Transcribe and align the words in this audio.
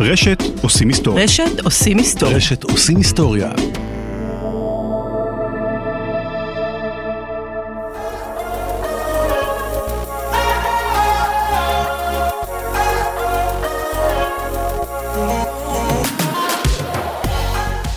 רשת 0.00 0.42
עושים 0.62 0.88
היסטוריה. 0.88 1.24
רשת 1.24 1.60
עושים 1.64 1.98
היסטוריה. 1.98 2.36
רשת 2.36 2.64
עושים 2.64 2.96
היסטוריה. 2.96 3.50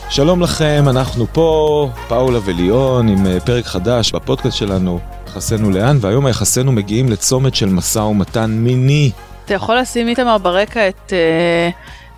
שלום 0.10 0.42
לכם, 0.42 0.86
אנחנו 0.90 1.26
פה, 1.34 1.90
פאולה 2.08 2.40
וליאון, 2.46 3.08
עם 3.08 3.28
אה, 3.28 3.40
פרק 3.40 3.66
חדש 3.66 4.12
בפודקאסט 4.12 4.58
שלנו, 4.58 5.00
יחסינו 5.28 5.70
לאן, 5.72 5.98
והיום 6.02 6.28
יחסינו 6.28 6.72
מגיעים 6.72 7.10
לצומת 7.10 7.56
של 7.56 7.70
משא 7.70 8.00
ומתן 8.00 8.52
מיני. 8.52 9.12
אתה 9.46 9.54
יכול 9.54 9.78
לשים 9.78 10.08
איתמר 10.08 10.38
ברקע 10.38 10.90
את, 10.90 11.14
אה, 11.14 11.70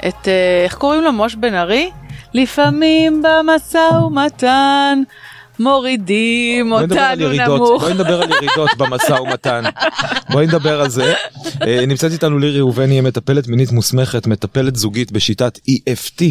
את, 0.08 0.28
אה, 0.28 0.64
איך 0.64 0.74
קוראים 0.76 1.02
לו? 1.02 1.12
מוש 1.12 1.36
בן 1.36 1.54
ארי? 1.54 1.90
לפעמים 2.34 3.24
במשא 3.24 3.78
ומתן 4.06 5.04
מורידים 5.60 6.72
אותנו 6.72 7.34
נמוך. 7.34 7.82
בואי 7.82 7.94
נדבר 7.94 8.22
על 8.22 8.32
ירידות 8.32 8.70
במשא 8.80 9.14
ומתן. 9.14 9.64
בואי 10.30 10.48
נדבר 10.48 10.82
על 10.82 10.90
זה. 10.90 11.14
אה, 11.62 11.86
נמצאת 11.86 12.12
איתנו 12.12 12.40
לירי 12.40 12.60
ראובני, 12.60 13.02
מטפלת 13.02 13.48
מינית 13.48 13.72
מוסמכת, 13.72 14.28
מטפלת 14.28 14.76
זוגית 14.76 15.12
בשיטת 15.12 15.60
EFT. 15.70 16.24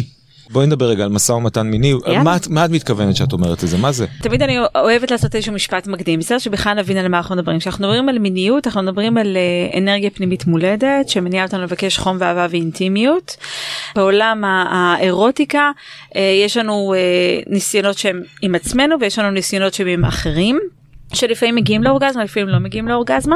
בואי 0.49 0.67
נדבר 0.67 0.85
רגע 0.85 1.03
על 1.03 1.09
משא 1.09 1.31
ומתן 1.31 1.67
מיני. 1.67 1.93
מה 2.23 2.37
מה 2.49 2.65
את 2.65 2.69
מתכוונת 2.69 3.15
שאת 3.15 3.33
אומרת 3.33 3.63
את 3.63 3.69
זה, 3.69 3.77
מה 3.77 3.91
זה? 3.91 4.05
תמיד 4.21 4.41
אני 4.43 4.57
אוהבת 4.75 5.11
לעשות 5.11 5.35
איזשהו 5.35 5.53
משפט 5.53 5.87
מקדים, 5.87 6.19
בסדר 6.19 6.37
שבכלל 6.37 6.73
נבין 6.73 6.97
על 6.97 7.07
מה 7.07 7.17
אנחנו 7.17 7.35
מדברים. 7.35 7.59
כשאנחנו 7.59 7.87
מדברים 7.87 8.09
על 8.09 8.19
מיניות, 8.19 8.67
אנחנו 8.67 8.81
מדברים 8.81 9.17
על 9.17 9.37
אה, 9.37 9.77
אנרגיה 9.77 10.09
פנימית 10.09 10.47
מולדת, 10.47 11.09
שמניעה 11.09 11.45
אותנו 11.45 11.63
לבקש 11.63 11.97
חום 11.97 12.17
ואהבה 12.19 12.47
ואינטימיות. 12.49 13.37
בעולם 13.95 14.43
האירוטיקה, 14.45 15.71
אה, 16.15 16.21
יש 16.45 16.57
לנו 16.57 16.93
אה, 16.93 16.99
ניסיונות 17.47 17.97
שהם 17.97 18.21
עם 18.41 18.55
עצמנו 18.55 18.95
ויש 18.99 19.19
לנו 19.19 19.31
ניסיונות 19.31 19.73
שהם 19.73 19.87
עם 19.87 20.05
אחרים. 20.05 20.59
שלפעמים 21.13 21.55
מגיעים 21.55 21.83
לאורגזמה 21.83 22.23
לפעמים 22.23 22.49
לא 22.49 22.59
מגיעים 22.59 22.87
לאורגזמה 22.87 23.35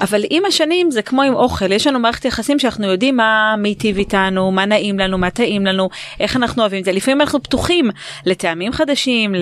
אבל 0.00 0.22
עם 0.30 0.42
השנים 0.48 0.90
זה 0.90 1.02
כמו 1.02 1.22
עם 1.22 1.34
אוכל 1.34 1.72
יש 1.72 1.86
לנו 1.86 1.98
מערכת 1.98 2.24
יחסים 2.24 2.58
שאנחנו 2.58 2.86
יודעים 2.86 3.16
מה 3.16 3.54
מיטיב 3.58 3.98
איתנו 3.98 4.50
מה 4.50 4.64
נעים 4.64 4.98
לנו 4.98 5.18
מה 5.18 5.30
טעים 5.30 5.66
לנו 5.66 5.88
איך 6.20 6.36
אנחנו 6.36 6.62
אוהבים 6.62 6.80
את 6.80 6.84
זה 6.84 6.92
לפעמים 6.92 7.20
אנחנו 7.20 7.42
פתוחים 7.42 7.90
לטעמים 8.26 8.72
חדשים 8.72 9.34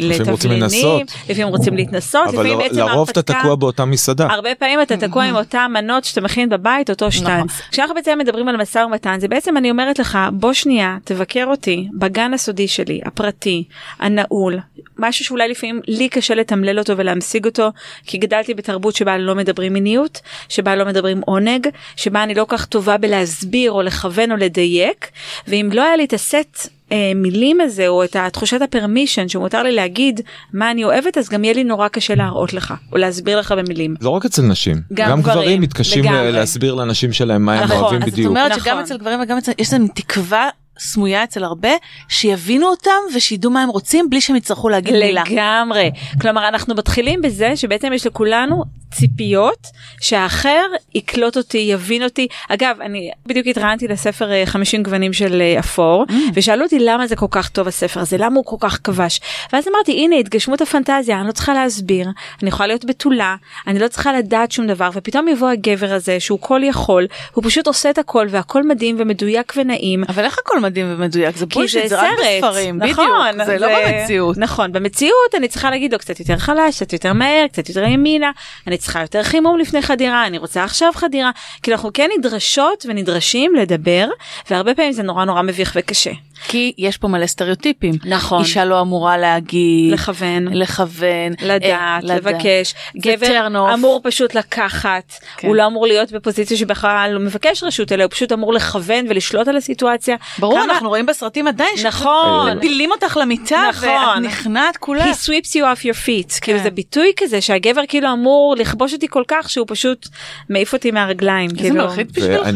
לתבלינים. 0.00 1.06
לפעמים 1.28 1.48
רוצים 1.48 1.76
להתנסות 1.76 2.22
אבל 2.28 2.32
לפעמים 2.32 2.58
ל- 2.58 2.62
בעצם 2.62 2.78
לרוב 2.78 3.08
אתה 3.10 3.22
תקוע 3.22 3.54
באותה 3.54 3.84
מסעדה. 3.84 4.26
הרבה 4.30 4.54
פעמים 4.54 4.82
אתה 4.82 4.96
תקוע 4.96 5.24
עם 5.24 5.36
אותן 5.36 5.66
מנות 5.74 6.04
שאתה 6.04 6.20
מכין 6.20 6.48
בבית 6.48 6.90
אותו. 6.90 7.06
נכון. 7.22 7.46
כשאנחנו 7.70 7.94
בעצם 7.94 8.18
מדברים 8.18 8.48
על 8.48 8.56
משא 8.56 8.78
ומתן 8.78 9.20
זה 9.20 9.28
בעצם 9.28 9.56
אני 9.56 9.70
אומרת 9.70 9.98
לך 9.98 10.18
בוא 10.32 10.52
שנייה 10.52 10.96
תבקר 11.04 11.44
אותי 11.46 11.88
בגן 11.92 12.34
הסודי 12.34 12.68
שלי 12.68 13.00
הפרטי 13.04 13.64
הנעול 14.00 14.58
משהו 14.98 15.24
שאולי 15.24 15.48
לפעמים 15.48 15.80
לי 15.86 16.08
קשה 16.08 16.34
לתמלל 16.34 16.78
אותו 16.78 16.96
ולהמשיג 17.06 17.44
אותו 17.44 17.72
כי 18.06 18.18
גדלתי 18.18 18.54
בתרבות 18.54 18.96
שבה 18.96 19.18
לא 19.18 19.34
מדברים 19.34 19.72
מיניות 19.72 20.20
שבה 20.48 20.76
לא 20.76 20.84
מדברים 20.84 21.20
עונג 21.26 21.68
שבה 21.96 22.22
אני 22.22 22.34
לא 22.34 22.46
כך 22.48 22.64
טובה 22.64 22.96
בלהסביר 22.96 23.72
או 23.72 23.82
לכוון 23.82 24.32
או 24.32 24.36
לדייק 24.36 25.10
ואם 25.48 25.68
לא 25.72 25.82
היה 25.82 25.96
לי 25.96 26.04
את 26.04 26.12
הסט. 26.12 26.68
אה, 26.92 27.12
מילים 27.14 27.60
הזה 27.60 27.88
או 27.88 28.04
את 28.04 28.16
התחושת 28.16 28.62
הפרמישן 28.62 29.28
שמותר 29.28 29.62
לי 29.62 29.72
להגיד 29.72 30.20
מה 30.52 30.70
אני 30.70 30.84
אוהבת 30.84 31.18
אז 31.18 31.28
גם 31.28 31.44
יהיה 31.44 31.54
לי 31.54 31.64
נורא 31.64 31.88
קשה 31.88 32.14
להראות 32.14 32.52
לך 32.52 32.74
או 32.92 32.98
להסביר 32.98 33.38
לך 33.38 33.52
במילים. 33.58 33.94
לא 34.00 34.10
רק 34.10 34.24
אצל 34.24 34.42
נשים, 34.42 34.80
גם 34.94 35.10
גם 35.10 35.22
גברים, 35.22 35.40
גברים 35.40 35.60
מתקשים 35.60 36.04
לגמרי. 36.04 36.32
להסביר 36.32 36.74
לנשים 36.74 37.12
שלהם 37.12 37.44
מה 37.44 37.54
הם 37.54 37.64
נכון, 37.64 37.76
אוהבים 37.76 38.02
אז 38.02 38.08
את 38.08 38.12
בדיוק. 38.12 38.28
אומרת 38.28 38.50
נכון. 38.50 38.62
שגם 38.62 38.78
אצל 38.78 38.96
גברים 38.96 39.20
וגם 39.20 39.38
אצל 39.38 39.52
יש 39.58 39.72
להם 39.72 39.86
תקווה 39.94 40.48
סמויה 40.78 41.24
אצל 41.24 41.44
הרבה 41.44 41.70
שיבינו 42.08 42.66
אותם 42.66 42.90
ושידעו 43.14 43.50
מה 43.50 43.62
הם 43.62 43.68
רוצים 43.68 44.10
בלי 44.10 44.20
שהם 44.20 44.36
יצטרכו 44.36 44.68
להגיד 44.68 44.92
מילה. 44.92 45.22
לגמרי. 45.30 45.90
כלומר 46.20 46.48
אנחנו 46.48 46.74
מתחילים 46.74 47.22
בזה 47.22 47.56
שבעצם 47.56 47.92
יש 47.92 48.06
לכולנו 48.06 48.64
ציפיות 48.94 49.66
שהאחר 50.00 50.66
יקלוט 50.94 51.36
אותי 51.36 51.58
יבין 51.58 52.02
אותי 52.02 52.28
אגב 52.48 52.76
אני 52.80 53.10
בדיוק 53.26 53.46
התראיינתי 53.46 53.88
לספר 53.88 54.32
אה, 54.32 54.42
50 54.46 54.82
גוונים 54.82 55.12
של 55.12 55.40
אה, 55.40 55.58
אפור 55.58 55.96
Mm. 56.08 56.12
ושאלו 56.34 56.64
אותי 56.64 56.78
למה 56.78 57.06
זה 57.06 57.16
כל 57.16 57.26
כך 57.30 57.48
טוב 57.48 57.68
הספר 57.68 58.00
הזה 58.00 58.16
למה 58.18 58.36
הוא 58.36 58.44
כל 58.44 58.56
כך 58.60 58.78
כבש 58.84 59.20
ואז 59.52 59.68
אמרתי 59.68 59.92
הנה 59.92 60.16
התגשמות 60.16 60.60
הפנטזיה 60.60 61.20
אני 61.20 61.26
לא 61.26 61.32
צריכה 61.32 61.54
להסביר 61.54 62.08
אני 62.42 62.48
יכולה 62.48 62.66
להיות 62.66 62.84
בתולה 62.84 63.36
אני 63.66 63.78
לא 63.78 63.88
צריכה 63.88 64.12
לדעת 64.12 64.52
שום 64.52 64.66
דבר 64.66 64.90
ופתאום 64.92 65.28
יבוא 65.28 65.48
הגבר 65.48 65.92
הזה 65.92 66.20
שהוא 66.20 66.38
כל 66.40 66.60
יכול 66.64 67.06
הוא 67.32 67.44
פשוט 67.44 67.66
עושה 67.66 67.90
את 67.90 67.98
הכל 67.98 68.26
והכל 68.30 68.62
מדהים 68.62 68.96
ומדויק 68.98 69.52
ונעים 69.56 70.04
אבל 70.08 70.24
איך 70.24 70.38
הכל 70.38 70.60
מדהים 70.66 70.86
ומדויק 70.90 71.36
זה 71.36 71.46
כי 71.50 71.58
בולשיט 71.58 71.86
זה 71.86 72.00
רק 72.00 72.10
בספרים 72.18 72.78
נכון, 72.78 73.06
בדיוק 73.32 73.46
זה 73.46 73.58
לא 73.58 73.68
במציאות. 73.68 74.38
נכון 74.38 74.72
במציאות 74.72 75.34
אני 75.36 75.48
צריכה 75.48 75.70
להגיד 75.70 75.92
לו 75.92 75.98
קצת 75.98 76.20
יותר 76.20 76.36
חלש 76.36 76.76
קצת 76.76 76.92
יותר 76.92 77.12
מהר 77.12 77.46
קצת 77.46 77.68
יותר 77.68 77.82
ימינה 77.84 78.30
אני 78.66 78.78
צריכה 78.78 79.00
יותר 79.00 79.22
חימום 79.22 79.58
לפני 79.58 79.82
חדירה 79.82 80.26
אני 80.26 80.38
רוצה 80.38 80.64
עכשיו 80.64 80.92
חדירה. 80.94 81.30
כאילו 81.62 81.76
אנחנו 81.76 81.90
כן 81.94 82.10
נדרשות 82.18 82.86
ונדרשים 82.88 83.54
לדבר 83.54 84.08
והרבה 84.50 84.74
פעמים 84.74 84.92
זה 84.92 85.02
נורא 85.02 85.24
נורא 85.24 85.42
מביך 85.42 85.76
וקשה 85.80 86.12
כי 86.48 86.72
יש 86.78 86.96
פה 86.96 87.08
מלא 87.08 87.26
סטריאוטיפים. 87.26 87.94
נכון. 88.04 88.40
אישה 88.42 88.64
לא 88.64 88.80
אמורה 88.80 89.18
להגיד. 89.18 89.92
לכוון 89.92 90.48
לכוון. 90.52 91.32
לדעת, 91.42 91.62
אה, 91.72 91.98
לבקש, 92.02 92.74
גבר. 92.96 93.46
אמור 93.74 94.00
פשוט 94.04 94.34
לקחת, 94.34 95.12
כן. 95.36 95.48
הוא 95.48 95.56
לא 95.56 95.66
אמור 95.66 95.86
להיות 95.86 96.12
בפוזיציה 96.12 96.56
שבכלל 96.56 97.10
לא 97.14 97.20
מבקש 97.20 97.62
רשות 97.62 97.92
אלא 97.92 98.02
הוא 98.02 98.10
פשוט 98.10 98.32
אמור 98.32 98.52
לכוון 98.54 99.06
ולשלוט 99.08 99.48
על 99.48 99.56
הסיטואציה. 99.56 100.16
ברור 100.38 100.54
כמה- 100.62 100.72
אנחנו 100.72 100.88
רואים 100.88 101.06
בסרטים 101.06 101.46
עדיין. 101.46 101.70
נכון. 101.84 102.56
מפילים 102.58 102.90
אותך 102.92 103.16
למיטה 103.20 103.62
נכון. 103.68 103.88
ואת 103.88 104.22
נכנעת 104.22 104.76
כולה. 104.76 105.04
He 105.04 105.14
sweeps 105.14 105.48
you 105.50 105.60
off 105.60 105.82
your 105.82 105.96
feet 106.06 106.40
כאילו 106.40 106.58
כן. 106.58 106.64
זה 106.64 106.70
ביטוי 106.70 107.12
כזה 107.16 107.40
שהגבר 107.40 107.80
כאילו 107.88 108.12
אמור 108.12 108.54
לכבוש 108.58 108.92
אותי 108.92 109.06
כל 109.10 109.22
כך 109.28 109.50
שהוא 109.50 109.66
פשוט 109.68 110.08
מעיף 110.50 110.72
אותי 110.72 110.90
מהרגליים 110.90 111.50
איזה 111.50 111.62
כאילו. 111.62 111.74
מלחיץ 111.84 112.08
בשבילך. 112.12 112.46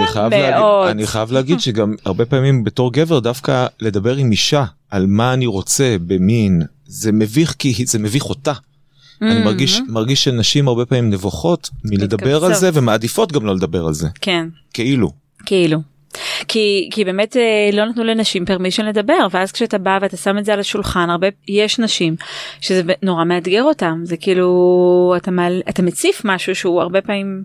אני 0.91 1.07
חייב 1.07 1.33
להגיד 1.33 1.61
שגם 1.61 1.95
הרבה 2.05 2.25
פעמים 2.25 2.65
בתור 2.65 2.93
גבר 2.93 3.19
דווקא 3.19 3.67
לדבר 3.81 4.17
עם 4.17 4.31
אישה 4.31 4.65
על 4.91 5.07
מה 5.07 5.35
אני 5.35 5.47
רוצה 5.47 5.97
במין 6.07 6.63
זה 6.87 7.13
מביך 7.13 7.55
כי 7.59 7.87
זה 7.87 7.99
מביך 7.99 8.25
אותה. 8.25 8.53
אני 9.23 9.45
מרגיש 9.45 9.81
מרגיש 9.89 10.25
שנשים 10.25 10.69
הרבה 10.69 10.87
פעמים 10.87 11.11
נבוכות 11.11 11.71
מלדבר 11.85 12.45
על. 12.45 12.55
זה 12.55 12.71
ומעדיפות 12.75 13.33
גם 13.33 13.47
לא 13.47 13.55
לדבר 13.55 13.87
על 13.87 13.95
זה 13.95 14.09
כן 14.21 14.49
כאילו. 14.73 15.11
כאילו. 15.47 15.81
כי 16.49 16.89
כי 16.93 17.05
באמת 17.05 17.37
אה, 17.37 17.71
לא 17.73 17.85
נתנו 17.85 18.05
לנשים 18.05 18.45
פרמישן 18.45 18.87
לדבר 18.87 19.27
ואז 19.31 19.53
כשאתה 19.53 19.79
בא 19.79 19.99
ואתה 20.03 20.17
שם 20.17 20.39
את 20.39 20.45
זה 20.45 20.53
על 20.53 20.61
השולחן 20.61 21.11
הרבה 21.11 21.27
יש 21.49 21.79
נשים 21.79 22.17
שזה 22.61 22.83
נורא 23.03 23.25
מאתגר 23.25 23.63
אותם 23.63 24.01
זה 24.05 24.17
כאילו 24.17 25.15
אתה 25.17 25.31
מעל, 25.31 25.63
אתה 25.69 25.83
מציף 25.83 26.23
משהו 26.25 26.55
שהוא 26.55 26.81
הרבה 26.81 27.01
פעמים 27.01 27.45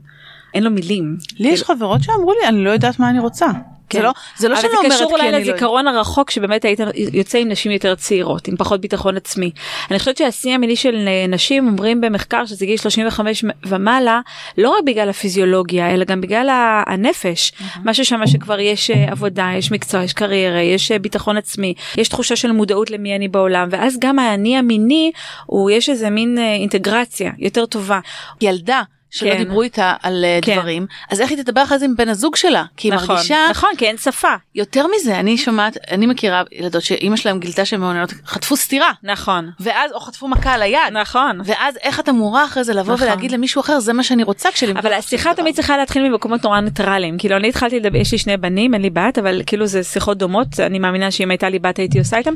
אין 0.54 0.64
לו 0.64 0.72
מילים. 0.72 1.18
לי 1.40 1.48
יש 1.48 1.64
חברות 1.64 2.04
שאמרו 2.04 2.32
לי 2.32 2.48
אני 2.48 2.64
לא 2.64 2.70
יודעת 2.70 3.00
מה 3.00 3.10
אני 3.10 3.20
רוצה. 3.20 3.48
כן. 3.90 4.00
זה 4.00 4.04
לא 4.04 4.12
זה 4.38 4.50
לא 4.50 4.54
אבל 4.54 4.62
שאני 4.62 4.72
זה 4.72 4.78
אומרת 4.78 4.92
קשור 4.92 5.08
כי 5.08 5.14
אולי 5.14 5.24
אני 5.24 5.32
לא 5.32 5.38
יודעת. 5.38 5.54
לזיכרון 5.56 5.88
הרחוק 5.88 6.32
שבאמת 6.32 6.66
היית 6.66 6.80
יוצא 7.14 7.38
עם 7.38 7.50
נשים 7.50 7.72
יותר 7.72 7.96
צעירות 7.96 8.48
עם 8.48 8.58
פחות 8.58 8.82
ביטחון 8.82 9.18
עצמי. 9.18 9.52
אני 9.92 10.00
חושבת 10.00 10.18
שהשיא 10.18 10.54
המיני 10.54 10.76
של 10.76 11.08
אה, 11.08 11.28
נשים 11.28 11.68
אומרים 11.68 12.02
במחקר 12.02 12.46
שזה 12.46 12.66
גיל 12.66 12.78
35 12.78 13.46
ומעלה 13.66 14.22
לא 14.58 14.70
רק 14.70 14.84
בגלל 14.86 15.10
הפיזיולוגיה 15.10 15.94
אלא 15.94 16.06
גם 16.06 16.22
בגלל 16.22 16.50
הנפש 16.88 17.52
משהו 17.86 18.06
שם 18.06 18.28
שכבר 18.28 18.60
יש 18.60 18.92
אה, 18.92 19.12
עבודה 19.12 19.50
יש 19.58 19.72
מקצוע 19.72 20.04
יש 20.04 20.14
קריירה 20.14 20.62
יש 20.62 20.92
אה, 20.92 21.00
ביטחון 21.00 21.38
עצמי 21.38 21.74
יש 21.98 22.08
תחושה 22.08 22.36
של 22.36 22.52
מודעות 22.52 22.92
למי 22.92 23.16
אני 23.16 23.28
בעולם 23.28 23.68
ואז 23.72 23.98
גם 24.00 24.20
האני 24.20 24.58
המיני 24.58 25.12
הוא 25.46 25.72
יש 25.72 25.90
איזה 25.90 26.10
מין 26.10 26.38
אינטגרציה 26.38 27.32
יותר 27.38 27.66
טובה. 27.66 28.00
ילדה 28.42 28.82
שלא 29.16 29.32
כן. 29.32 29.38
דיברו 29.38 29.62
איתה 29.62 29.94
על 30.04 30.26
אה, 30.26 30.40
כן. 30.42 30.56
דברים 30.60 30.88
אז 31.12 31.22
איך 31.22 31.30
היא 31.30 31.44
תדבר 31.44 31.64
אחרי 31.64 31.80
זה 31.80 31.86
עם 31.86 31.96
בן 31.96 32.10
הזוג 32.10 32.36
שלה? 32.36 32.64
כי 32.78 32.88
היא 32.88 32.94
נכון, 32.94 33.16
מרגישה 33.16 33.48
נכון 33.50 33.70
כי 33.78 33.86
אין 33.86 33.98
שפה. 33.98 34.34
יותר 34.56 34.86
מזה 34.96 35.20
אני 35.20 35.38
שומעת 35.38 35.78
אני 35.92 36.06
מכירה 36.06 36.44
ילדות 36.52 36.84
שאימא 36.84 37.16
שלהם 37.16 37.40
גילתה 37.40 37.66
שהן 37.66 37.80
מעוניינות 37.80 38.14
חטפו 38.26 38.58
סטירה. 38.58 38.92
נכון. 39.04 39.50
ואז 39.60 39.92
או 39.92 40.00
חטפו 40.00 40.28
מכה 40.28 40.54
על 40.54 40.62
היד. 40.62 40.80
נכון. 40.92 41.42
ואז 41.46 41.78
איך 41.84 42.00
את 42.00 42.10
אמורה 42.10 42.46
אחרי 42.46 42.64
זה 42.64 42.74
לבוא 42.74 42.94
נכון. 42.94 43.08
ולהגיד 43.08 43.32
למישהו 43.32 43.62
אחר 43.62 43.80
זה 43.80 43.94
מה 43.94 44.04
שאני 44.04 44.24
רוצה 44.24 44.52
כשלי 44.52 44.72
אבל 44.72 44.94
השיחה 44.94 45.34
תמיד 45.34 45.56
צריכה 45.56 45.78
להתחיל 45.78 46.10
ממקומות 46.10 46.44
נורא 46.44 46.60
ניטרליים. 46.60 47.18
כאילו 47.18 47.38
אני 47.38 47.50
התחלתי 47.50 47.80
לדבר 47.80 47.98
יש 47.98 48.12
לי 48.12 48.18
שני 48.18 48.38
בנים 48.38 48.74
אין 48.74 48.82
לי 48.82 48.90
בת 48.90 49.18
אבל 49.18 49.42
כאילו 49.46 49.68
זה 49.68 49.84
שיחות 49.84 50.18
דומות 50.18 50.60
אני 50.60 50.80
מאמינה 50.80 51.12
שאם 51.12 51.32
הייתה 51.32 51.50
לי 51.50 51.60
בת 51.60 51.78
הייתי 51.78 52.00
עושה 52.00 52.18
איתם. 52.18 52.34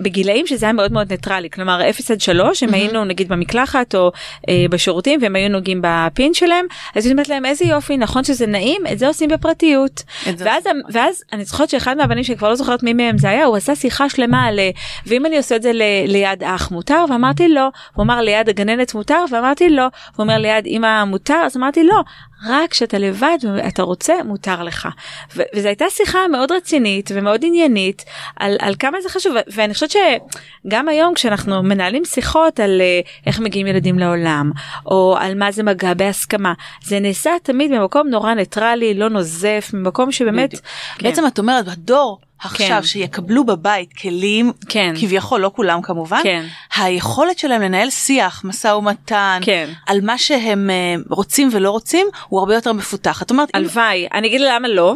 בגילאים 0.00 0.46
שזה 0.46 0.66
היה 0.66 0.72
מאוד 0.72 0.92
מאוד 0.92 1.12
ניטרלי 1.12 1.50
כלומר 1.50 1.90
0 1.90 2.10
עד 2.10 2.20
3 2.20 2.62
אם 2.62 2.74
היינו 2.74 3.04
נגיד 3.04 3.28
במקלחת 3.28 3.94
או 3.94 4.12
אה, 4.48 4.64
בשירותים 4.70 5.20
והם 5.32 5.42
היו 5.42 5.48
נוגעים 5.48 5.82
הפין 5.84 6.34
שלהם 6.34 6.66
אז 6.94 7.04
אני 7.06 7.12
אומרת 7.12 7.28
להם 7.28 7.46
איזה 7.46 7.64
יופי 7.64 7.96
נכון 7.96 8.24
שזה 8.24 8.46
נעים? 8.46 8.82
את 8.92 8.98
זה 8.98 9.06
עושים 9.08 9.30
בפרטיות. 9.30 10.02
ואז 10.38 10.64
ואז 10.92 11.24
אני 11.32 11.44
זוכרת 11.44 11.70
שאחד 11.70 11.96
מהבנים 11.96 12.24
שכבר 12.24 12.48
לא 12.48 12.54
זוכרת 12.54 12.82
מי 12.82 12.92
מהם 12.92 13.18
זה 13.18 13.28
היה 13.28 13.44
הוא 13.44 13.56
עשה 13.56 13.74
שיחה 13.74 14.08
שלמה 14.08 14.44
על 14.44 14.58
אה, 14.58 14.70
ואם 15.06 15.26
אני 15.26 15.36
עושה 15.36 15.56
את 15.56 15.62
זה 15.62 15.72
ל- 15.72 15.82
ליד 16.06 16.44
אח 16.44 16.70
מותר? 16.70 17.04
ואמרתי 17.10 17.48
לא. 17.48 17.68
הוא 17.94 18.02
אמר 18.02 18.20
ליד 18.20 18.48
הגננת 18.48 18.94
מותר? 18.94 19.24
ואמרתי 19.30 19.70
לא. 19.70 19.82
הוא 19.82 19.90
אומר 20.18 20.38
ליד 20.38 20.66
אמא 20.66 21.04
מותר? 21.04 21.42
אז 21.46 21.56
אמרתי 21.56 21.84
לא 21.84 22.02
רק 22.46 22.70
כשאתה 22.70 22.98
לבד 22.98 23.38
ואתה 23.56 23.82
רוצה 23.82 24.14
מותר 24.24 24.62
לך. 24.62 24.88
ו- 25.36 25.42
וזו 25.54 25.68
הייתה 25.68 25.84
שיחה 25.90 26.18
מאוד 26.28 26.52
רצינית 26.52 27.10
ומאוד 27.14 27.40
עניינית 27.44 28.04
על, 28.36 28.56
על 28.60 28.74
כמה 28.78 29.00
זה 29.00 29.08
חשוב 29.08 29.36
ואני 29.54 29.74
חושבת 29.74 29.90
שגם 29.90 30.88
היום 30.88 31.14
כשאנחנו 31.14 31.62
מנהלים 31.62 32.04
שיחות 32.04 32.60
על 32.60 32.80
uh, 32.80 33.26
איך 33.26 33.40
מגיעים 33.40 33.66
ילדים 33.66 33.98
לעולם 33.98 34.50
או 34.86 35.16
על 35.20 35.38
מה 35.38 35.52
זה 35.52 35.62
מגע 35.62 35.94
בהסכמה 35.94 36.52
זה 36.84 37.00
נעשה 37.00 37.30
תמיד 37.42 37.70
במקום 37.70 38.08
נורא 38.08 38.34
ניטרלי 38.34 38.94
לא 38.94 39.08
נוזף 39.08 39.70
ממקום 39.74 40.12
שבאמת. 40.12 40.48
בדיוק. 40.48 40.64
כן. 40.98 41.08
בעצם 41.08 41.26
את 41.26 41.38
אומרת 41.38 41.64
בדור 41.64 42.20
עכשיו 42.44 42.68
כן. 42.80 42.82
שיקבלו 42.86 43.44
בבית 43.44 43.92
כלים 43.92 44.52
כן. 44.68 44.94
כביכול 45.00 45.40
לא 45.40 45.50
כולם 45.56 45.82
כמובן 45.82 46.20
כן. 46.22 46.44
היכולת 46.76 47.38
שלהם 47.38 47.62
לנהל 47.62 47.90
שיח 47.90 48.42
משא 48.44 48.68
ומתן 48.68 49.38
כן. 49.42 49.68
על 49.86 50.00
מה 50.02 50.18
שהם 50.18 50.70
אה, 50.70 50.94
רוצים 51.10 51.48
ולא 51.52 51.70
רוצים 51.70 52.06
הוא 52.28 52.40
הרבה 52.40 52.54
יותר 52.54 52.72
מפותח 52.72 53.22
את 53.22 53.30
אומרת 53.30 53.48
אם- 53.54 53.60
הלוואי, 53.60 54.06
אני 54.14 54.28
אגיד 54.28 54.40
למה 54.40 54.68
לא. 54.68 54.94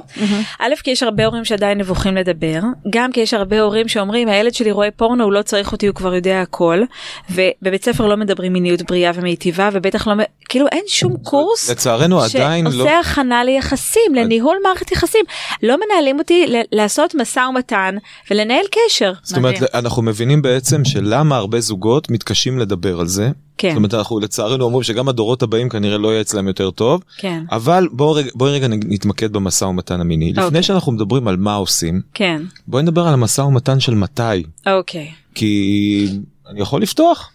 א', 0.58 0.74
כי 0.84 0.90
יש 0.90 1.02
הרבה 1.02 1.26
הורים 1.26 1.44
שעדיין 1.44 1.78
נבוכים 1.78 2.16
לדבר, 2.16 2.60
גם 2.90 3.12
כי 3.12 3.20
יש 3.20 3.34
הרבה 3.34 3.60
הורים 3.60 3.88
שאומרים 3.88 4.28
הילד 4.28 4.54
שלי 4.54 4.70
רואה 4.70 4.90
פורנו 4.90 5.24
הוא 5.24 5.32
לא 5.32 5.42
צריך 5.42 5.72
אותי 5.72 5.86
הוא 5.86 5.94
כבר 5.94 6.14
יודע 6.14 6.40
הכל, 6.42 6.82
ובבית 7.30 7.84
ספר 7.84 8.06
לא 8.06 8.16
מדברים 8.16 8.52
מיניות 8.52 8.82
בריאה 8.82 9.10
ומיטיבה 9.14 9.68
ובטח 9.72 10.06
לא, 10.08 10.14
כאילו 10.48 10.66
אין 10.72 10.82
שום 10.88 11.16
קורס 11.22 11.70
לצערנו 11.70 12.20
עדיין 12.20 12.64
לא, 12.64 12.70
שעושה 12.70 12.98
הכנה 12.98 13.44
ליחסים, 13.44 14.14
לניהול 14.14 14.56
מערכת 14.64 14.92
יחסים. 14.92 15.24
לא 15.62 15.76
מנהלים 15.86 16.18
אותי 16.18 16.44
לעשות 16.72 17.14
משא 17.36 17.48
ומתן 17.48 17.96
ולנהל 18.30 18.64
קשר. 18.70 19.12
זאת 19.22 19.36
אומרת 19.36 19.54
מדהים. 19.54 19.68
אנחנו 19.74 20.02
מבינים 20.02 20.42
בעצם 20.42 20.84
שלמה 20.84 21.36
הרבה 21.36 21.60
זוגות 21.60 22.10
מתקשים 22.10 22.58
לדבר 22.58 23.00
על 23.00 23.06
זה. 23.06 23.30
כן. 23.58 23.68
זאת 23.68 23.76
אומרת 23.76 23.94
אנחנו 23.94 24.20
לצערנו 24.20 24.64
אומרים 24.64 24.82
שגם 24.82 25.08
הדורות 25.08 25.42
הבאים 25.42 25.68
כנראה 25.68 25.98
לא 25.98 26.08
יהיה 26.08 26.20
אצלם 26.20 26.48
יותר 26.48 26.70
טוב. 26.70 27.02
כן, 27.18 27.44
אבל 27.50 27.88
בואו 27.92 28.12
רגע, 28.12 28.30
בוא 28.34 28.48
רגע 28.48 28.68
נתמקד 28.68 29.32
במשא 29.32 29.64
ומתן 29.64 30.00
המיני. 30.00 30.32
לפני 30.32 30.44
אוקיי. 30.44 30.62
שאנחנו 30.62 30.92
מדברים 30.92 31.28
על 31.28 31.36
מה 31.36 31.54
עושים, 31.54 32.00
כן, 32.14 32.42
בואי 32.68 32.82
נדבר 32.82 33.06
על 33.06 33.14
המשא 33.14 33.40
ומתן 33.40 33.80
של 33.80 33.94
מתי. 33.94 34.42
אוקיי. 34.66 35.10
כי 35.34 36.08
אני 36.48 36.60
יכול 36.60 36.82
לפתוח. 36.82 37.30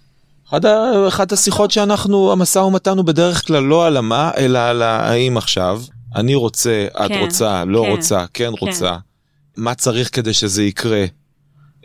אחת, 0.49 0.65
אחת 1.07 1.31
השיחות 1.31 1.71
שאנחנו, 1.71 2.31
המשא 2.31 2.59
ומתן 2.59 2.97
הוא 2.97 3.05
בדרך 3.05 3.47
כלל 3.47 3.63
לא 3.63 3.85
על 3.85 3.97
המה, 3.97 4.31
אלא 4.37 4.59
על 4.59 4.81
האם 4.81 5.37
עכשיו, 5.37 5.81
אני 6.15 6.35
רוצה, 6.35 6.87
את 7.05 7.11
כן, 7.11 7.19
רוצה, 7.21 7.65
לא 7.65 7.83
כן, 7.85 7.91
רוצה, 7.91 8.25
כן 8.33 8.51
כן. 8.59 8.65
רוצה, 8.65 8.97
מה 9.61 9.75
צריך 9.75 10.15
כדי 10.15 10.33
שזה 10.33 10.63
יקרה. 10.63 11.05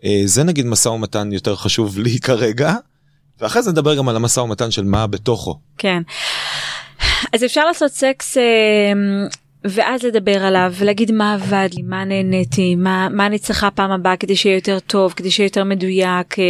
אה, 0.04 0.22
זה 0.24 0.44
נגיד 0.44 0.66
משא 0.66 0.88
ומתן 0.88 1.32
יותר 1.32 1.56
חשוב 1.56 1.98
לי 1.98 2.18
כרגע, 2.26 2.74
ואחרי 3.40 3.62
זה 3.62 3.70
נדבר 3.70 3.96
גם 3.96 4.08
על 4.08 4.16
המשא 4.16 4.40
ומתן 4.40 4.70
של 4.70 4.84
מה 4.84 5.06
בתוכו. 5.06 5.60
כן. 5.78 6.02
אז 7.32 7.44
אפשר 7.44 7.64
לעשות 7.64 7.92
סקס 7.92 8.36
אה, 8.36 8.42
ואז 9.68 10.02
לדבר 10.02 10.44
עליו 10.44 10.72
ולהגיד 10.76 11.12
מה 11.12 11.34
עבד 11.34 11.68
לי, 11.76 11.82
מה 11.82 12.04
נהניתי, 12.04 12.74
מה, 12.74 13.08
מה 13.10 13.26
אני 13.26 13.38
צריכה 13.38 13.70
פעם 13.70 13.90
הבאה 13.90 14.16
כדי 14.16 14.36
שיהיה 14.36 14.54
יותר 14.54 14.78
טוב, 14.78 15.12
כדי 15.16 15.30
שיהיה 15.30 15.46
יותר 15.46 15.64
מדויק. 15.64 16.38
אה, 16.38 16.44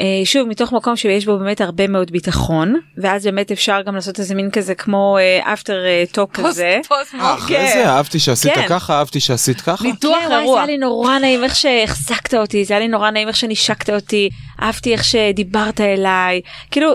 אה, 0.00 0.06
שוב, 0.24 0.48
מתוך 0.48 0.72
מקום 0.72 0.96
שיש 0.96 1.26
בו 1.26 1.38
באמת 1.38 1.60
הרבה 1.60 1.88
מאוד 1.88 2.10
ביטחון, 2.10 2.74
ואז 2.98 3.24
באמת 3.24 3.52
אפשר 3.52 3.82
גם 3.86 3.94
לעשות 3.94 4.18
איזה 4.18 4.34
מין 4.34 4.50
כזה 4.50 4.74
כמו 4.74 5.18
אה, 5.18 5.54
after 5.54 5.70
אה, 5.70 6.04
talk 6.14 6.30
כזה. 6.32 6.80
אה, 7.14 7.34
אחרי 7.34 7.72
זה 7.72 7.88
אהבתי 7.88 8.18
שעשית 8.18 8.52
כן. 8.54 8.68
ככה, 8.68 8.98
אהבתי 8.98 9.20
שעשית 9.20 9.60
ככה. 9.60 9.84
ניתוח 9.84 10.18
כן, 10.20 10.26
וואי, 10.26 10.28
זה 10.28 10.38
אירוע. 10.38 10.58
היה 10.58 10.66
לי 10.66 10.78
נורא 10.78 11.18
נעים 11.18 11.44
איך 11.44 11.56
שהחזקת 11.56 12.34
אותי, 12.34 12.64
זה 12.64 12.74
היה 12.74 12.80
לי 12.80 12.88
נורא 12.88 13.10
נעים 13.10 13.28
איך 13.28 13.36
שנשקת 13.36 13.90
אותי, 13.90 14.28
אהבתי 14.62 14.92
איך 14.92 15.04
שדיברת 15.04 15.80
אליי, 15.80 16.40
כאילו 16.70 16.90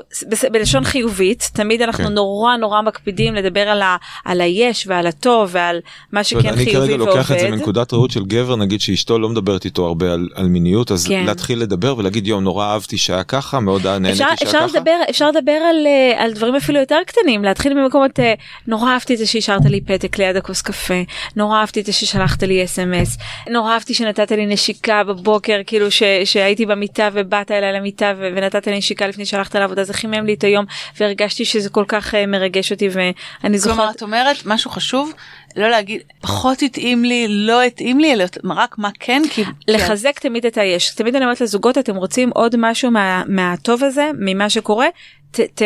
בלשון 0.51 0.83
חיובית, 0.83 1.50
תמיד 1.54 1.81
אנחנו 1.81 2.04
כן. 2.04 2.13
נורא 2.13 2.57
נורא 2.57 2.81
מקפידים 2.81 3.36
לדבר 3.36 3.69
על, 3.69 3.81
ה, 3.81 3.98
על 4.25 4.42
היש 4.42 4.88
ועל 4.88 5.07
הטוב 5.07 5.50
ועל 5.51 5.80
מה 6.12 6.24
זאת 6.24 6.31
אומרת, 6.31 6.45
שכן 6.45 6.54
אני 6.54 6.65
חיובי 6.65 6.88
כרגע 6.88 6.98
לוקח 6.98 7.31
את 7.31 7.39
זה 7.39 7.45
ועובד. 7.45 7.57
מנקודת 7.57 7.94
ראות 7.94 8.12
של 8.12 8.25
גבר 8.25 8.56
נגיד 8.56 8.81
שאשתו 8.81 9.19
לא 9.19 9.30
מדברת 9.30 9.65
איתו 9.65 9.86
הרבה 9.86 10.13
על, 10.13 10.30
על 10.36 10.48
מיניות 10.48 10.92
אז 10.92 11.07
כן. 11.07 11.25
להתחיל 11.25 11.60
לדבר 11.60 11.98
ולהגיד 11.98 12.27
יום 12.27 12.44
נורא 12.44 12.65
אהבתי 12.65 12.98
שהיה 12.98 13.24
ככה 13.24 13.60
מאוד 13.60 13.88
נהניתי 13.88 14.18
שהיה 14.18 14.33
אפשר 14.33 14.68
ככה. 14.68 14.77
לדבר 14.77 14.98
אפשר 15.10 15.31
לדבר 15.31 15.51
על, 15.51 15.88
אה, 15.88 16.24
על 16.24 16.33
דברים 16.33 16.56
אפילו 16.56 16.80
יותר 16.80 16.98
קטנים 17.07 17.44
להתחיל 17.44 17.74
ממקומות 17.74 18.19
אה, 18.19 18.33
נורא 18.68 18.92
אהבתי 18.92 19.13
את 19.13 19.18
זה 19.18 19.25
שהשארת 19.25 19.65
לי 19.65 19.81
פתק 19.81 20.18
ליד 20.18 20.36
הכוס 20.36 20.62
קפה 20.62 21.01
נורא 21.36 21.60
אהבתי 21.60 21.81
את 21.81 21.86
זה 21.86 21.94
ששלחת 21.94 22.44
לי 22.44 22.63
אס.אם.אס 22.63 23.18
נורא 23.50 23.74
אהבתי 23.74 23.94
שנתת 23.94 24.31
לי 24.31 24.45
נשיקה 24.45 25.04
בבוקר 25.04 25.62
כאילו 25.68 25.92
ש, 25.92 26.04
שהייתי 26.25 26.65
במיטה 26.65 27.10
ובאת 27.13 27.51
אליי 27.58 27.74
למיטה 27.74 28.14
ונתת 28.18 28.68
לי 28.68 28.78
נשיקה 28.78 29.08
לפני 29.08 29.26
שהלכת 29.26 29.56
לעבודה 29.56 29.84
זה 29.84 29.94
חימם 29.94 30.26
לי 30.26 30.34
את 30.34 30.44
היום 30.44 30.66
והרגשתי 31.00 31.46
שזה 31.46 31.70
כל 31.70 31.86
כך 31.88 32.16
אה, 32.16 32.26
מרגש 32.26 32.72
אותי 32.72 32.90
ואני 32.92 33.14
כלומר 33.42 33.58
זוכרת 33.58 33.96
את 33.96 34.02
אומרת 34.02 34.38
משהו 34.46 34.72
חשוב 34.72 35.14
לא 35.56 35.70
להגיד 35.70 36.02
פחות 36.22 36.62
התאים 36.62 37.06
לי 37.06 37.26
לא 37.30 37.62
התאים 37.62 38.00
לי 38.00 38.14
אלא 38.14 38.26
רק 38.50 38.76
מה 38.78 38.90
כן 39.00 39.22
כי 39.30 39.44
לחזק 39.68 40.20
תמיד 40.20 40.46
את 40.46 40.58
היש. 40.58 40.96
תמיד 40.96 41.16
אני 41.16 41.26
אומרת 41.26 41.42
לזוגות 41.42 41.78
אתם 41.78 41.96
רוצים 41.96 42.30
עוד 42.30 42.56
משהו 42.58 42.92
מה, 42.92 43.24
מהטוב 43.28 43.84
הזה 43.84 44.12
ממה 44.20 44.50
שקורה? 44.50 44.88
ת, 45.32 45.40
ת, 45.40 45.62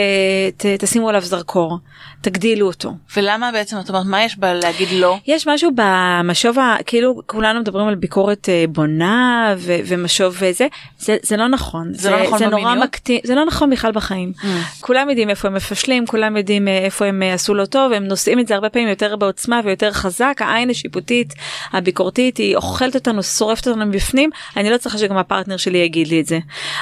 ת, 0.58 0.66
תשימו 0.66 1.10
עליו 1.10 1.22
זרקור 1.22 1.78
תגדילו 2.22 2.68
אותו. 2.68 2.94
ולמה 3.18 3.52
בעצם 3.52 3.78
את 3.80 3.90
אומרת 3.90 4.06
מה 4.06 4.24
יש 4.24 4.38
בה 4.40 4.54
להגיד 4.54 4.88
לא 4.92 5.18
יש 5.28 5.48
משהו 5.48 5.72
במשוב 5.76 6.60
ה- 6.60 6.76
כאילו 6.86 7.22
כולנו 7.26 7.60
מדברים 7.60 7.88
על 7.88 7.96
ביקורת 7.96 8.50
אה, 8.50 8.66
בונה 8.70 9.54
ו- 9.58 9.78
ומשוב 9.86 10.36
וזה 10.40 10.68
זה 11.00 11.18
זה 11.24 11.38
לא 11.38 11.48
נכון 11.48 11.88
זה 11.94 12.12
לא 12.12 12.24
נכון 12.24 12.38
זה 12.40 12.48
נורא 12.48 12.62
במיניות? 12.64 12.84
מקטין 12.84 13.20
זה 13.24 13.36
לא 13.36 13.46
נכון 13.46 13.70
בכלל 13.70 13.92
בחיים 13.92 14.32
Mm. 14.38 14.46
כולם 14.82 15.10
יודעים 15.10 15.30
איפה 15.30 15.48
הם 15.48 15.54
מפשלים 15.54 16.06
כולם 16.08 16.38
יודעים 16.38 16.68
אה, 16.68 16.78
איפה 16.78 17.06
הם 17.06 17.24
אה, 17.24 17.34
עשו 17.34 17.54
לא 17.56 17.66
טוב 17.66 17.92
הם 17.94 18.04
נושאים 18.08 18.40
את 18.40 18.48
זה 18.48 18.56
הרבה 18.56 18.70
פעמים 18.70 18.88
יותר 18.88 19.16
בעוצמה 19.16 19.60
ויותר 19.64 19.92
חזק 19.92 20.38
העין 20.40 20.70
השיפוטית 20.70 21.34
הביקורתית 21.74 22.38
היא 22.38 22.56
אוכלת 22.56 22.96
אותנו 22.96 23.24
שורפת 23.24 23.68
אותנו 23.68 23.86
מבפנים 23.86 24.30
אני 24.58 24.70
לא 24.70 24.78
צריכה 24.78 24.98
שגם 24.98 25.18
הפרטנר 25.18 25.58
שלי 25.58 25.78
יגיד 25.78 26.08
לי 26.08 26.22
את 26.22 26.26
זה 26.26 26.40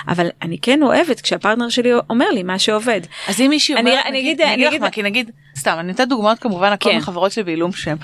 אבל 0.08 0.28
אני 0.42 0.58
כן 0.62 0.84
אוהבת 0.84 1.22
כשהפרטנר 1.22 1.70
שלי 1.70 1.90
אומר 2.10 2.30
לי 2.34 2.44
מה 2.44 2.60
שעובד. 2.60 3.02
אז 3.28 3.42
אם 3.42 3.48
מישהי 3.50 3.76
אני- 3.76 3.92
אומרת 3.92 4.06
אני 4.06 4.20
אגיד- 4.20 4.42
אני 4.42 4.54
אני 4.68 4.76
לך 4.76 4.82
מה 4.82 4.90
כי 4.90 5.02
נגיד 5.26 5.36
סתם 5.58 5.76
אני 5.80 5.88
נותנת 5.88 6.10
דוגמאות 6.10 6.40
כמובן 6.40 6.72
הכל 6.72 6.90
כן. 6.90 6.98
מחברות 6.98 7.32
שלי 7.32 7.44
בעילום 7.44 7.72
שם 7.72 7.96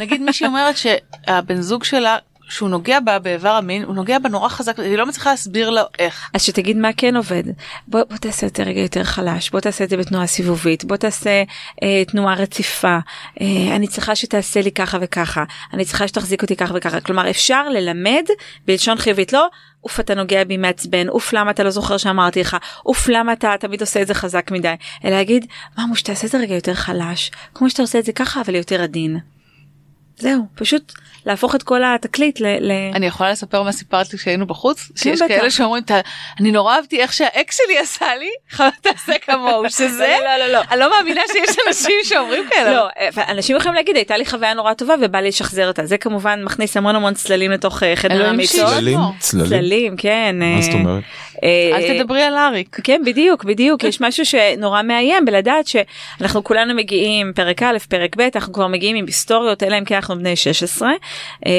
נגיד 0.00 0.22
מישהי 0.22 0.46
אומרת 0.46 0.74
שהבן 0.76 1.60
זוג 1.60 1.84
שלה 1.84 2.18
שהוא 2.50 2.68
נוגע 2.68 3.00
בה 3.00 3.18
באיבר 3.18 3.48
המין 3.48 3.82
הוא 3.82 3.94
נוגע 3.94 4.18
בה 4.18 4.28
נורא 4.28 4.48
חזק 4.48 4.78
היא 4.78 4.98
לא 4.98 5.06
מצליחה 5.06 5.30
להסביר 5.30 5.70
לו 5.70 5.82
איך. 5.98 6.30
אז 6.34 6.42
שתגיד 6.42 6.76
מה 6.76 6.88
כן 6.96 7.16
עובד. 7.16 7.42
בוא, 7.88 8.00
בוא 8.10 8.16
תעשה 8.16 8.46
את 8.46 8.56
זה 8.56 8.62
רגע 8.62 8.80
יותר 8.80 9.04
חלש, 9.04 9.50
בוא 9.50 9.60
תעשה 9.60 9.84
את 9.84 9.90
זה 9.90 9.96
בתנועה 9.96 10.26
סיבובית, 10.26 10.84
בוא 10.84 10.96
תעשה 10.96 11.42
אה, 11.82 12.04
תנועה 12.04 12.34
רציפה, 12.34 12.98
אה, 13.40 13.76
אני 13.76 13.86
צריכה 13.86 14.16
שתעשה 14.16 14.60
לי 14.60 14.72
ככה 14.72 14.98
וככה, 15.00 15.44
אני 15.72 15.84
צריכה 15.84 16.08
שתחזיק 16.08 16.42
אותי 16.42 16.56
ככה 16.56 16.74
וככה. 16.76 17.00
כלומר 17.00 17.30
אפשר 17.30 17.68
ללמד 17.68 18.24
בלשון 18.66 18.98
חיובית, 18.98 19.32
לא 19.32 19.48
אוף 19.84 20.00
אתה 20.00 20.14
נוגע 20.14 20.44
בי 20.44 20.56
מעצבן, 20.56 21.08
אוף 21.08 21.32
למה 21.32 21.50
אתה 21.50 21.62
לא 21.62 21.70
זוכר 21.70 21.96
שאמרתי 21.96 22.40
לך, 22.40 22.56
אוף 22.86 23.08
למה 23.08 23.32
אתה 23.32 23.54
תמיד 23.60 23.80
עושה 23.80 24.02
את 24.02 24.06
זה 24.06 24.14
חזק 24.14 24.50
מדי, 24.50 24.74
אלא 25.04 25.16
להגיד 25.16 25.46
ממוש 25.78 26.02
תעשה 26.02 26.26
את 26.26 26.32
זה 26.32 26.38
רגע 26.38 26.54
יותר 26.54 26.74
חלש, 26.74 27.30
כמו 27.54 27.70
שאתה 27.70 27.82
עושה 27.82 27.98
את 27.98 28.04
זה 28.04 28.12
ככה 28.12 28.40
אבל 28.40 28.54
יותר 28.54 28.82
עדין. 28.82 29.18
זהו, 30.20 30.42
פשוט 30.54 30.92
להפוך 31.26 31.54
את 31.54 31.62
כל 31.62 31.80
התקליט 31.84 32.40
ל... 32.40 32.46
ל... 32.46 32.72
אני 32.94 33.06
יכולה 33.06 33.30
לספר 33.30 33.62
מה 33.62 33.72
סיפרת 33.72 34.12
לי 34.12 34.18
כשהיינו 34.18 34.46
בחוץ 34.46 34.90
שיש 34.96 35.22
בטח. 35.22 35.28
כאלה 35.28 35.50
שאומרים 35.50 35.82
"אתה- 35.82 36.00
אני 36.40 36.50
נורא 36.52 36.76
אהבתי 36.76 37.00
איך 37.00 37.12
שהאקס 37.12 37.56
שלי 37.64 37.78
עשה 37.78 38.06
לי 38.18 38.30
תעשה 38.82 39.12
כמוהו 39.22 39.70
שזה 39.78 40.16
לא, 40.20 40.36
לא, 40.38 40.46
לא, 40.46 40.52
לא. 40.52 40.60
אני 40.70 40.80
לא 40.80 40.90
מאמינה 40.90 41.20
שיש 41.32 41.56
אנשים 41.68 41.96
שאומרים 42.04 42.42
כאלה. 42.50 42.72
לא, 42.72 42.88
אבל 43.14 43.22
אנשים 43.28 43.56
יכולים 43.56 43.74
להגיד 43.74 43.96
הייתה 43.96 44.16
לי 44.16 44.26
חוויה 44.26 44.54
נורא 44.54 44.74
טובה 44.74 44.94
ובא 45.02 45.18
לי 45.20 45.28
לשחזר 45.28 45.68
אותה 45.68 45.86
זה 45.86 45.98
כמובן 45.98 46.42
מכניס 46.44 46.76
המון 46.76 46.96
המון 46.96 47.14
צללים 47.14 47.50
לתוך 47.50 47.82
אה, 47.82 47.96
חדר 47.96 48.26
המיטות. 48.26 48.56
צללים? 48.56 48.98
צללים? 49.18 49.96
כן. 49.96 50.36
מה 50.38 50.56
אה, 50.56 50.62
זאת 50.62 50.74
אומרת? 50.74 51.02
אה, 51.42 51.70
אל 51.76 51.98
תדברי 51.98 52.22
על 52.22 52.36
אריק. 52.36 52.76
כן 52.84 53.02
בדיוק 53.06 53.44
בדיוק 53.44 53.84
יש 53.84 54.00
משהו 54.00 54.24
שנורא 54.26 54.82
מאיים 54.82 55.24
בלדעת 55.24 55.66
שאנחנו 55.66 56.44
כולנו 56.44 56.74
מגיעים 56.74 57.32
פרק 57.34 57.62
א' 57.62 57.78
פרק 57.88 58.16
ב' 58.16 58.28
אנחנו 58.34 58.52
כבר 58.52 58.66
מגיעים 58.66 58.96
עם 58.96 59.06
היסטוריות 59.06 59.62
אלא 59.62 59.78
אם 59.78 59.84
כן 59.84 59.94
אנחנו 59.94 60.16
בני 60.18 60.36
16 60.36 60.90
אה, 61.46 61.52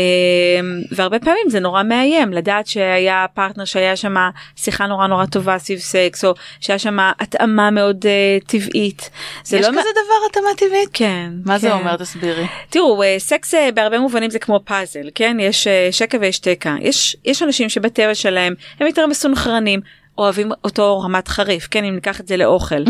והרבה 0.92 1.20
פעמים 1.20 1.50
זה 1.50 1.60
נורא 1.60 1.84
מאיים 1.84 2.34
לדעת 2.34 2.68
שהיה 2.68 3.26
פרטנר 3.34 3.66
שהיה 3.66 3.96
שם 3.96 4.16
שיחה 4.56 4.88
נורא 4.88 5.08
נורא 5.08 5.26
טובה 5.26 5.58
סביב 5.58 5.80
סקס 5.80 6.26
או 6.26 6.34
שהיה 6.60 6.80
שם 6.80 6.98
התאמה 7.20 7.72
מאוד 7.72 8.06
אה, 8.06 8.38
טבעית. 8.48 9.10
זה 9.44 9.58
יש 9.58 9.66
לא 9.66 9.72
כזה 9.72 9.80
דבר 9.80 10.28
התאמה 10.30 10.50
טבעית? 10.58 10.90
כן 10.94 11.30
מה 11.46 11.58
זה 11.58 11.68
כן. 11.68 11.74
אומר 11.74 11.96
תסבירי. 11.96 12.46
תראו 12.70 13.04
אה, 13.04 13.16
סקס 13.20 13.54
אה, 13.54 13.70
בהרבה 13.74 14.00
מובנים 14.00 14.30
זה 14.30 14.40
כמו 14.40 14.60
פאזל 14.66 15.10
כן 15.16 15.38
יש 15.40 15.68
אה, 15.68 15.88
שקע 15.92 16.18
ויש 16.22 16.40
תקע 16.40 16.76
יש 16.82 17.16
יש 17.26 17.44
אנשים 17.44 17.70
שבטבע 17.70 18.16
שלהם 18.16 18.54
הם 18.80 18.88
יותר 18.88 19.08
מסונכרנים. 19.08 19.71
אוהבים 20.18 20.52
אותו 20.64 21.02
רמת 21.02 21.28
חריף 21.28 21.68
כן 21.72 21.84
אם 21.84 21.96
ניקח 21.96 22.20
את 22.20 22.28
זה 22.28 22.38
לאוכל 22.38 22.76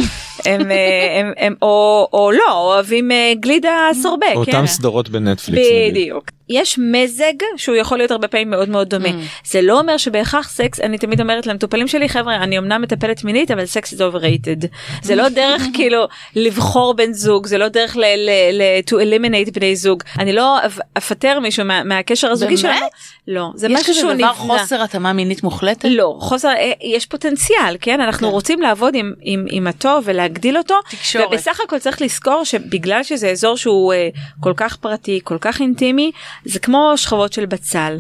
הם, 0.46 0.72
אה, 0.72 1.20
הם, 1.20 1.32
הם 1.38 1.56
או, 1.62 2.08
או 2.14 2.32
לא 2.32 2.58
אוהבים 2.58 3.12
אה, 3.12 3.34
גלידה 3.40 3.90
סורבה 3.94 4.28
כן? 4.28 4.36
אותם 4.36 4.68
סדרות 4.68 5.10
בנטפליקס. 5.10 5.68
נגיד. 5.68 5.94
בדיוק. 5.94 6.32
יש 6.52 6.80
מזג 6.92 7.34
שהוא 7.58 7.76
יכול 7.76 7.98
להיות 7.98 8.12
הרבה 8.12 8.28
פעמים 8.28 8.50
מאוד 8.50 8.70
מאוד 8.70 8.90
דומה. 8.90 9.10
זה 9.46 9.62
לא 9.62 9.80
אומר 9.80 9.98
שבהכרח 9.98 10.50
סקס, 10.50 10.80
אני 10.80 10.98
תמיד 10.98 11.22
אומרת 11.22 11.48
למטופלים 11.48 11.88
שלי, 11.88 12.10
חבר'ה, 12.10 12.36
אני 12.36 12.58
אמנם 12.58 12.82
מטפלת 12.82 13.24
מינית, 13.24 13.52
אבל 13.52 13.66
סקס 13.66 13.94
is 13.94 13.98
overrated. 13.98 14.68
זה 15.02 15.16
לא 15.16 15.30
דרך 15.30 15.62
כאילו 15.76 16.04
לבחור 16.36 16.94
בן 16.94 17.14
זוג, 17.14 17.48
זה 17.48 17.58
לא 17.58 17.68
דרך 17.68 17.98
ל- 17.98 18.00
ל- 18.02 18.30
ל- 18.62 18.80
to 18.90 18.94
eliminate 18.94 19.52
בני 19.54 19.76
זוג. 19.76 20.04
אני 20.20 20.34
לא 20.34 20.66
אפ- 20.66 20.80
אפטר 20.98 21.40
מישהו 21.40 21.66
מה- 21.66 21.84
מהקשר 21.84 22.28
הזוגי 22.32 22.56
באמת? 22.56 22.60
שלנו. 22.78 22.86
לא, 23.28 23.50
זה 23.56 23.68
יש 23.68 23.74
משהו 23.80 23.94
שהוא 23.94 24.04
כזה 24.04 24.14
נבנה. 24.14 24.28
דבר 24.28 24.58
חוסר 24.58 24.82
התאמה 24.84 25.14
מינית 25.14 25.44
מוחלטת? 25.44 25.86
לא, 25.92 26.16
חוסר, 26.20 26.50
אה, 26.50 26.72
יש 26.82 27.06
פוטנציאל, 27.06 27.76
כן? 27.82 28.02
אנחנו 28.02 28.28
כן. 28.28 28.34
רוצים 28.34 28.62
לעבוד 28.62 28.96
עם, 28.96 29.14
עם, 29.22 29.46
עם 29.52 29.68
הטוב 29.68 30.04
ולהגדיל 30.08 30.58
אותו. 30.58 30.76
תקשורת. 30.90 31.26
ובסך 31.28 31.60
הכל 31.66 31.80
צריך 31.80 32.02
לזכור 32.02 32.44
שבגלל 32.44 33.04
שזה 33.04 33.30
אזור 33.30 33.58
שהוא 33.58 33.94
אה, 33.94 34.10
כל 34.40 34.54
כך 34.58 34.76
פרטי, 34.76 35.20
כל 35.24 35.38
כך 35.42 35.62
אינטימי, 35.62 36.12
זה 36.46 36.60
כמו 36.60 36.94
שכבות 36.96 37.34
של 37.34 37.46
בצל. 37.46 37.98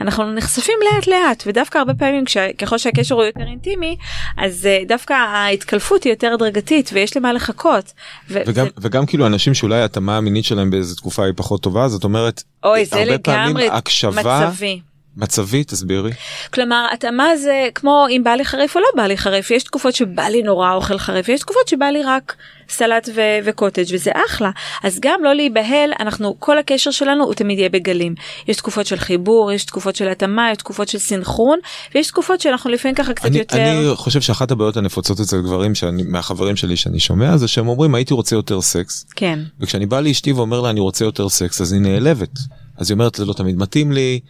אנחנו 0.00 0.32
נחשפים 0.32 0.74
לאט 0.84 1.06
לאט, 1.06 1.42
ודווקא 1.46 1.78
הרבה 1.78 1.94
פעמים 1.94 2.24
ככל 2.58 2.78
שהקשר 2.78 3.14
הוא 3.14 3.24
יותר 3.24 3.40
אינטימי, 3.46 3.96
אז 4.38 4.66
אה, 4.66 4.78
דווקא 4.88 5.12
ההתקלפות 5.12 6.04
היא 6.04 6.12
יותר 6.12 6.32
הדרגתית 6.34 6.90
ויש 6.92 7.16
למה 7.16 7.32
לחכות. 7.32 7.92
ו- 8.30 8.40
וגם, 8.46 8.64
זה- 8.66 8.70
וגם 8.78 9.06
כאילו 9.06 9.26
אנשים 9.26 9.54
שאולי 9.54 9.80
ההתאמה 9.80 10.16
המינית 10.16 10.44
שלהם 10.44 10.70
באיזה 10.70 10.96
תקופה 10.96 11.24
היא 11.24 11.32
פחות 11.36 11.62
טובה, 11.62 11.88
זאת 11.88 12.04
אומרת, 12.04 12.42
אוי, 12.64 12.84
זה 12.84 12.96
הרבה 12.96 13.18
פעמים 13.18 13.56
הקשבה 13.72 14.46
מצבי. 14.50 14.80
מצבית, 15.16 15.68
תסבירי. 15.68 16.10
כלומר 16.54 16.86
התאמה 16.92 17.36
זה 17.36 17.68
כמו 17.74 18.06
אם 18.10 18.24
בא 18.24 18.30
לי 18.30 18.44
חריף 18.44 18.76
או 18.76 18.80
לא 18.80 18.86
בא 18.96 19.06
לי 19.06 19.16
חריף. 19.16 19.50
יש 19.50 19.62
תקופות 19.62 19.94
שבא 19.94 20.22
לי 20.22 20.42
נורא 20.42 20.74
אוכל 20.74 20.98
חריף 20.98 21.28
יש 21.28 21.40
תקופות 21.40 21.68
שבא 21.68 21.86
לי 21.86 22.02
רק 22.02 22.36
סלט 22.68 23.08
ו- 23.14 23.38
וקוטג' 23.44 23.84
וזה 23.92 24.10
אחלה. 24.26 24.50
אז 24.82 24.98
גם 25.00 25.20
לא 25.24 25.34
להיבהל 25.34 25.92
אנחנו 26.00 26.36
כל 26.38 26.58
הקשר 26.58 26.90
שלנו 26.90 27.24
הוא 27.24 27.34
תמיד 27.34 27.58
יהיה 27.58 27.68
בגלים. 27.68 28.14
יש 28.48 28.56
תקופות 28.56 28.86
של 28.86 28.96
חיבור 28.96 29.52
יש 29.52 29.64
תקופות 29.64 29.96
של 29.96 30.08
התאמה 30.08 30.50
יש 30.50 30.56
תקופות 30.56 30.88
של 30.88 30.98
סינכרון 30.98 31.58
ויש 31.94 32.06
תקופות 32.06 32.40
שאנחנו 32.40 32.70
לפעמים 32.70 32.94
ככה 32.94 33.14
קצת 33.14 33.26
אני, 33.26 33.38
יותר 33.38 33.56
אני 33.56 33.90
חושב 33.94 34.20
שאחת 34.20 34.50
הבעיות 34.50 34.76
הנפוצות 34.76 35.20
אצל 35.20 35.40
גברים 35.40 35.74
שאני, 35.74 36.02
מהחברים 36.02 36.56
שלי 36.56 36.76
שאני 36.76 37.00
שומע 37.00 37.36
זה 37.36 37.48
שהם 37.48 37.68
אומרים 37.68 37.94
הייתי 37.94 38.14
רוצה 38.14 38.36
יותר 38.36 38.60
סקס. 38.60 39.06
כן. 39.16 39.38
וכשאני 39.60 39.86
בא 39.86 40.00
לאשתי 40.00 40.32
ואומר 40.32 40.60
לה 40.60 40.70
אני 40.70 40.80
רוצה 40.80 41.04
יותר 41.04 41.28
סקס 41.28 41.60
אז 41.60 41.72
היא 41.72 41.80
נעלבת. 41.80 42.38
אז 42.76 42.90
היא 42.90 42.94
אומרת 42.94 43.14
זה 43.14 43.24
לא 43.24 43.32
תמיד 43.32 43.56
מתאים 43.56 43.92
לי, 43.92 44.20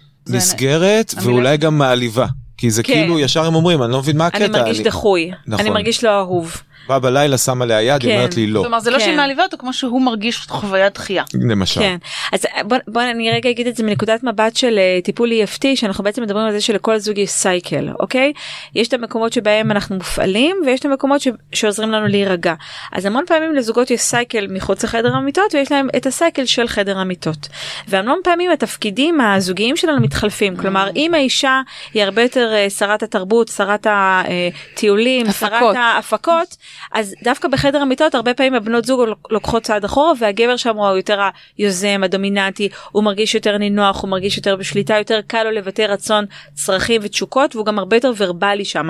המילה- 1.14 1.30
ואולי 1.30 1.56
גם 1.56 1.78
מעליבה. 1.78 2.26
כי 2.56 2.70
זה 2.70 2.82
כן. 2.82 2.92
כאילו 2.92 3.20
ישר 3.20 3.44
הם 3.44 3.54
אומרים 3.54 3.82
אני 3.82 3.92
לא 3.92 3.98
מבין 3.98 4.16
מה 4.16 4.26
הקטע. 4.26 4.44
אני 4.44 4.52
מרגיש 4.58 4.80
דחוי 4.80 5.30
נכון. 5.46 5.60
אני 5.60 5.70
מרגיש 5.70 6.04
לא 6.04 6.18
אהוב 6.18 6.62
בא 6.88 6.98
בלילה 6.98 7.38
שמה 7.38 7.64
עליה 7.64 7.82
יד 7.82 8.02
היא 8.02 8.10
כן. 8.10 8.16
אומרת 8.16 8.36
לי 8.36 8.46
לא. 8.46 8.60
כלומר 8.60 8.80
זה 8.80 8.90
לא 8.90 8.98
כן. 8.98 9.04
שהיא 9.04 9.16
מעליבה 9.16 9.42
אותו 9.42 9.58
כמו 9.58 9.72
שהוא 9.72 10.02
מרגיש 10.02 10.36
חוויית 10.36 10.94
דחייה. 10.94 11.24
למשל. 11.34 11.80
כן 11.80 11.96
אז 12.32 12.46
בוא, 12.64 12.76
בוא 12.88 13.02
אני 13.02 13.30
רגע 13.30 13.50
אגיד 13.50 13.66
את 13.66 13.76
זה 13.76 13.84
מנקודת 13.84 14.22
מבט 14.22 14.56
של 14.56 14.78
אה, 14.78 14.98
טיפול 15.04 15.30
EFT 15.32 15.64
שאנחנו 15.74 16.04
בעצם 16.04 16.22
מדברים 16.22 16.46
על 16.46 16.52
זה 16.52 16.60
שלכל 16.60 16.98
זוג 16.98 17.18
יש 17.18 17.30
סייקל 17.30 17.88
אוקיי 18.00 18.32
יש 18.74 18.88
את 18.88 18.92
המקומות 18.92 19.32
שבהם 19.32 19.70
אנחנו 19.70 19.96
מופעלים 19.96 20.56
ויש 20.66 20.80
את 20.80 20.84
המקומות 20.84 21.20
ש, 21.20 21.28
שעוזרים 21.52 21.90
לנו 21.90 22.06
להירגע 22.06 22.54
אז 22.92 23.06
המון 23.06 23.24
פעמים 23.26 23.54
לזוגות 23.54 23.90
יש 23.90 24.00
סייקל 24.00 24.46
מחוץ 24.50 24.84
לחדר 24.84 25.14
המיטות 25.14 25.54
ויש 25.54 25.72
להם 25.72 25.88
את 25.96 26.06
הסייקל 26.06 26.44
של 26.44 26.68
חדר 26.68 26.98
המיטות 26.98 27.48
והמון 27.88 28.20
פעמים 28.24 28.50
התפקידים 28.50 29.20
הזוגיים 29.20 29.76
שלנו 29.76 30.00
מתחלפים 30.00 30.56
כלומר 30.56 30.88
אם 30.96 31.14
האישה 31.14 31.60
היא 31.94 32.02
הרבה 32.02 32.22
יותר 32.22 32.52
אה, 32.54 32.70
שרת 32.70 33.02
התרבות 33.02 33.48
שרת 33.48 33.86
הטיולים 33.90 35.32
שרת 35.32 35.52
הפקות. 35.52 35.76
ההפקות 35.76 36.56
אז 36.92 37.14
דווקא 37.22 37.48
בחדר 37.48 37.78
המיטות 37.78 38.14
הרבה 38.14 38.34
פעמים 38.34 38.54
הבנות 38.54 38.84
זוג 38.84 39.00
לוקחות 39.30 39.62
צעד 39.62 39.84
אחורה 39.84 40.12
והגבר 40.18 40.56
שם 40.56 40.76
הוא 40.76 40.96
יותר 40.96 41.20
היוזם 41.58 42.00
הדומיננטי 42.04 42.68
הוא 42.92 43.04
מרגיש 43.04 43.34
יותר 43.34 43.58
נינוח 43.58 44.02
הוא 44.02 44.10
מרגיש 44.10 44.36
יותר 44.36 44.56
בשליטה 44.56 44.98
יותר 44.98 45.20
קל 45.26 45.42
לו 45.42 45.50
לבטא 45.50 45.82
רצון 45.82 46.24
צרכים 46.54 47.00
ותשוקות 47.04 47.56
והוא 47.56 47.66
גם 47.66 47.78
הרבה 47.78 47.96
יותר 47.96 48.12
ורבלי 48.16 48.64
שם. 48.64 48.88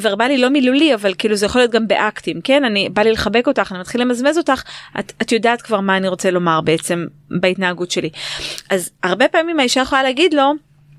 ורבלי 0.00 0.38
לא 0.38 0.48
מילולי 0.48 0.94
אבל 0.94 1.14
כאילו 1.18 1.36
זה 1.36 1.46
יכול 1.46 1.60
להיות 1.60 1.70
גם 1.70 1.88
באקטים 1.88 2.40
כן 2.40 2.64
אני 2.64 2.88
בא 2.88 3.02
לי 3.02 3.12
לחבק 3.12 3.46
אותך 3.46 3.72
אני 3.72 3.80
מתחיל 3.80 4.00
למזמז 4.00 4.38
אותך 4.38 4.62
את, 4.98 5.12
את 5.22 5.32
יודעת 5.32 5.62
כבר 5.62 5.80
מה 5.80 5.96
אני 5.96 6.08
רוצה 6.08 6.30
לומר 6.30 6.60
בעצם 6.60 7.06
בהתנהגות 7.40 7.90
שלי 7.90 8.10
אז 8.70 8.90
הרבה 9.02 9.28
פעמים 9.28 9.60
האישה 9.60 9.80
יכולה 9.80 10.02
להגיד 10.02 10.34
לו 10.34 10.52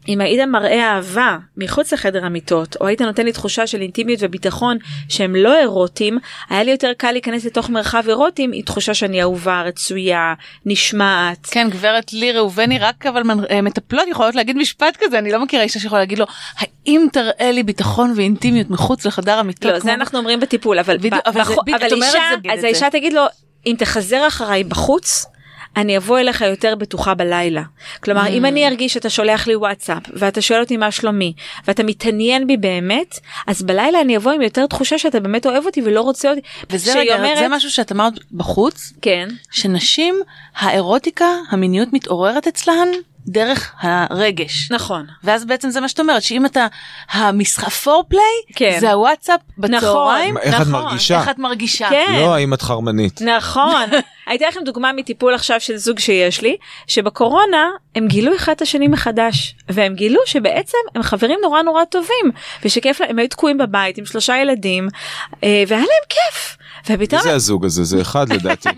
אם 0.07 0.21
היית 0.21 0.39
מראה 0.47 0.91
אהבה 0.95 1.37
מחוץ 1.57 1.93
לחדר 1.93 2.25
המיטות 2.25 2.75
או 2.81 2.87
היית 2.87 3.01
נותן 3.01 3.25
לי 3.25 3.31
תחושה 3.31 3.67
של 3.67 3.81
אינטימיות 3.81 4.19
וביטחון 4.23 4.77
שהם 5.09 5.35
לא 5.35 5.57
אירוטיים 5.59 6.17
היה 6.49 6.63
לי 6.63 6.71
יותר 6.71 6.91
קל 6.97 7.11
להיכנס 7.11 7.45
לתוך 7.45 7.69
מרחב 7.69 8.03
אירוטי 8.07 8.43
עם 8.43 8.61
תחושה 8.61 8.93
שאני 8.93 9.21
אהובה 9.21 9.61
רצויה 9.61 10.33
נשמעת. 10.65 11.47
כן 11.51 11.67
גברת 11.69 12.13
לי 12.13 12.31
ראובני 12.31 12.79
רק 12.79 13.05
אבל 13.05 13.21
אה, 13.51 13.61
מטפלות 13.61 14.07
יכולות 14.11 14.35
להגיד 14.35 14.57
משפט 14.57 14.97
כזה 14.99 15.19
אני 15.19 15.31
לא 15.31 15.43
מכירה 15.43 15.63
אישה 15.63 15.79
שיכולה 15.79 16.01
להגיד 16.01 16.19
לו 16.19 16.25
האם 16.57 17.07
תראה 17.13 17.51
לי 17.51 17.63
ביטחון 17.63 18.13
ואינטימיות 18.15 18.69
מחוץ 18.69 19.05
לחדר 19.05 19.37
המיטות. 19.39 19.65
לא 19.65 19.79
כמו- 19.79 19.83
זה 19.83 19.93
אנחנו 19.93 20.19
אומרים 20.19 20.39
בטיפול 20.39 20.79
אבל, 20.79 20.97
בדיוק, 20.97 21.13
ב- 21.13 21.17
אבל 21.25 21.43
זה- 21.45 21.53
אבל 21.75 21.93
אומרת 21.93 22.09
אישה 22.15 22.53
אז. 22.53 22.63
האישה 22.63 22.89
תגיד 22.89 23.13
לו 23.13 23.23
אם 23.65 23.75
תחזר 23.77 24.27
אחריי 24.27 24.63
בחוץ. 24.63 25.25
אני 25.77 25.97
אבוא 25.97 26.19
אליך 26.19 26.41
יותר 26.41 26.75
בטוחה 26.75 27.13
בלילה. 27.13 27.61
כלומר, 28.03 28.27
אם 28.27 28.45
אני 28.45 28.67
ארגיש 28.67 28.93
שאתה 28.93 29.09
שולח 29.09 29.47
לי 29.47 29.55
וואטסאפ, 29.55 30.03
ואתה 30.13 30.41
שואל 30.41 30.59
אותי 30.59 30.77
מה 30.77 30.91
שלומי, 30.91 31.33
ואתה 31.67 31.83
מתעניין 31.83 32.47
בי 32.47 32.57
באמת, 32.57 33.19
אז 33.47 33.61
בלילה 33.61 34.01
אני 34.01 34.17
אבוא 34.17 34.31
עם 34.31 34.41
יותר 34.41 34.65
תחושה 34.65 34.97
שאתה 34.97 35.19
באמת 35.19 35.45
אוהב 35.45 35.65
אותי 35.65 35.81
ולא 35.85 36.01
רוצה 36.01 36.29
אותי. 36.29 36.41
וזה 36.69 36.93
רגע, 36.99 37.15
אומרת- 37.17 37.37
זה 37.37 37.47
משהו 37.47 37.69
שאת 37.71 37.91
אמרת 37.91 38.13
בחוץ 38.31 38.93
כן. 39.01 39.27
שנשים 39.51 40.15
האירוטיקה 40.55 41.25
המיניות 41.51 41.89
מתעוררת 41.93 42.47
אצלן 42.47 42.87
דרך 43.27 43.73
הרגש. 43.79 44.71
נכון. 44.71 45.05
ואז 45.23 45.45
בעצם 45.45 45.69
זה 45.69 45.81
מה 45.81 45.89
שאת 45.89 45.99
אומרת 45.99 46.21
שאם 46.21 46.45
אתה 46.45 46.67
המשחק 47.11 47.69
פורפליי 47.69 48.21
כן. 48.55 48.77
זה 48.79 48.91
הוואטסאפ 48.91 49.39
בצהריים. 49.57 50.37
איך 50.37 50.55
את 50.55 50.67
נכון. 50.67 50.71
מרגישה? 50.71 51.19
איך 51.19 51.29
את 51.29 51.37
מרגישה? 51.37 51.89
כן. 51.89 52.13
לא 52.19 52.35
האם 52.35 52.53
את 52.53 52.61
חרמנית. 52.61 53.21
נכון. 53.21 53.89
הייתי 54.27 54.45
לכם 54.45 54.59
דוגמה 54.65 54.93
מטיפול 54.93 55.33
עכשיו 55.33 55.59
של 55.59 55.77
זוג 55.77 55.99
שיש 55.99 56.41
לי, 56.41 56.57
שבקורונה 56.87 57.69
הם 57.95 58.07
גילו 58.07 58.35
אחד 58.35 58.51
את 58.51 58.61
השני 58.61 58.87
מחדש, 58.87 59.55
והם 59.69 59.93
גילו 59.95 60.19
שבעצם 60.25 60.77
הם 60.95 61.03
חברים 61.03 61.39
נורא 61.41 61.61
נורא 61.61 61.83
טובים, 61.83 62.31
ושכיף 62.65 63.01
להם, 63.01 63.09
הם 63.09 63.19
היו 63.19 63.27
תקועים 63.27 63.57
בבית 63.57 63.97
עם 63.97 64.05
שלושה 64.05 64.37
ילדים, 64.37 64.87
אה, 65.43 65.63
והיה 65.67 65.81
להם 65.81 66.03
כיף. 66.09 66.57
מי 66.89 66.95
ופתאום 66.95 67.21
זה 67.21 67.33
הזוג 67.33 67.65
הזה? 67.65 67.83
זה 67.83 68.01
אחד 68.01 68.33
לדעתי. 68.33 68.69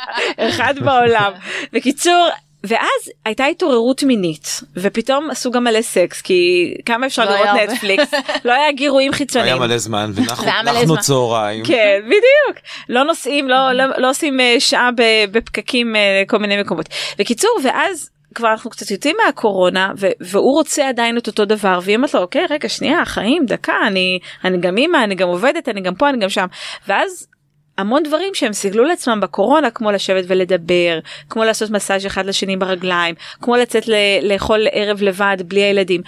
אחד 0.48 0.74
בעולם. 0.84 1.32
בקיצור. 1.72 2.28
ואז 2.64 3.10
הייתה 3.24 3.44
התעוררות 3.44 4.02
מינית 4.02 4.60
ופתאום 4.76 5.30
עשו 5.30 5.50
גם 5.50 5.64
מלא 5.64 5.82
סקס 5.82 6.20
כי 6.20 6.74
כמה 6.86 7.06
אפשר 7.06 7.24
לא 7.24 7.30
לראות 7.30 7.48
היה. 7.54 7.66
נטפליקס 7.66 8.10
לא 8.44 8.52
היה 8.52 8.72
גירויים 8.72 9.12
היה 9.12 9.18
חיצוניים. 9.18 9.58
מלא 9.58 9.78
זמן 9.78 10.12
והיה 10.14 10.62
מלא 10.62 10.84
זמן. 10.86 11.00
צהריים. 11.00 11.64
כן 11.64 12.00
בדיוק 12.06 12.64
לא 12.88 13.02
נוסעים 13.04 13.48
לא 13.48 13.72
לא, 13.72 13.84
לא 13.98 14.10
עושים 14.10 14.40
אה, 14.40 14.54
שעה 14.58 14.90
ב- 14.96 15.24
בפקקים 15.30 15.96
אה, 15.96 16.22
כל 16.26 16.38
מיני 16.38 16.60
מקומות. 16.62 16.86
בקיצור 17.18 17.50
ואז. 17.64 18.10
כבר 18.34 18.48
אנחנו 18.50 18.70
קצת 18.70 18.90
יוצאים 18.90 19.16
מהקורונה 19.26 19.92
ו- 19.98 20.06
והוא 20.20 20.52
רוצה 20.52 20.88
עדיין 20.88 21.18
את 21.18 21.26
אותו 21.26 21.44
דבר 21.44 21.78
והיא 21.82 21.96
אומרת 21.96 22.14
לו 22.14 22.20
אוקיי 22.20 22.46
רגע 22.50 22.68
שנייה 22.68 23.04
חיים 23.04 23.46
דקה 23.46 23.74
אני 23.86 24.18
אני 24.44 24.58
גם 24.58 24.76
אימא 24.76 25.04
אני 25.04 25.14
גם 25.14 25.28
עובדת 25.28 25.68
אני 25.68 25.80
גם 25.80 25.94
פה 25.94 26.08
אני 26.08 26.18
גם 26.18 26.28
שם 26.28 26.46
ואז 26.88 27.26
המון 27.78 28.02
דברים 28.02 28.34
שהם 28.34 28.52
סיגלו 28.52 28.84
לעצמם 28.84 29.20
בקורונה 29.20 29.70
כמו 29.70 29.90
לשבת 29.90 30.24
ולדבר 30.28 30.98
כמו 31.30 31.44
לעשות 31.44 31.70
מסאז' 31.70 32.06
אחד 32.06 32.26
לשני 32.26 32.56
ברגליים 32.56 33.14
כמו 33.42 33.56
לצאת 33.56 33.88
ל- 33.88 33.94
לאכול 34.32 34.66
ערב 34.72 35.02
לבד 35.02 35.36
בלי 35.44 35.60
הילדים. 35.60 36.00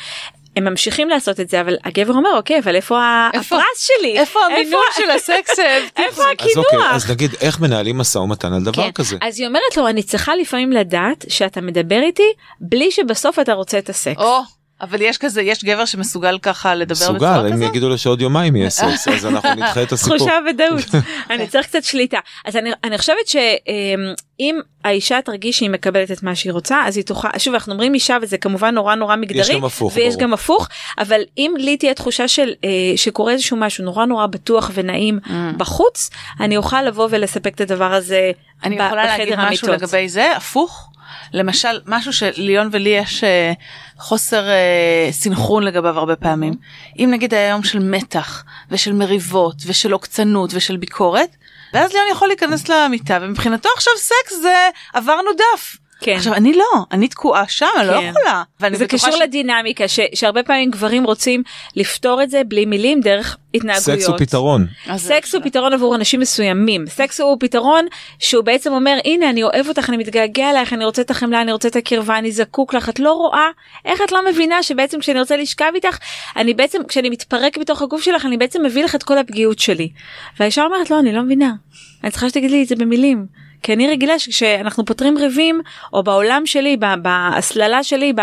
הם 0.56 0.64
ממשיכים 0.64 1.08
לעשות 1.08 1.40
את 1.40 1.48
זה 1.50 1.60
אבל 1.60 1.76
הגבר 1.84 2.12
אומר 2.14 2.30
אוקיי 2.36 2.58
אבל 2.58 2.76
איפה, 2.76 2.98
איפה- 3.34 3.56
הפרס 3.56 3.88
שלי 3.98 4.18
איפה 4.18 4.40
המינוי 4.46 4.80
של 4.96 5.10
הסקס? 5.10 5.58
איפה 5.98 6.22
אז 6.22 6.28
הקינוח? 6.32 6.64
אוקיי, 6.72 6.90
אז 6.90 7.10
נגיד 7.10 7.30
איך 7.40 7.60
מנהלים 7.60 7.98
משא 7.98 8.18
ומתן 8.18 8.52
על 8.52 8.62
דבר 8.64 8.82
כן. 8.82 8.90
כזה. 8.92 9.16
אז 9.22 9.38
היא 9.40 9.46
אומרת 9.46 9.76
לו 9.76 9.88
אני 9.88 10.02
צריכה 10.02 10.34
לפעמים 10.36 10.72
לדעת 10.72 11.24
שאתה 11.28 11.60
מדבר 11.60 12.00
איתי 12.02 12.32
בלי 12.60 12.90
שבסוף 12.90 13.38
אתה 13.38 13.52
רוצה 13.52 13.78
את 13.78 13.88
הסקס. 13.88 14.16
או, 14.22 14.40
אבל 14.82 15.02
יש 15.02 15.18
כזה, 15.18 15.42
יש 15.42 15.64
גבר 15.64 15.84
שמסוגל 15.84 16.38
ככה 16.38 16.74
לדבר 16.74 16.94
מסוגל, 16.94 17.16
בצורה 17.16 17.52
כזאת? 17.52 17.68
יגידו 17.68 17.88
לו 17.88 17.98
שעוד 17.98 18.20
יומיים 18.20 18.56
יהיה 18.56 18.70
סקס, 18.70 19.08
אז 19.08 19.26
אנחנו 19.26 19.50
נדחה 19.54 19.82
את 19.82 19.92
הסיפור. 19.92 20.16
תחושה 20.16 20.38
ודאות 20.50 20.84
אני 21.30 21.46
צריך 21.46 21.66
קצת 21.66 21.84
שליטה 21.84 22.18
אז 22.44 22.56
אני, 22.56 22.70
אני 22.84 22.98
חושבת 22.98 23.26
שאם 23.26 24.60
האישה 24.84 25.18
תרגיש 25.24 25.56
שהיא 25.58 25.70
מקבלת 25.70 26.10
את 26.10 26.22
מה 26.22 26.34
שהיא 26.34 26.52
רוצה 26.52 26.82
אז 26.86 26.96
היא 26.96 27.04
תוכל 27.04 27.28
שוב 27.38 27.54
אנחנו 27.54 27.72
אומרים 27.72 27.94
אישה 27.94 28.16
וזה 28.22 28.38
כמובן 28.38 28.74
נורא 28.74 28.94
נורא 28.94 29.16
מגדרי 29.16 29.54
גם 29.54 29.64
הפוך, 29.64 29.92
ויש 29.96 30.14
ברור. 30.14 30.22
גם 30.22 30.32
הפוך 30.34 30.68
אבל 30.98 31.20
אם 31.38 31.54
לי 31.58 31.76
תהיה 31.76 31.94
תחושה 31.94 32.28
של 32.28 32.52
אה, 32.64 32.68
שקורה 32.96 33.32
איזשהו 33.32 33.56
משהו 33.56 33.84
נורא 33.84 34.04
נורא 34.06 34.26
בטוח 34.26 34.70
ונעים 34.74 35.18
בחוץ 35.56 36.10
אני 36.40 36.56
אוכל 36.56 36.82
לבוא 36.82 37.08
ולספק 37.10 37.54
את 37.54 37.60
הדבר 37.60 37.92
הזה 37.94 38.30
אני 38.64 38.74
יכולה 38.74 39.04
להגיד 39.04 39.28
בחדר 39.28 39.48
משהו 39.50 39.68
המיטות. 39.68 39.82
לגבי 39.82 40.08
זה, 40.08 40.36
הפוך. 40.36 40.90
למשל, 41.32 41.80
משהו 41.86 42.12
שליון 42.12 42.68
ולי 42.72 42.88
יש 42.88 43.24
אה, 43.24 43.52
חוסר 43.98 44.48
אה, 44.48 45.08
סינכרון 45.10 45.62
לגביו 45.62 45.98
הרבה 45.98 46.16
פעמים. 46.16 46.54
אם 46.98 47.08
נגיד 47.12 47.34
היה 47.34 47.48
יום 47.48 47.62
של 47.62 47.78
מתח 47.78 48.44
ושל 48.70 48.92
מריבות 48.92 49.56
ושל 49.66 49.92
עוקצנות 49.92 50.50
ושל 50.54 50.76
ביקורת, 50.76 51.36
ואז 51.72 51.92
ליון 51.92 52.06
יכול 52.12 52.28
להיכנס 52.28 52.68
למיטה 52.68 53.18
ומבחינתו 53.22 53.68
עכשיו 53.76 53.92
סקס 53.96 54.40
זה 54.42 54.68
עברנו 54.92 55.30
דף. 55.32 55.76
כן. 56.00 56.12
עכשיו 56.16 56.34
אני 56.34 56.52
לא, 56.52 56.64
אני 56.92 57.08
תקועה 57.08 57.48
שם, 57.48 57.66
אני 57.78 57.86
לא 57.86 57.92
כן. 57.92 58.06
יכולה. 58.10 58.42
ואני 58.60 58.76
זה 58.76 58.86
קשור 58.86 59.10
ש- 59.16 59.20
לדינמיקה 59.20 59.88
ש, 59.88 60.00
שהרבה 60.14 60.42
פעמים 60.42 60.70
גברים 60.70 61.04
רוצים 61.04 61.42
לפתור 61.76 62.22
את 62.22 62.30
זה 62.30 62.42
בלי 62.48 62.64
מילים 62.66 63.00
דרך 63.00 63.36
התנהגויות. 63.54 63.82
סקס 64.00 64.06
הוא 64.08 64.18
פתרון. 64.18 64.66
סקס 64.96 65.34
הוא 65.34 65.42
פתרון 65.44 65.72
עבור 65.72 65.94
אנשים 65.94 66.20
מסוימים 66.20 66.84
סקס 66.86 67.20
הוא 67.20 67.36
פתרון 67.40 67.86
שהוא 68.18 68.44
בעצם 68.44 68.72
אומר 68.72 68.98
הנה 69.04 69.30
אני 69.30 69.42
אוהב 69.42 69.68
אותך 69.68 69.88
אני 69.88 69.96
מתגעגע 69.96 70.50
אלייך 70.50 70.72
אני 70.72 70.84
רוצה 70.84 71.02
את 71.02 71.10
החמלה 71.10 71.40
אני 71.42 71.52
רוצה 71.52 71.68
את 71.68 71.76
הקרבה 71.76 72.18
אני 72.18 72.32
זקוק 72.32 72.74
לך 72.74 72.88
את 72.88 73.00
לא 73.00 73.12
רואה 73.12 73.48
איך 73.84 74.00
את 74.04 74.12
לא 74.12 74.20
מבינה 74.30 74.62
שבעצם 74.62 75.00
כשאני 75.00 75.20
רוצה 75.20 75.36
לשכב 75.36 75.70
איתך 75.74 75.98
אני 76.36 76.54
בעצם 76.54 76.78
כשאני 76.88 77.10
מתפרק 77.10 77.58
בתוך 77.58 77.82
הגוף 77.82 78.02
שלך 78.02 78.26
אני 78.26 78.36
בעצם 78.36 78.62
מביא 78.64 78.84
לך 78.84 78.94
את 78.94 79.02
כל 79.02 79.18
הפגיעות 79.18 79.58
שלי. 79.58 79.88
והאישה 80.40 80.64
אומרת 80.64 80.90
לא 80.90 81.00
אני 81.00 81.12
לא 81.12 81.22
מבינה 81.22 81.52
אני 82.04 82.10
צריכה 82.10 82.28
שתגיד 82.28 82.50
לי 82.50 82.62
את 82.62 82.68
זה 82.68 82.76
במילים. 82.76 83.26
כי 83.62 83.72
אני 83.72 83.88
רגילה 83.88 84.18
שכשאנחנו 84.18 84.84
פותרים 84.84 85.18
ריבים 85.18 85.60
או 85.92 86.02
בעולם 86.02 86.46
שלי 86.46 86.76
בהסללה 87.02 87.84
שלי 87.84 88.12
ב... 88.12 88.20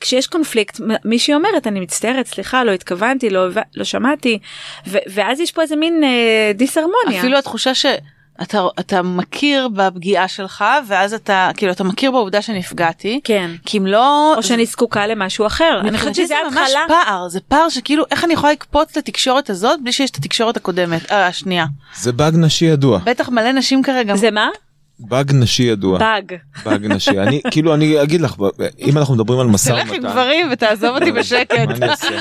כשיש 0.00 0.26
קונפליקט 0.26 0.80
מישהי 1.04 1.34
אומרת 1.34 1.66
אני 1.66 1.80
מצטערת 1.80 2.26
סליחה 2.26 2.64
לא 2.64 2.70
התכוונתי 2.70 3.30
לא, 3.30 3.46
לא 3.74 3.84
שמעתי 3.84 4.38
ו- 4.86 4.98
ואז 5.06 5.40
יש 5.40 5.52
פה 5.52 5.62
איזה 5.62 5.76
מין 5.76 6.04
אה, 6.04 6.52
דיסהרמוניה. 6.54 7.20
אפילו 7.20 7.38
התחושה 7.38 7.74
שאתה 7.74 8.66
אתה 8.80 9.02
מכיר 9.02 9.68
בפגיעה 9.68 10.28
שלך 10.28 10.64
ואז 10.86 11.14
אתה 11.14 11.50
כאילו 11.56 11.72
אתה 11.72 11.84
מכיר 11.84 12.10
בעובדה 12.10 12.42
שנפגעתי. 12.42 13.20
כן. 13.24 13.50
כי 13.64 13.78
אם 13.78 13.86
לא... 13.86 14.34
או 14.36 14.42
שאני 14.42 14.66
זקוקה 14.66 15.06
למשהו 15.06 15.46
אחר. 15.46 15.80
אני 15.80 15.98
חושבת 15.98 16.14
שזה 16.14 16.26
זה 16.26 16.34
ממש 16.44 16.56
התחלה. 16.56 16.84
פער 16.88 17.28
זה 17.28 17.40
פער 17.40 17.68
שכאילו 17.68 18.04
איך 18.10 18.24
אני 18.24 18.32
יכולה 18.32 18.52
לקפוץ 18.52 18.96
לתקשורת 18.96 19.50
הזאת 19.50 19.82
בלי 19.82 19.92
שיש 19.92 20.10
את 20.10 20.16
התקשורת 20.16 20.56
הקודמת 20.56 21.12
אה, 21.12 21.26
השנייה 21.26 21.66
זה 21.94 22.12
באג 22.12 22.34
נשי 22.36 22.64
ידוע. 22.64 22.98
בטח 23.04 23.28
מלא 23.28 23.52
נשים 23.52 23.82
כרגע 23.82 24.16
זה 24.16 24.30
מה? 24.30 24.48
באג 25.00 25.32
נשי 25.34 25.62
ידוע. 25.62 25.98
באג. 25.98 26.34
באג 26.64 26.86
נשי. 26.86 27.18
אני 27.18 27.40
כאילו 27.50 27.74
אני 27.74 28.02
אגיד 28.02 28.20
לך 28.20 28.34
אם 28.78 28.98
אנחנו 28.98 29.14
מדברים 29.14 29.38
על 29.40 29.46
משא 29.46 29.70
תלך 29.70 29.88
עם 29.88 29.94
ומתן. 29.94 30.08
גברים 30.10 30.46
ותעזוב 30.52 30.96
אותי 30.96 31.12
בשקט. 31.12 31.52
מה 31.52 31.62
אני 31.74 31.88
אעשה? 31.88 32.18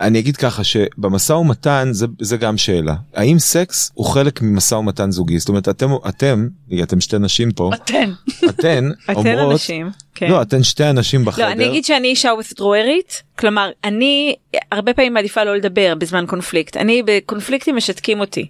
אני 0.00 0.18
אגיד 0.18 0.36
ככה 0.36 0.64
שבמשא 0.64 1.32
ומתן 1.32 1.88
זה 1.92 2.06
זה 2.20 2.36
גם 2.36 2.56
שאלה 2.56 2.94
האם 3.14 3.38
סקס 3.38 3.90
הוא 3.94 4.06
חלק 4.06 4.42
ממשא 4.42 4.74
ומתן 4.74 5.10
זוגי 5.10 5.38
זאת 5.38 5.48
אומרת 5.48 5.68
אתם 5.68 5.90
אתם 6.08 6.48
אתם 6.82 7.00
שתי 7.00 7.18
נשים 7.18 7.52
פה 7.52 7.70
אתן. 7.74 8.10
אתן 8.48 8.88
אתן 9.10 9.14
אומרות 9.14 9.52
אנשים. 9.52 9.90
כן. 10.14 10.30
לא 10.30 10.42
אתן 10.42 10.62
שתי 10.62 10.90
אנשים 10.90 11.24
בחדר 11.24 11.46
לא, 11.46 11.52
אני 11.52 11.66
אגיד 11.68 11.84
שאני 11.84 12.08
אישה 12.08 12.30
withdrawerית, 12.40 13.22
כלומר, 13.38 13.70
אני 13.84 14.34
הרבה 14.72 14.94
פעמים 14.94 15.14
מעדיפה 15.14 15.44
לא 15.44 15.56
לדבר 15.56 15.94
בזמן 15.98 16.24
קונפליקט. 16.26 16.76
אני 16.76 17.02
בקונפליקטים 17.06 17.76
משתקים 17.76 18.20
אותי. 18.20 18.46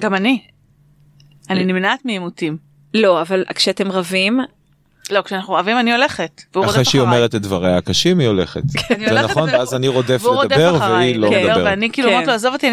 גם 0.00 0.14
אני. 0.14 0.40
אני 1.50 1.64
נמנעת 1.64 2.04
מעימותים. 2.04 2.56
לא, 2.94 3.22
אבל 3.22 3.44
כשאתם 3.54 3.92
רבים, 3.92 4.40
לא 5.10 5.22
כשאנחנו 5.22 5.54
אוהבים 5.54 5.78
אני 5.78 5.92
הולכת. 5.92 6.42
והוא 6.54 6.64
רודף 6.64 6.74
אחרי 6.74 6.84
שהיא. 6.84 7.00
אומרת 7.00 7.34
את 7.34 7.42
דבריה 7.42 7.76
הקשים 7.76 8.18
היא 8.18 8.28
הולכת 8.28 8.62
אני 8.90 9.08
זה 9.08 9.22
נכון 9.22 9.50
ואז 9.52 9.74
אני 9.74 9.88
רודף 9.88 10.22
לדבר 10.42 10.76
והיא 10.80 11.16
לא 11.16 11.28
כן, 11.30 11.42
מדברת. 11.42 11.64
ואני 11.64 11.90
כאילו 11.90 12.08
כן. 12.08 12.14
אומרת 12.14 12.28
לו 12.28 12.34
עזוב 12.34 12.52
אותי 12.52 12.68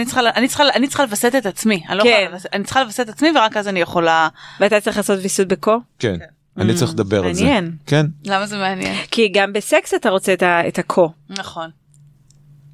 אני 0.75 0.87
צריכה 0.87 1.03
לווסת 1.03 1.35
את 1.37 1.45
עצמי 1.45 1.83
אני 1.89 1.97
לא 1.97 2.03
כן. 2.03 2.31
אני 2.53 2.63
צריכה 2.63 2.83
לווסת 2.83 2.99
את 2.99 3.09
עצמי 3.09 3.29
ורק 3.35 3.57
אז 3.57 3.67
אני 3.67 3.79
יכולה 3.79 4.27
ואתה 4.59 4.79
צריך 4.79 4.97
לעשות 4.97 5.19
ויסות 5.21 5.47
בקו, 5.47 5.77
כן 5.99 6.17
אני 6.57 6.73
צריך 6.73 6.91
לדבר 6.91 7.25
על 7.25 7.33
זה 7.33 7.43
מעניין. 7.43 7.71
כן 7.85 8.05
למה 8.25 8.45
זה 8.45 8.57
מעניין 8.57 8.95
כי 9.11 9.27
גם 9.27 9.53
בסקס 9.53 9.93
אתה 9.93 10.09
רוצה 10.09 10.33
את 10.67 10.79
הקו. 10.79 11.09
נכון 11.29 11.69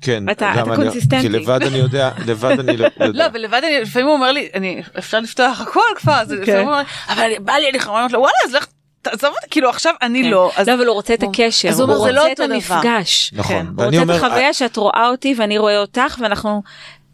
כן 0.02 0.30
אתה- 0.30 0.54
גם 0.58 0.66
אתה 0.66 0.76
אני- 0.76 0.84
קונסיסטנטי. 0.84 1.22
כי 1.22 1.30
לבד 1.30 1.64
אני 1.64 1.78
יודע 1.78 2.12
לבד 2.26 2.60
אני 2.60 2.78
לא 2.78 2.88
לא 3.00 3.06
יודע. 3.06 3.28
ולבד 3.34 3.62
אני 3.64 3.82
לפעמים 3.82 4.08
הוא 4.08 4.16
אומר 4.16 4.32
לי 4.32 4.50
אני 4.54 4.82
אפשר 4.98 5.20
לפתוח 5.20 5.62
הכל 5.62 5.80
כבר 5.96 6.14
אז 6.14 6.32
לפעמים 6.32 6.68
הוא 6.68 6.72
אומר 6.74 6.84
אבל 7.10 7.24
אני- 7.24 7.40
בא 7.40 7.54
לי 7.54 7.70
אני 7.70 7.78
אומרת 7.88 8.12
לו 8.12 8.20
וואלה 8.20 8.34
אז 8.46 8.54
לך 8.54 8.66
תעזוב 9.02 9.30
אותי 9.36 9.48
כאילו 9.52 9.70
עכשיו 9.70 9.94
אני 10.02 10.32
לא 10.32 10.52
אז 10.56 10.68
לא, 10.68 10.74
אבל 10.74 10.86
הוא 10.88 10.94
רוצה 10.94 11.14
את 11.14 11.24
הקשר, 11.24 11.70
אז 11.70 11.80
הוא 11.80 11.94
הוא 11.94 12.08
לא 12.08 12.20
רוצה 12.22 12.32
את 12.32 12.40
אותו 12.40 12.60
דבר. 12.60 12.76
המפגש. 12.76 13.32
נכון 13.34 13.56
כן. 13.56 13.66
הוא 13.78 13.86
רוצה 13.86 13.98
את 13.98 14.02
אומר 14.02 14.16
החוויה 14.26 14.54
שאת 14.54 14.78
רואה 14.78 15.08
אותי 15.10 15.36
ואני 15.38 15.58
רואה 15.58 15.78
אותך 15.78 16.18
ואנחנו, 16.22 16.62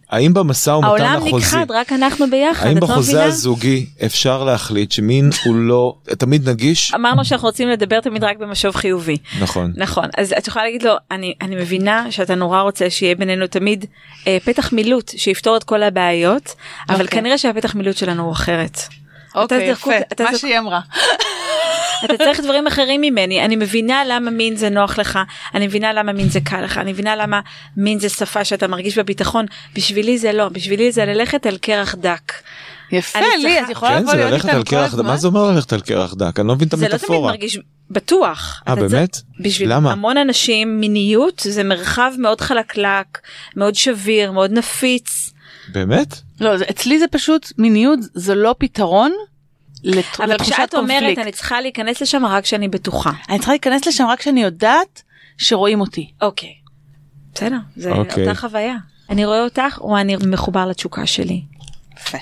האם 0.10 0.34
במשא 0.34 0.70
ומתן 0.70 0.88
העולם 0.88 1.18
החוזי 1.18 1.36
נכחד, 1.36 1.66
רק 1.70 1.92
אנחנו 1.92 2.30
ביחד, 2.30 2.68
האם 2.68 2.78
את 2.78 2.82
לא 2.82 2.88
בחוזה? 2.88 3.24
הזוגי 3.24 3.86
אפשר 4.06 4.44
להחליט 4.44 4.92
שמין 4.92 5.30
הוא 5.46 5.56
לא 5.56 5.96
תמיד 6.18 6.50
נגיש 6.50 6.94
אמרנו 6.96 7.26
שאנחנו 7.26 7.48
רוצים 7.48 7.70
לדבר 7.70 8.00
תמיד 8.00 8.24
רק 8.24 8.38
במשוב 8.38 8.76
חיובי. 8.76 9.18
נכון 9.40 9.74
נכון 9.76 10.06
אז 10.18 10.34
את 10.38 10.48
יכולה 10.48 10.66
להגיד 10.66 10.84
לו 10.84 10.94
אני 11.12 11.34
אני 11.42 11.56
מבינה 11.56 12.12
שאתה 12.12 12.36
נורא 12.36 12.62
רוצה 12.62 12.90
שיהיה 12.90 13.16
בינינו 13.16 13.48
תמיד 13.48 13.86
אה, 14.28 14.38
פתח 14.46 14.74
מילוט 14.74 15.12
שיפתור 15.18 15.58
את 15.58 15.64
כל 15.64 15.84
הבעיות 15.84 16.56
אבל 16.90 17.06
אוקיי. 17.06 17.20
כנראה 17.20 17.38
שהפתח 17.38 17.76
מילוט 17.76 17.98
שלנו 17.98 18.24
הוא 18.24 18.32
אחרת. 18.32 18.82
אוקיי 19.36 19.70
יפה 19.70 19.98
אתה 19.98 20.24
מה 20.24 20.38
שהיא 20.38 20.60
אמרה 20.60 20.80
אתה 22.06 22.18
צריך 22.18 22.40
דברים 22.40 22.68
אחרים 22.68 23.02
ממני 23.02 23.46
אני 23.46 23.56
מבינה 23.56 24.04
למה 24.08 24.32
מין 24.32 24.56
זה 24.56 24.70
נוח 24.70 25.00
לך 25.00 25.20
אני 25.56 25.68
מבינה 25.68 25.94
למה 25.94 26.14
מין 26.14 26.30
זה 26.30 26.40
קל 26.40 26.62
לך 26.62 26.78
אני 26.78 26.92
מבינה 26.92 27.16
למה 27.16 27.40
מין 27.78 28.00
זה 28.00 28.10
שפה 28.10 28.44
שאתה 28.46 28.68
מרגיש 28.68 28.98
בביטחון 28.98 29.46
בשבילי 29.76 30.18
זה 30.18 30.32
לא 30.34 30.50
בשבילי 30.50 30.92
זה 30.92 31.06
ללכת 31.06 31.46
על 31.46 31.58
קרח 31.58 31.96
דק. 31.96 32.34
יפה 32.92 33.20
לי 33.20 33.26
צריכה- 33.42 33.66
את 33.66 33.70
יכולה 33.70 33.92
כן 33.92 34.02
לבוא 34.02 34.12
זה 34.12 34.18
להיות 34.18 34.34
איתנו 34.46 34.66
כל 34.66 34.76
הזמן 34.76 35.06
מה 35.06 35.18
זה 35.18 35.28
אומר 35.28 35.52
ללכת 35.52 35.74
על 35.74 35.82
קרח 35.82 36.14
דק 36.14 36.40
אני 36.40 36.48
לא 36.48 36.56
מבין 36.56 36.68
את 36.68 36.78
זה 36.78 36.84
לא 36.84 36.88
תמיד 36.88 36.94
המטאפורה 36.94 37.32
מרגיש 37.32 37.60
בטוח. 37.92 38.64
אה, 38.68 38.76
באמת? 38.76 39.18
בשביל 39.40 39.74
למה? 39.74 39.92
המון 39.92 40.18
אנשים 40.18 40.80
מיניות 40.80 41.42
זה 41.50 41.64
מרחב 41.64 42.12
מאוד 42.18 42.42
חלקלק 42.42 43.20
מאוד 43.56 43.76
שביר 43.76 44.32
מאוד 44.32 44.52
נפיץ. 44.52 45.34
באמת 45.74 46.16
לא 46.42 46.58
זה- 46.58 46.66
אצלי 46.70 47.00
זה 47.00 47.06
פשוט 47.12 47.52
מיניות 47.58 48.00
זה 48.14 48.36
לא 48.36 48.56
פתרון 48.60 49.12
לת- 49.84 50.06
אבל 50.20 50.34
לתחושת 50.34 50.54
כשאת 50.54 50.76
אומרת 50.76 50.90
קונפליקט. 51.00 51.22
אני 51.22 51.32
צריכה 51.32 51.62
להיכנס 51.62 52.02
לשם 52.02 52.26
רק 52.26 52.44
כשאני 52.44 52.68
בטוחה. 52.68 53.12
אני 53.30 53.38
צריכה 53.38 53.52
להיכנס 53.52 53.88
לשם 53.88 54.06
רק 54.06 54.20
כשאני 54.20 54.44
יודעת 54.44 55.02
שרואים 55.38 55.82
אותי. 55.82 56.12
אוקיי. 56.22 56.54
בסדר, 57.36 57.58
זה 57.76 57.92
אוקיי. 57.92 58.24
אותה 58.28 58.40
חוויה. 58.40 58.76
אני 59.10 59.26
רואה 59.26 59.44
אותך 59.44 59.78
או 59.82 59.98
אני 59.98 60.16
מחובר 60.28 60.66
לתשוקה 60.66 61.06
שלי. 61.06 61.42
יפה. 61.98 62.18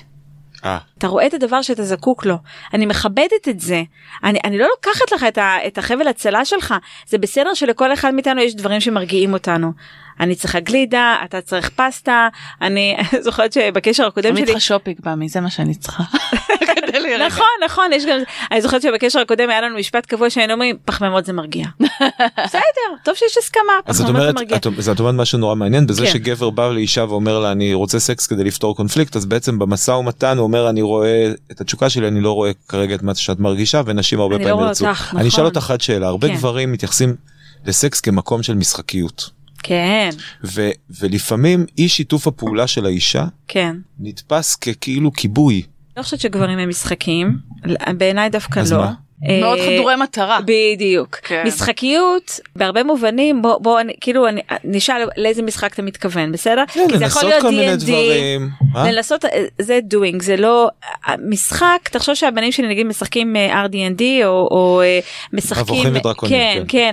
אה, 0.65 0.77
אתה 0.97 1.07
רואה 1.07 1.27
את 1.27 1.33
הדבר 1.33 1.61
שאתה 1.61 1.83
זקוק 1.83 2.25
לו. 2.25 2.35
אני 2.73 2.85
מכבדת 2.85 3.47
את 3.49 3.59
זה. 3.59 3.83
אני, 4.23 4.39
אני 4.43 4.57
לא 4.57 4.67
לוקחת 4.75 5.11
לך 5.15 5.23
את, 5.23 5.37
ה, 5.37 5.57
את 5.67 5.77
החבל 5.77 6.07
הצלה 6.07 6.45
שלך. 6.45 6.73
זה 7.07 7.17
בסדר 7.17 7.53
שלכל 7.53 7.93
אחד 7.93 8.13
מאיתנו 8.13 8.41
יש 8.41 8.55
דברים 8.55 8.81
שמרגיעים 8.81 9.33
אותנו. 9.33 9.71
אני 10.19 10.35
צריכה 10.35 10.59
גלידה, 10.59 11.15
אתה 11.25 11.41
צריך 11.41 11.69
פסטה, 11.75 12.27
אני 12.61 12.97
זוכרת 13.25 13.53
שבקשר 13.53 14.05
הקודם 14.07 14.29
אני 14.29 14.37
שלי, 14.37 14.45
צריכה 14.45 14.59
שופינג 14.59 14.97
במי 15.03 15.29
זה 15.29 15.41
מה 15.41 15.49
שאני 15.49 15.75
צריכה. 15.75 16.03
כדי 17.05 17.17
להירגע. 17.17 17.35
נכון 17.35 17.45
נכון 17.65 17.93
יש 17.93 18.05
גם 18.05 18.19
אני 18.51 18.61
זוכרת 18.61 18.81
שבקשר 18.81 19.19
הקודם 19.19 19.49
היה 19.49 19.61
לנו 19.61 19.77
משפט 19.77 20.05
קבוע 20.05 20.29
שהיינו 20.29 20.53
אומרים 20.53 20.77
פחמימות 20.85 21.25
זה 21.25 21.33
מרגיע. 21.33 21.65
בסדר 22.45 22.61
טוב 23.03 23.15
שיש 23.15 23.37
הסכמה 23.37 23.61
פחמימות 23.85 24.21
זה 24.21 24.33
מרגיע. 24.33 24.57
אז 24.77 24.89
את 24.89 24.99
אומרת 24.99 25.15
משהו 25.15 25.39
נורא 25.39 25.55
מעניין 25.55 25.87
בזה 25.87 26.05
כן. 26.05 26.11
שגבר 26.11 26.49
בא 26.49 26.71
לאישה 26.71 27.05
ואומר 27.09 27.39
לה 27.39 27.51
אני 27.51 27.73
רוצה 27.73 27.99
סקס 27.99 28.27
כדי 28.27 28.43
לפתור 28.43 28.75
קונפליקט 28.75 29.15
אז 29.15 29.25
בעצם 29.25 29.59
במשא 29.59 29.91
ומתן 29.91 30.37
הוא 30.37 30.43
אומר 30.43 30.69
אני 30.69 30.81
רואה 30.81 31.31
את 31.51 31.61
התשוקה 31.61 31.89
שלי 31.89 32.07
אני 32.07 32.21
לא 32.21 32.31
רואה 32.31 32.51
כרגע 32.67 32.95
את 32.95 33.03
מה 33.03 33.15
שאת 33.15 33.39
מרגישה 33.39 33.81
ונשים 33.85 34.19
הרבה 34.19 34.35
אני 34.35 34.43
לא 34.43 34.49
פעמים 34.49 34.59
רואה 34.59 34.67
ירצו. 34.67 34.85
אני 35.15 35.27
אשאל 35.27 35.43
נכון. 35.43 35.45
אותך 35.45 35.71
עד 35.71 35.81
שאלה 35.81 36.07
הרבה 36.07 36.27
כן. 36.27 36.33
גברים 36.33 36.71
מתייחסים 36.71 37.15
לסקס 37.65 38.01
כמקום 38.01 38.43
של 38.43 38.53
משחקיות 38.53 39.29
כן 39.63 40.09
ו, 40.43 40.69
ולפעמים 40.99 41.65
אי 41.77 41.89
שיתוף 41.89 42.27
הפעולה 42.27 42.67
של 42.67 42.85
האישה 42.85 43.25
כן. 43.47 43.75
נתפס 43.99 44.55
ככאילו 44.55 45.13
כיבוי. 45.13 45.63
לא 45.97 46.03
חושבת 46.03 46.19
שגברים 46.19 46.59
הם 46.59 46.69
משחקים 46.69 47.37
בעיניי 47.97 48.29
דווקא 48.29 48.59
אז 48.59 48.73
לא. 48.73 48.79
מה? 48.79 48.93
מאוד 49.21 49.59
אה, 49.59 49.65
חדורי 49.77 49.95
מטרה. 49.95 50.39
בדיוק 50.45 51.15
כן. 51.15 51.43
משחקיות 51.47 52.39
בהרבה 52.55 52.83
מובנים 52.83 53.41
בוא 53.41 53.57
בוא 53.57 53.79
אני- 53.81 53.93
כאילו 54.01 54.27
אני 54.27 54.41
נשאל 54.63 55.07
לאיזה 55.17 55.41
משחק 55.41 55.73
אתה 55.73 55.81
מתכוון 55.81 56.31
בסדר 56.31 56.63
כן, 56.67 56.87
כי 56.91 56.97
זה 56.97 57.05
יכול 57.05 57.23
לנסות 57.23 57.23
להיות 57.23 57.41
כל 57.41 57.49
מיני 57.49 57.73
D&D, 57.73 57.77
דברים. 57.77 58.49
אה? 58.75 58.91
לנסות 58.91 59.25
אה, 59.25 59.29
זה 59.59 59.79
doing 59.93 60.23
זה 60.23 60.35
לא 60.37 60.69
משחק 61.29 61.89
תחשוב 61.91 62.15
שהבנים 62.15 62.51
שלי 62.51 62.67
נגיד 62.67 62.85
משחקים 62.85 63.35
RD&D 63.51 64.01
או, 64.25 64.29
או 64.51 64.81
משחקים 65.33 65.95
ודרקונים, 65.95 66.35
כן 66.35 66.55
כן. 66.55 66.63
כן 66.67 66.91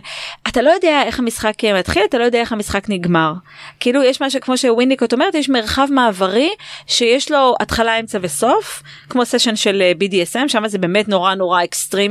אתה 0.49 0.63
לא 0.63 0.71
יודע 0.71 1.03
איך 1.07 1.19
המשחק 1.19 1.53
מתחיל 1.65 2.03
אתה 2.09 2.19
לא 2.19 2.25
יודע 2.25 2.41
איך 2.41 2.53
המשחק 2.53 2.85
נגמר 2.89 3.33
כאילו 3.81 4.03
יש 4.03 4.23
משהו 4.23 4.41
כמו 4.41 4.57
שוויניקוט 4.57 5.13
אומרת 5.13 5.35
יש 5.35 5.49
מרחב 5.49 5.87
מעברי 5.91 6.51
שיש 6.87 7.31
לו 7.31 7.55
התחלה 7.61 8.01
אמצע 8.01 8.19
וסוף 8.23 8.83
כמו 9.09 9.25
סשן 9.25 9.57
של 9.57 9.83
BDSM 10.01 10.49
שם 10.49 10.69
זה 10.69 10.79
באמת 10.79 11.09
נורא 11.09 11.35
נורא 11.35 11.63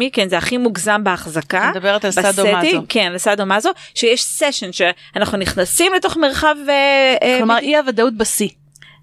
אקסטרימי 0.07 0.11
כן 0.11 0.29
זה 0.29 0.37
הכי 0.37 0.57
מוגזם 0.57 1.03
בהחזקה. 1.03 1.69
את 1.69 1.75
מדברת 1.75 2.05
על 2.05 2.11
בסטינג, 2.11 2.31
סאדו-מאזו. 2.31 2.83
כן 2.89 3.11
על 3.11 3.17
סאדו 3.17 3.45
מאזו 3.45 3.69
שיש 3.95 4.23
סשן 4.23 4.71
שאנחנו 4.71 5.37
נכנסים 5.37 5.93
לתוך 5.93 6.17
מרחב 6.17 6.55
אה, 6.69 7.15
אה, 7.23 7.37
כלומר 7.37 7.57
אי 7.57 7.77
הוודאות 7.77 8.17
בשיא. 8.17 8.49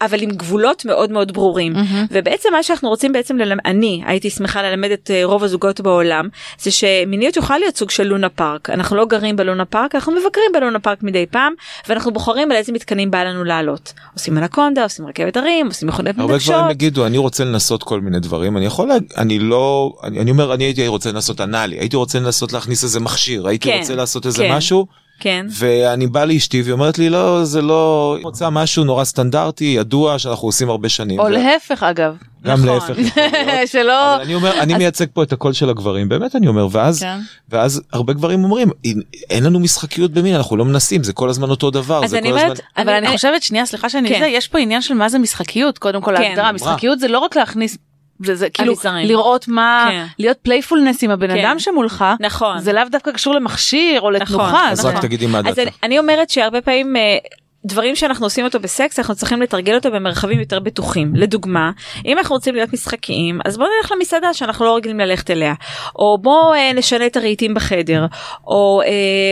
אבל 0.01 0.23
עם 0.23 0.31
גבולות 0.31 0.85
מאוד 0.85 1.13
מאוד 1.13 1.33
ברורים. 1.33 1.73
ובעצם 2.11 2.49
מה 2.53 2.63
שאנחנו 2.63 2.89
רוצים 2.89 3.13
בעצם 3.13 3.37
ללמד, 3.37 3.61
אני 3.65 4.03
הייתי 4.07 4.31
שמחה 4.31 4.63
ללמד 4.63 4.91
את 4.91 5.11
אה, 5.11 5.25
רוב 5.25 5.45
הזוגות 5.45 5.81
בעולם, 5.81 6.29
זה 6.59 6.71
שמיניות 6.71 7.37
יכולה 7.37 7.59
להיות 7.59 7.77
סוג 7.77 7.91
של 7.91 8.05
לונה 8.05 8.29
פארק. 8.29 8.71
אנחנו 8.71 8.97
לא 8.97 9.07
גרים 9.07 9.37
בלונה 9.37 9.65
פארק, 9.65 9.95
אנחנו 9.95 10.13
מבקרים 10.13 10.53
בלונה 10.55 10.79
פארק 10.79 11.03
מדי 11.03 11.27
פעם, 11.27 11.53
ואנחנו 11.89 12.13
בוחרים 12.13 12.51
על 12.51 12.57
איזה 12.57 12.73
מתקנים 12.73 13.11
בא 13.11 13.23
לנו 13.23 13.45
לעלות. 13.45 13.93
עושים 14.15 14.39
אנקונדה, 14.39 14.83
עושים 14.83 15.07
רכבת 15.07 15.37
הרים, 15.37 15.67
עושים 15.67 15.89
מכונות 15.89 16.19
הרבה 16.19 16.35
מתנגשות. 16.35 16.55
גברים 16.55 16.71
יגידו 16.71 17.07
אני 17.07 17.19
רוצה 17.19 17.45
לנסות 17.45 17.83
כל 17.83 18.01
מיני 18.01 18.21
דברים 18.21 18.57
אני 18.57 18.67
יכול. 18.67 18.91
אני 19.17 19.39
לא 19.39 19.93
אני, 20.05 20.21
אני 20.21 20.31
אומר 20.31 20.55
אני 20.55 20.65
הייתי 20.65 20.89
רוצה 20.89 21.13
לנסות 21.13 21.41
אנאלי 21.41 21.79
הייתי 21.79 21.97
רוצה 21.97 22.21
לנסות 22.21 22.53
להכניס 22.53 22.85
איזה 22.85 23.01
מכשיר 23.01 23.49
הייתי 23.49 23.69
כן, 23.69 23.79
רוצה 23.81 23.95
לעשות 23.95 24.27
איזה 24.27 24.45
כן. 24.45 24.57
משהו 24.57 24.87
כן. 25.21 25.47
ואני 25.51 26.07
בא 26.07 26.25
לאשתי 26.25 26.63
והיא 26.63 26.73
אומרת 26.73 26.99
לי 26.99 27.11
לא 27.11 27.45
זה 27.45 27.63
לא 27.63 28.15
היא 28.19 28.25
רוצה 28.25 28.51
משהו 28.51 28.85
נורא 28.85 29.05
סטנדרטי 29.05 29.65
ידוע 29.65 30.19
שאנחנו 30.19 30.49
עושים 30.49 30.71
הרבה 30.71 30.89
שנים. 30.89 31.21
או 31.21 31.25
ו- 31.25 31.29
להפך 31.29 31.83
אגב. 31.83 32.17
גם 32.45 32.53
נכון. 32.65 32.67
להפך. 32.75 32.97
להיות. 33.17 33.69
שלא... 33.69 34.15
אבל 34.15 34.23
אני 34.23 34.35
אומר 34.35 34.61
אני 34.61 34.75
מייצג 34.75 35.07
פה 35.13 35.23
את 35.23 35.33
הקול 35.33 35.53
של 35.53 35.71
הגברים 35.71 36.09
באמת 36.09 36.37
אני 36.37 36.49
אומר 36.49 36.67
ואז 36.71 37.01
כן. 37.01 37.19
ואז 37.49 37.83
הרבה 37.93 38.13
גברים 38.13 38.45
אומרים 38.45 38.71
"אין- 38.85 39.01
אין 39.31 39.45
לנו 39.45 39.61
משחקיות 39.61 40.11
במין 40.11 40.35
אנחנו 40.35 40.57
לא 40.57 40.65
מנסים 40.65 41.05
זה 41.05 41.13
כל 41.13 41.29
הזמן 41.29 41.51
אותו 41.51 41.71
דבר 41.71 42.05
אז 42.05 42.15
אני 42.15 42.23
כל 42.23 42.29
הזמן 42.29 42.43
אומרת, 42.45 42.61
אבל 42.77 42.89
אני 42.89 43.09
חושבת 43.09 43.43
שנייה 43.43 43.67
סליחה 43.67 43.89
שאני 43.91 44.09
כן. 44.09 44.19
זה 44.21 44.27
יש 44.27 44.49
פה 44.49 44.59
עניין 44.59 44.83
של 44.83 44.95
מה 44.95 45.09
זה 45.09 45.19
משחקיות 45.19 45.79
קודם 45.79 46.01
כל 46.03 46.17
כן. 46.17 46.23
ההגדרה 46.23 46.53
משחקיות 46.53 47.01
זה 47.01 47.09
לא 47.09 47.19
רק 47.19 47.37
להכניס. 47.37 47.79
זה, 48.25 48.35
זה 48.35 48.51
כאילו 48.51 48.73
אביזרים. 48.73 49.07
לראות 49.09 49.49
מה 49.49 49.87
כן. 49.91 50.05
להיות 50.19 50.37
playfulness 50.43 51.03
עם 51.03 51.11
הבן 51.11 51.29
כן. 51.35 51.45
אדם 51.45 51.59
שמולך 51.59 52.05
נכון. 52.21 52.59
זה 52.59 52.73
לאו 52.73 52.83
דווקא 52.91 53.11
קשור 53.13 53.35
למכשיר 53.35 54.01
או 54.01 54.11
לתנוחה 54.11 54.71
אז 54.71 54.81
זה- 54.81 54.89
רק 54.89 55.01
תגידי 55.03 55.27
מה 55.27 55.43
דעתך. 55.43 55.59
אני, 55.59 55.71
אני 55.83 55.99
אומרת 55.99 56.31
שהרבה 56.31 56.61
פעמים 56.61 56.97
אה, 56.97 57.17
דברים 57.65 57.97
שאנחנו 57.97 58.27
עושים 58.27 58.45
אותו 58.45 58.61
בסקס 58.61 58.99
אנחנו 58.99 59.15
צריכים 59.15 59.43
לתרגל 59.43 59.75
אותו 59.75 59.91
במרחבים 59.91 60.41
יותר 60.41 60.59
בטוחים 60.61 61.13
לדוגמה 61.17 61.71
אם 62.07 62.19
אנחנו 62.19 62.35
רוצים 62.35 62.55
להיות 62.55 62.73
משחקיים 62.73 63.41
אז 63.45 63.57
בוא 63.59 63.67
נלך 63.79 63.93
למסעדה 63.93 64.35
שאנחנו 64.35 64.65
לא 64.65 64.77
רגילים 64.77 65.01
ללכת 65.01 65.31
אליה 65.31 65.55
או 65.97 66.19
בוא 66.23 66.55
אה, 66.55 66.73
נשנה 66.73 67.07
את 67.07 67.17
הרהיטים 67.17 67.55
בחדר 67.55 68.07
או 68.47 68.83
אה, 68.87 68.91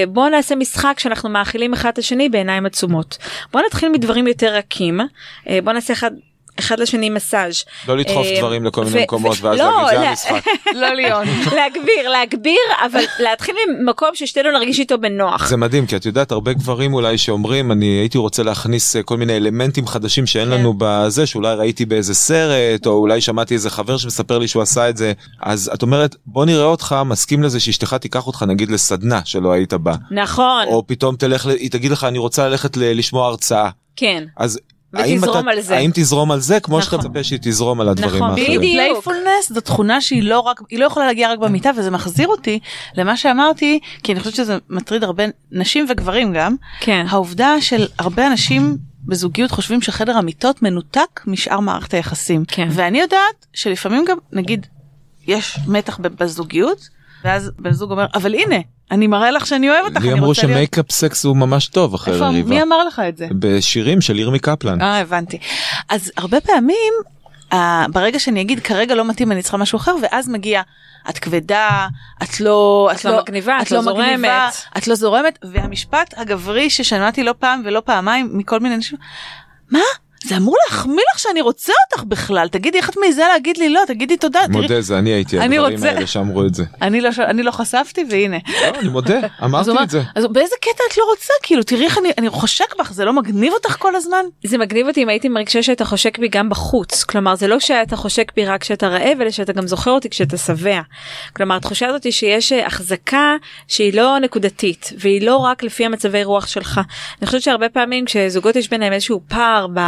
בוא 0.08 0.28
נעשה 0.28 0.54
משחק 0.54 0.98
שאנחנו 0.98 1.28
מאכילים 1.28 1.72
אחד 1.72 1.88
את 1.90 1.98
השני 1.98 2.28
בעיניים 2.28 2.66
עצומות 2.66 3.18
בוא 3.52 3.60
נתחיל 3.66 3.88
מדברים 3.88 4.26
יותר 4.26 4.54
רכים 4.54 5.00
אה, 5.48 5.58
בוא 5.64 5.72
נעשה 5.72 5.92
אחד. 5.92 6.10
אחד 6.58 6.80
לשני 6.80 7.10
מסאז' 7.10 7.64
לא 7.88 7.96
לדחוף 7.96 8.26
אה, 8.26 8.38
דברים 8.38 8.64
לכל 8.64 8.84
מיני 8.84 9.02
מקומות 9.02 9.36
ואז 9.40 9.58
לא, 9.58 9.64
להגיד 9.64 9.98
זה 9.98 10.04
לא. 10.04 10.08
המשחק. 10.08 10.46
לא 10.80 10.94
ליון 10.94 11.26
להגביר 11.56 12.08
להגביר 12.08 12.60
אבל 12.86 13.00
להתחיל 13.18 13.54
ממקום 13.68 14.08
ששתינו 14.14 14.50
נרגיש 14.50 14.78
איתו 14.78 14.98
בנוח. 14.98 15.48
זה 15.48 15.56
מדהים 15.56 15.86
כי 15.86 15.96
את 15.96 16.06
יודעת 16.06 16.32
הרבה 16.32 16.52
גברים 16.52 16.94
אולי 16.94 17.18
שאומרים 17.18 17.72
אני 17.72 17.86
הייתי 17.86 18.18
רוצה 18.18 18.42
להכניס 18.42 18.96
אה, 18.96 19.02
כל 19.02 19.16
מיני 19.16 19.36
אלמנטים 19.36 19.86
חדשים 19.86 20.26
שאין 20.26 20.48
כן. 20.48 20.54
לנו 20.54 20.74
בזה 20.78 21.26
שאולי 21.26 21.54
ראיתי 21.54 21.84
באיזה 21.84 22.14
סרט 22.14 22.86
או 22.86 22.92
אולי 22.92 23.20
שמעתי 23.20 23.54
איזה 23.54 23.70
חבר 23.70 23.96
שמספר 23.96 24.38
לי 24.38 24.48
שהוא 24.48 24.62
עשה 24.62 24.88
את 24.88 24.96
זה 24.96 25.12
אז 25.42 25.70
את 25.74 25.82
אומרת 25.82 26.16
בוא 26.26 26.44
נראה 26.44 26.64
אותך 26.64 26.96
מסכים 27.06 27.42
לזה 27.42 27.60
שאשתך 27.60 27.94
תיקח 27.94 28.26
אותך 28.26 28.44
נגיד 28.48 28.70
לסדנה 28.70 29.20
שלא 29.24 29.52
היית 29.52 29.74
בה 29.74 29.94
נכון 30.10 30.66
או 30.66 30.86
פתאום 30.86 31.16
תלך 31.16 31.46
היא 31.46 31.70
תגיד 31.70 31.90
לך 31.90 32.04
אני 32.04 32.18
רוצה 32.18 32.48
ללכת 32.48 32.76
לשמוע 32.76 33.26
הרצאה 33.26 33.70
כן. 33.96 34.24
אז. 34.36 34.60
ותזרום 34.94 35.40
אתה- 35.48 35.50
על 35.50 35.60
זה. 35.60 35.76
האם 35.76 35.90
תזרום 35.94 36.32
על 36.32 36.40
זה 36.40 36.60
כמו 36.60 36.82
שאתה 36.82 36.96
נכון. 36.96 37.10
מצפה 37.10 37.24
שהיא 37.24 37.38
תזרום 37.42 37.80
על 37.80 37.88
הדברים 37.88 38.14
נכון, 38.16 38.30
האחרים. 38.30 38.60
בדיוק. 38.60 38.74
playfulness 38.74 39.52
זו 39.52 39.60
תכונה 39.60 40.00
שהיא 40.00 40.22
לא 40.22 40.40
רק 40.40 40.60
היא 40.70 40.78
לא 40.78 40.84
יכולה 40.84 41.06
להגיע 41.06 41.32
רק 41.32 41.38
במיטה 41.38 41.70
וזה 41.76 41.90
מחזיר 41.90 42.28
אותי 42.28 42.58
למה 42.94 43.16
שאמרתי 43.16 43.78
כי 44.02 44.12
אני 44.12 44.20
חושבת 44.20 44.34
שזה 44.34 44.58
מטריד 44.70 45.04
הרבה 45.04 45.24
נשים 45.52 45.86
וגברים 45.90 46.32
גם 46.32 46.56
כן. 46.80 47.06
העובדה 47.08 47.60
של 47.60 47.86
הרבה 47.98 48.26
אנשים 48.26 48.76
בזוגיות 49.04 49.50
חושבים 49.50 49.82
שחדר 49.82 50.16
המיטות 50.16 50.62
מנותק 50.62 51.20
משאר 51.26 51.60
מערכת 51.60 51.94
היחסים 51.94 52.44
כן. 52.48 52.68
ואני 52.70 53.00
יודעת 53.00 53.46
שלפעמים 53.52 54.04
גם 54.08 54.16
נגיד 54.32 54.66
יש 55.26 55.58
מתח 55.66 55.98
בזוגיות 55.98 56.88
ואז 57.24 57.50
בן 57.58 57.72
זוג 57.72 57.90
אומר 57.90 58.06
אבל 58.14 58.34
הנה 58.34 58.56
אני 58.90 59.06
מראה 59.06 59.30
לך 59.30 59.46
שאני 59.46 59.70
אוהב 59.70 59.84
אותך 59.84 60.00
לי 60.00 60.08
אני 60.08 60.12
אמרו 60.12 60.26
רוצה 60.26 60.42
להיות 60.42 60.56
שמייקאפ 60.56 60.90
סקס 60.90 61.24
הוא 61.24 61.36
ממש 61.36 61.66
טוב 61.68 61.94
אחרי 61.94 62.14
איפה 62.14 62.28
ריבה. 62.28 62.48
מי 62.48 62.62
אמר 62.62 62.84
לך 62.84 63.02
את 63.08 63.16
זה 63.16 63.28
בשירים 63.38 64.00
של 64.00 64.18
ירמי 64.18 64.38
קפלן. 64.38 64.80
אה 64.80 65.00
הבנתי 65.00 65.38
אז 65.88 66.12
הרבה 66.16 66.40
פעמים 66.40 66.92
אה, 67.52 67.86
ברגע 67.92 68.18
שאני 68.18 68.40
אגיד 68.40 68.60
כרגע 68.60 68.94
לא 68.94 69.04
מתאים 69.04 69.32
אני 69.32 69.42
צריכה 69.42 69.56
משהו 69.56 69.76
אחר 69.76 69.94
ואז 70.02 70.28
מגיע 70.28 70.62
את 71.10 71.18
כבדה 71.18 71.88
את 72.22 72.40
לא 72.40 72.90
את 72.94 73.04
לא 73.04 73.22
מגניבה, 73.22 73.58
את 73.62 73.70
לא 73.70 73.82
זורמת." 73.82 74.54
את 74.76 74.86
לא 74.88 74.94
זורמת 74.94 75.38
והמשפט 75.52 76.14
הגברי 76.16 76.70
ששמעתי 76.70 77.22
לא 77.22 77.34
פעם 77.38 77.62
ולא 77.64 77.82
פעמיים 77.84 78.30
מכל 78.32 78.60
מיני 78.60 78.74
אנשים 78.74 78.98
מה 79.70 79.80
זה 80.26 80.36
אמור 80.36 80.56
להחמיא 80.68 81.02
לך 81.14 81.18
שאני 81.18 81.40
רוצה 81.40 81.72
אותך 81.92 82.04
בכלל 82.04 82.48
תגידי 82.48 82.78
איך 82.78 82.90
את 82.90 82.96
מעיזה 82.96 83.22
להגיד 83.32 83.56
לי 83.56 83.68
לא 83.68 83.80
תגידי 83.86 84.16
תודה 84.16 84.40
מודה 84.50 84.80
זה 84.80 84.98
אני 84.98 85.10
הייתי 85.10 85.38
רוצה- 85.76 85.88
האלה 85.88 86.06
שאמרו 86.06 86.46
את 86.46 86.54
זה. 86.54 86.64
אני 86.82 87.00
לא 87.00 87.10
לא 87.44 87.50
חשפתי 87.50 88.04
והנה 88.10 88.36
לא, 88.48 88.78
אני 88.80 88.88
מודה 88.88 89.20
אמרתי 89.44 89.70
את 89.82 89.90
זה. 89.90 90.02
אז 90.14 90.26
באיזה 90.26 90.54
קטע 90.60 90.82
את 90.92 90.96
לא 90.98 91.04
רוצה 91.10 91.32
כאילו 91.42 91.62
תראי 91.62 91.84
איך 91.84 91.98
אני 91.98 92.10
אני 92.18 92.30
חושק 92.30 92.74
בך 92.78 92.92
זה 92.92 93.04
לא 93.04 93.12
מגניב 93.12 93.52
אותך 93.52 93.76
כל 93.78 93.96
הזמן 93.96 94.24
זה 94.46 94.58
מגניב 94.58 94.86
אותי 94.86 95.02
אם 95.02 95.08
הייתי 95.08 95.28
מרגישה 95.28 95.62
שאתה 95.62 95.84
חושק 95.84 96.18
בי 96.18 96.28
גם 96.28 96.48
בחוץ 96.48 97.04
כלומר 97.04 97.34
זה 97.34 97.46
לא 97.48 97.60
שאתה 97.60 97.96
חושק 97.96 98.32
בי 98.36 98.46
רק 98.46 98.60
כשאתה 98.60 98.88
רעב 98.88 99.20
אלא 99.20 99.30
שאתה 99.30 99.52
גם 99.52 99.66
זוכר 99.66 99.90
אותי 99.90 100.10
כשאתה 100.10 100.36
שבע. 100.36 100.80
כלומר 101.36 101.56
התחושה 101.56 101.86
הזאת 101.86 102.04
היא 102.04 102.12
שיש 102.12 102.52
אה, 102.52 102.66
החזקה 102.66 103.34
שהיא 103.68 103.94
לא 103.94 104.18
נקודתית 104.18 104.92
והיא 104.98 105.26
לא 105.26 105.36
רק 105.36 105.62
לפי 105.62 105.86
המצבי 105.86 106.24
רוח 106.24 106.46
שלך. 106.46 106.80
אני 107.20 107.26
חושבת 107.26 107.42
שהרבה 107.42 107.68
פעמים 107.68 108.04
כשזוגות 108.04 108.56
יש 108.56 108.70
ביניהם 108.70 108.92
איזשהו 108.92 109.20
פער 109.28 109.66
ב... 109.74 109.80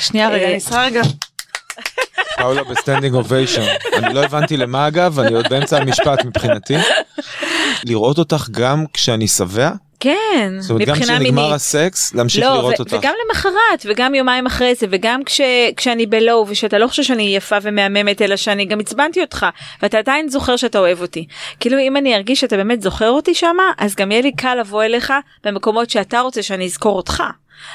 שנייה 0.00 0.28
רגע 0.28 0.44
אה, 0.44 0.50
אני 0.50 0.60
צריכה 0.60 0.84
רגע 0.84 1.02
פאולה 2.38 2.64
ב 2.64 2.70
standing 2.70 3.14
ovation. 3.14 3.62
אני 3.94 4.14
לא 4.14 4.24
הבנתי 4.24 4.56
למה 4.56 4.88
אגב 4.88 5.20
אני 5.20 5.34
עוד 5.34 5.48
באמצע 5.48 5.78
המשפט 5.78 6.24
מבחינתי. 6.24 6.74
לראות 7.84 8.18
אותך 8.18 8.48
גם 8.50 8.84
כשאני 8.92 9.28
שבע. 9.28 9.70
כן 10.00 10.52
זאת 10.60 10.70
אומרת 10.70 10.88
גם 10.88 10.94
מבחינה 10.94 11.18
כשנגמר 11.18 11.42
מינית. 11.42 11.54
הסקס 11.54 12.14
להמשיך 12.14 12.44
לא, 12.44 12.54
לראות 12.54 12.80
ו- 12.80 12.82
אותך. 12.82 12.92
וגם 12.92 13.14
למחרת 13.26 13.84
וגם 13.84 14.14
יומיים 14.14 14.46
אחרי 14.46 14.74
זה 14.74 14.86
וגם 14.90 15.24
כש, 15.24 15.40
כשאני 15.76 16.06
ב 16.06 16.16
low 16.16 16.46
ושאתה 16.48 16.78
לא 16.78 16.86
חושב 16.86 17.02
שאני 17.02 17.36
יפה 17.36 17.56
ומהממת 17.62 18.22
אלא 18.22 18.36
שאני 18.36 18.64
גם 18.64 18.80
עצבנתי 18.80 19.20
אותך 19.20 19.46
ואתה 19.82 19.98
עדיין 19.98 20.28
זוכר 20.28 20.56
שאתה 20.56 20.78
אוהב 20.78 21.00
אותי. 21.00 21.26
כאילו 21.60 21.78
אם 21.78 21.96
אני 21.96 22.16
ארגיש 22.16 22.40
שאתה 22.40 22.56
באמת 22.56 22.82
זוכר 22.82 23.10
אותי 23.10 23.34
שמה 23.34 23.72
אז 23.78 23.94
גם 23.94 24.10
יהיה 24.10 24.22
לי 24.22 24.32
קל 24.32 24.54
לבוא 24.54 24.82
אליך 24.84 25.12
במקומות 25.44 25.90
שאתה 25.90 26.20
רוצה 26.20 26.42
שאני 26.42 26.64
אזכור 26.64 26.96
אותך. 26.96 27.22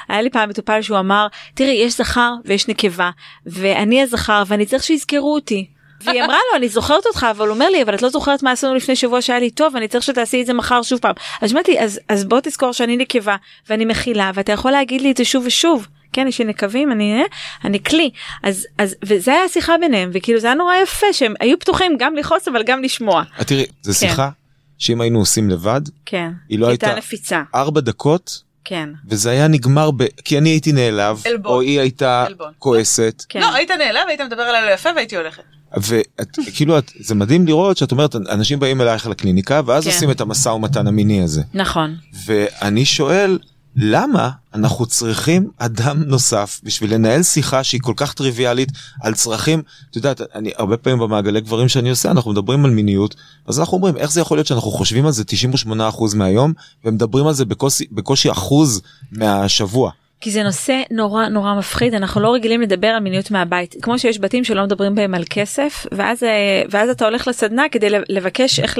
היה 0.08 0.22
לי 0.22 0.30
פעם 0.30 0.50
מטופל 0.50 0.82
שהוא 0.82 1.00
אמר 1.00 1.28
תראי 1.54 1.72
יש 1.74 1.98
זכר 1.98 2.34
ויש 2.46 2.68
נקבה 2.68 3.10
ואני 3.46 4.02
הזכר 4.02 4.44
ואני 4.48 4.66
צריך 4.66 4.84
שיזכרו 4.84 5.34
אותי. 5.36 5.68
והיא 6.06 6.24
אמרה 6.24 6.38
לו 6.52 6.58
אני 6.58 6.70
זוכרת 6.70 7.06
אותך 7.06 7.26
אבל 7.32 7.48
הוא 7.48 7.54
אומר 7.54 7.70
לי 7.70 7.84
אבל 7.84 7.96
את 7.96 8.02
לא 8.02 8.10
זוכרת 8.10 8.44
מה 8.44 8.52
עשינו 8.52 8.76
לפני 8.76 8.96
שבוע 8.96 9.22
שהיה 9.22 9.40
לי 9.40 9.50
טוב 9.52 9.76
אני 9.76 9.88
צריך 9.88 10.04
שתעשי 10.04 10.42
את 10.42 10.46
זה 10.46 10.54
מחר 10.54 10.82
שוב 10.82 11.00
פעם. 11.00 11.14
אז 11.42 11.50
שמעתי 11.50 11.80
אז 11.80 12.00
אז 12.10 12.26
בוא 12.26 12.40
תזכור 12.44 12.72
שאני 12.72 12.98
נקבה 12.98 13.36
ואני 13.70 13.86
מכילה 13.86 14.32
ואתה 14.34 14.52
יכול 14.52 14.72
להגיד 14.72 15.02
לי 15.02 15.12
את 15.12 15.18
זה 15.18 15.26
שוב 15.26 15.44
ושוב. 15.46 15.88
כן 16.14 16.28
יש 16.28 16.40
לי 16.40 16.46
נקבים 16.46 16.92
אני 16.92 17.22
אה, 17.22 17.26
אני 17.66 17.84
כלי 17.84 18.10
אז 18.44 18.68
אז 18.78 18.96
וזה 19.06 19.32
היה 19.32 19.44
השיחה 19.44 19.78
ביניהם 19.78 20.10
וכאילו 20.14 20.40
זה 20.40 20.48
היה 20.48 20.56
נורא 20.56 20.76
יפה 20.84 21.14
שהם 21.14 21.34
היו 21.40 21.60
פתוחים 21.60 21.96
גם 22.00 22.16
לכעוס 22.16 22.48
אבל 22.48 22.64
גם 22.64 22.84
לשמוע. 22.84 23.24
את 23.42 23.48
תראי 23.48 23.66
זו 23.82 23.94
שיחה 23.94 24.30
שאם 24.78 25.02
היינו 25.02 25.20
עושים 25.20 25.50
לבד 25.50 25.82
כן. 26.06 26.32
היא 26.50 26.60
לא 26.60 26.68
הייתה 26.68 26.86
הייתה- 26.88 26.98
נפיצה. 26.98 27.44
ארבע 27.56 27.82
דקות 27.82 28.42
כן. 28.66 28.90
וזה 29.08 29.30
היה 29.30 29.48
נגמר 29.48 29.92
ב... 29.92 30.04
כי 30.26 30.38
אני 30.38 30.50
הייתי 30.50 30.72
נעלב 30.72 31.22
עלבון. 31.26 31.52
או 31.52 31.62
היא 31.62 31.80
הייתה 31.80 32.26
עלבון. 32.28 32.52
כועסת 32.60 33.26
כן. 33.30 33.40
לא 33.40 33.54
היית 33.54 33.72
נעלב 33.72 34.08
היית 34.08 34.22
מדבר 34.22 34.50
אליי 34.50 34.66
לא 34.66 34.72
יפה 34.72 34.90
והייתי 34.96 35.18
הולכת. 35.18 35.44
ואת 35.78 36.38
כאילו 36.56 36.78
את 36.78 36.92
זה 37.00 37.16
מדהים 37.16 37.48
לראות 37.48 37.78
שאת 37.78 37.92
אומרת 37.92 38.16
אנשים 38.16 38.60
באים 38.60 38.82
אלייך 38.82 39.08
לקליניקה 39.08 39.62
ואז 39.66 39.84
כן. 39.84 39.90
עושים 39.90 40.12
את 40.12 40.22
המשא 40.22 40.50
ומתן 40.50 40.88
המיני 40.88 41.24
הזה 41.24 41.42
נכון. 41.54 41.96
ואני 42.26 42.86
שואל 42.86 43.40
למה 43.76 44.30
אנחנו 44.54 44.86
צריכים 44.86 45.50
אדם 45.58 46.04
נוסף 46.04 46.62
בשביל 46.64 46.94
לנהל 46.94 47.24
שיחה 47.24 47.64
שהיא 47.64 47.82
כל 47.82 47.94
כך 47.98 48.14
טריוויאלית 48.14 48.72
על 49.02 49.14
צרכים 49.14 49.62
את 49.92 49.96
יודעת 49.96 50.22
אני 50.36 50.52
הרבה 50.58 50.78
פעמים 50.78 51.00
במעגלי 51.00 51.42
גברים 51.42 51.68
שאני 51.68 51.90
עושה 51.90 52.12
אנחנו 52.12 52.32
מדברים 52.32 52.66
על 52.66 52.72
מיניות 52.72 53.16
אז 53.48 53.60
אנחנו 53.60 53.78
אומרים 53.78 53.98
איך 53.98 54.12
זה 54.12 54.22
יכול 54.22 54.38
להיות 54.38 54.48
שאנחנו 54.48 54.72
חושבים 54.72 55.06
על 55.06 55.12
זה 55.12 55.24
98% 55.66 56.16
מהיום 56.16 56.54
ומדברים 56.86 57.28
על 57.28 57.34
זה 57.34 57.46
בקושי, 57.46 57.86
בקושי 57.92 58.32
אחוז 58.32 58.82
מהשבוע. 59.12 59.92
כי 60.24 60.32
זה 60.32 60.44
נושא 60.44 60.82
נורא 60.92 61.28
נורא 61.28 61.54
מפחיד. 61.54 61.94
אנחנו 61.94 62.22
לא 62.22 62.34
רגילים 62.34 62.62
לדבר 62.62 62.88
על 62.88 63.00
מיניות 63.00 63.32
מהבית. 63.32 63.76
כמו 63.82 64.00
שיש 64.00 64.20
בתים 64.20 64.44
שלא 64.44 64.64
מדברים 64.64 64.96
בהם 64.96 65.14
על 65.16 65.24
כסף 65.30 65.86
ואז 65.92 66.24
אה, 66.24 66.62
ואז 66.70 66.90
אתה 66.90 67.06
הולך 67.06 67.28
לסדנה 67.28 67.64
כדי 67.72 67.88
לבקש 68.10 68.60
איך 68.60 68.78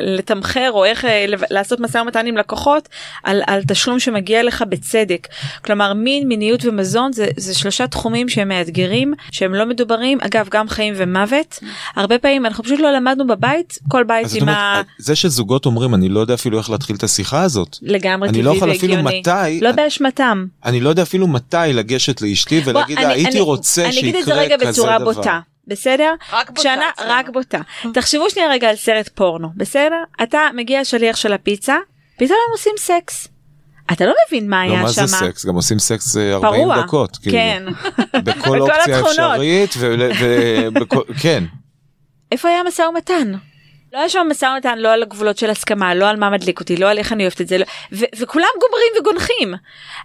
לתמחר 0.00 0.70
או 0.72 0.84
איך 0.84 1.04
אה, 1.04 1.24
לעשות 1.50 1.80
משא 1.80 1.98
ומתן 1.98 2.26
עם 2.26 2.36
לקוחות 2.36 2.88
על, 3.22 3.42
על 3.46 3.62
תשלום 3.68 3.98
שמגיע 3.98 4.42
לך 4.42 4.64
בצדק. 4.68 5.28
כלומר 5.64 5.92
מין 5.92 6.28
מיניות 6.28 6.64
ומזון 6.64 7.12
זה, 7.12 7.26
זה 7.36 7.54
שלושה 7.54 7.86
תחומים 7.86 8.28
שהם 8.28 8.48
מאתגרים 8.48 9.14
שהם 9.30 9.54
לא 9.54 9.66
מדוברים. 9.66 10.18
אגב 10.20 10.48
גם 10.50 10.68
חיים 10.68 10.94
ומוות. 10.96 11.58
הרבה 11.96 12.18
פעמים 12.18 12.46
אנחנו 12.46 12.64
פשוט 12.64 12.80
לא 12.80 12.90
למדנו 12.92 13.26
בבית 13.26 13.78
כל 13.88 14.04
בית 14.04 14.26
עם 14.40 14.48
ה... 14.48 14.72
אומרת, 14.72 14.86
זה 14.98 15.14
שזוגות 15.16 15.66
אומרים 15.66 15.94
אני 15.94 16.08
לא 16.08 16.20
יודע 16.20 16.34
אפילו 16.34 16.58
איך 16.58 16.70
להתחיל 16.70 16.96
את 16.96 17.02
השיחה 17.02 17.42
הזאת. 17.42 17.76
לגמרי 17.82 18.28
אני 18.28 18.42
לא 18.42 18.50
יכול 18.56 18.72
אפילו. 18.72 19.02
מתי- 19.02 19.60
לא 19.60 19.72
באשמתם 19.72 20.44
אני 20.64 20.80
לא 20.80 20.88
יודע 20.88 21.02
אפילו 21.02 21.26
מתי 21.26 21.56
לגשת 21.72 22.20
לאשתי 22.20 22.62
ולהגיד 22.64 22.98
לה 22.98 23.04
אני- 23.04 23.14
הייתי 23.14 23.40
רוצה 23.40 23.84
אני 23.88 24.00
אגיד 24.00 24.16
את 24.16 24.24
זה 24.24 24.30
שיקרה 24.30 24.42
רגע 24.44 24.56
כזה 24.60 24.70
בצורה 24.70 24.98
דבר. 24.98 25.12
בוטה. 25.12 25.40
בסדר? 25.66 26.12
רק 26.32 26.48
בוטה 26.50 26.60
כשאנה- 26.60 26.90
אצלנו. 26.94 27.10
רק 27.12 27.28
בוטה. 27.32 27.58
תחשבו 27.94 28.30
שנייה 28.30 28.48
רגע 28.50 28.68
על 28.70 28.76
סרט 28.76 29.08
פורנו, 29.14 29.48
בסדר? 29.56 29.96
אתה 30.22 30.38
מגיע 30.54 30.84
שליח 30.84 31.16
של 31.16 31.32
הפיצה, 31.32 31.76
פתאום 32.16 32.30
הם 32.48 32.52
עושים 32.52 32.72
סקס. 32.78 33.28
אתה 33.92 34.06
לא 34.06 34.12
מבין 34.28 34.50
מה 34.50 34.66
לא, 34.66 34.72
היה 34.72 34.82
מה 34.82 34.92
שם. 34.92 35.06
זה 35.06 35.16
סקס? 35.16 35.46
גם 35.46 35.54
עושים 35.54 35.78
סקס 35.78 36.16
אה, 36.16 36.32
40 36.34 36.62
פרוע. 36.62 36.82
דקות. 36.82 37.16
כאילו. 37.16 37.32
כן. 37.38 37.62
בכל 38.24 38.32
בכל 38.32 38.60
אופציה 38.60 38.98
התכונות. 38.98 39.18
אפשרית, 39.18 39.74
וכן. 41.08 41.44
איפה 42.32 42.48
היה 42.48 42.60
משא 42.68 42.82
ומתן? 42.82 43.32
לא 43.92 43.98
היה 43.98 44.08
שם 44.08 44.26
משא 44.30 44.46
ומתן 44.46 44.78
לא 44.78 44.92
על 44.92 45.02
הגבולות 45.02 45.38
של 45.38 45.50
הסכמה, 45.50 45.94
לא 45.94 46.08
על 46.08 46.16
מה 46.16 46.30
מדליק 46.30 46.60
אותי, 46.60 46.76
לא 46.76 46.90
על 46.90 46.98
איך 46.98 47.12
אני 47.12 47.22
אוהבת 47.22 47.40
את 47.40 47.48
זה, 47.48 47.58
לא... 47.58 47.64
ו- 47.92 48.04
וכולם 48.16 48.48
גומרים 48.60 48.92
וגונחים. 49.00 49.54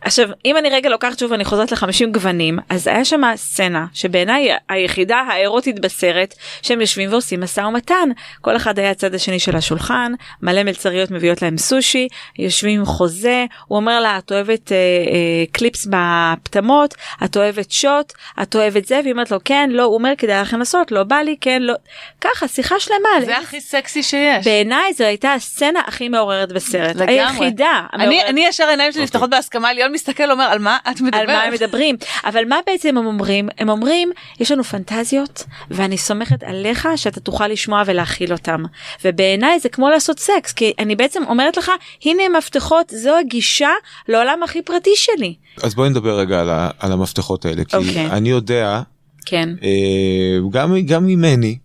עכשיו, 0.01 0.29
אם 0.45 0.57
אני 0.57 0.69
רגע 0.69 0.89
לוקחת 0.89 1.19
שוב 1.19 1.31
ואני 1.31 1.45
חוזרת 1.45 1.71
ל-50 1.71 2.07
גוונים, 2.11 2.59
אז 2.69 2.87
היה 2.87 3.05
שם 3.05 3.21
סצנה 3.35 3.85
שבעיניי 3.93 4.49
היחידה 4.69 5.17
האירוטית 5.17 5.79
בסרט, 5.79 6.33
שהם 6.61 6.81
יושבים 6.81 7.11
ועושים 7.11 7.41
משא 7.41 7.61
ומתן. 7.61 8.09
כל 8.41 8.55
אחד 8.55 8.79
היה 8.79 8.91
הצד 8.91 9.15
השני 9.15 9.39
של 9.39 9.55
השולחן, 9.55 10.11
מלא 10.41 10.63
מלצריות 10.63 11.11
מביאות 11.11 11.41
להם 11.41 11.57
סושי, 11.57 12.07
יושבים 12.39 12.79
עם 12.79 12.85
חוזה, 12.85 13.45
הוא 13.67 13.75
אומר 13.75 13.99
לה, 13.99 14.17
את 14.17 14.31
אוהבת 14.31 14.71
אה, 14.71 14.77
אה, 14.77 15.45
קליפס 15.51 15.87
בפטמות, 15.89 16.95
את 17.23 17.37
אוהבת 17.37 17.71
שוט, 17.71 18.13
את 18.41 18.55
אוהבת 18.55 18.85
זה, 18.85 18.99
והיא 19.03 19.11
אומרת 19.11 19.31
לו, 19.31 19.37
כן, 19.45 19.69
לא, 19.73 19.83
הוא 19.83 19.93
אומר, 19.93 20.13
כדאי 20.17 20.41
לך 20.41 20.53
לנסות, 20.53 20.91
לא 20.91 21.03
בא 21.03 21.15
לי, 21.15 21.35
כן, 21.41 21.61
לא. 21.61 21.73
ככה, 22.21 22.47
שיחה 22.47 22.79
שלמה. 22.79 23.25
זה 23.25 23.37
הכי 23.37 23.61
סקסי 23.77 24.03
שיש. 24.03 24.45
בעיניי 24.45 24.93
זו 24.93 25.03
הייתה 25.03 25.33
הסצנה 25.33 25.79
הכי 25.87 26.09
מעוררת 26.09 26.51
בסרט. 26.51 26.95
לגמרי. 26.95 27.19
היחידה. 27.19 27.85
אני. 27.93 28.23
אני 28.25 28.45
ישר 28.45 28.63
העיניים 28.63 28.91
שלי 28.91 29.03
נפתחות 29.03 29.29
בהסכמה, 29.29 29.73
ליאון 29.73 29.91
מסתכל 29.91 30.31
אומר 30.31 30.43
על 30.43 30.59
מה 30.59 30.77
את 30.91 31.01
מדברת. 31.01 31.19
על 31.21 31.27
מה 31.27 31.43
הם 31.43 31.53
מדברים 31.53 31.95
אבל 32.25 32.45
מה 32.45 32.59
בעצם 32.65 32.97
הם 32.97 33.05
אומרים 33.05 33.49
הם 33.57 33.69
אומרים 33.69 34.11
יש 34.39 34.51
לנו 34.51 34.63
פנטזיות 34.63 35.43
ואני 35.71 35.97
סומכת 35.97 36.43
עליך 36.43 36.87
שאתה 36.95 37.19
תוכל 37.19 37.47
לשמוע 37.47 37.83
ולהכיל 37.85 38.31
אותם 38.31 38.63
ובעיניי 39.05 39.59
זה 39.59 39.69
כמו 39.69 39.89
לעשות 39.89 40.19
סקס 40.19 40.53
כי 40.53 40.73
אני 40.79 40.95
בעצם 40.95 41.23
אומרת 41.27 41.57
לך 41.57 41.71
הנה 42.05 42.23
המפתחות 42.23 42.93
זו 42.95 43.17
הגישה 43.17 43.69
לעולם 44.07 44.43
הכי 44.43 44.61
פרטי 44.61 44.89
שלי. 44.95 45.35
אז 45.63 45.75
בואי 45.75 45.89
נדבר 45.89 46.19
רגע 46.19 46.39
על 46.39 46.49
ה- 46.49 46.69
על 46.79 46.91
המפתחות 46.91 47.45
האלה. 47.45 47.63
כי 47.63 47.75
אוקיי. 47.77 48.05
אני 48.05 48.29
יודע, 48.29 48.81
כן 49.25 49.49
אה, 49.63 50.39
גם 50.51 50.75
גם 50.85 51.07
ממני, 51.07 51.57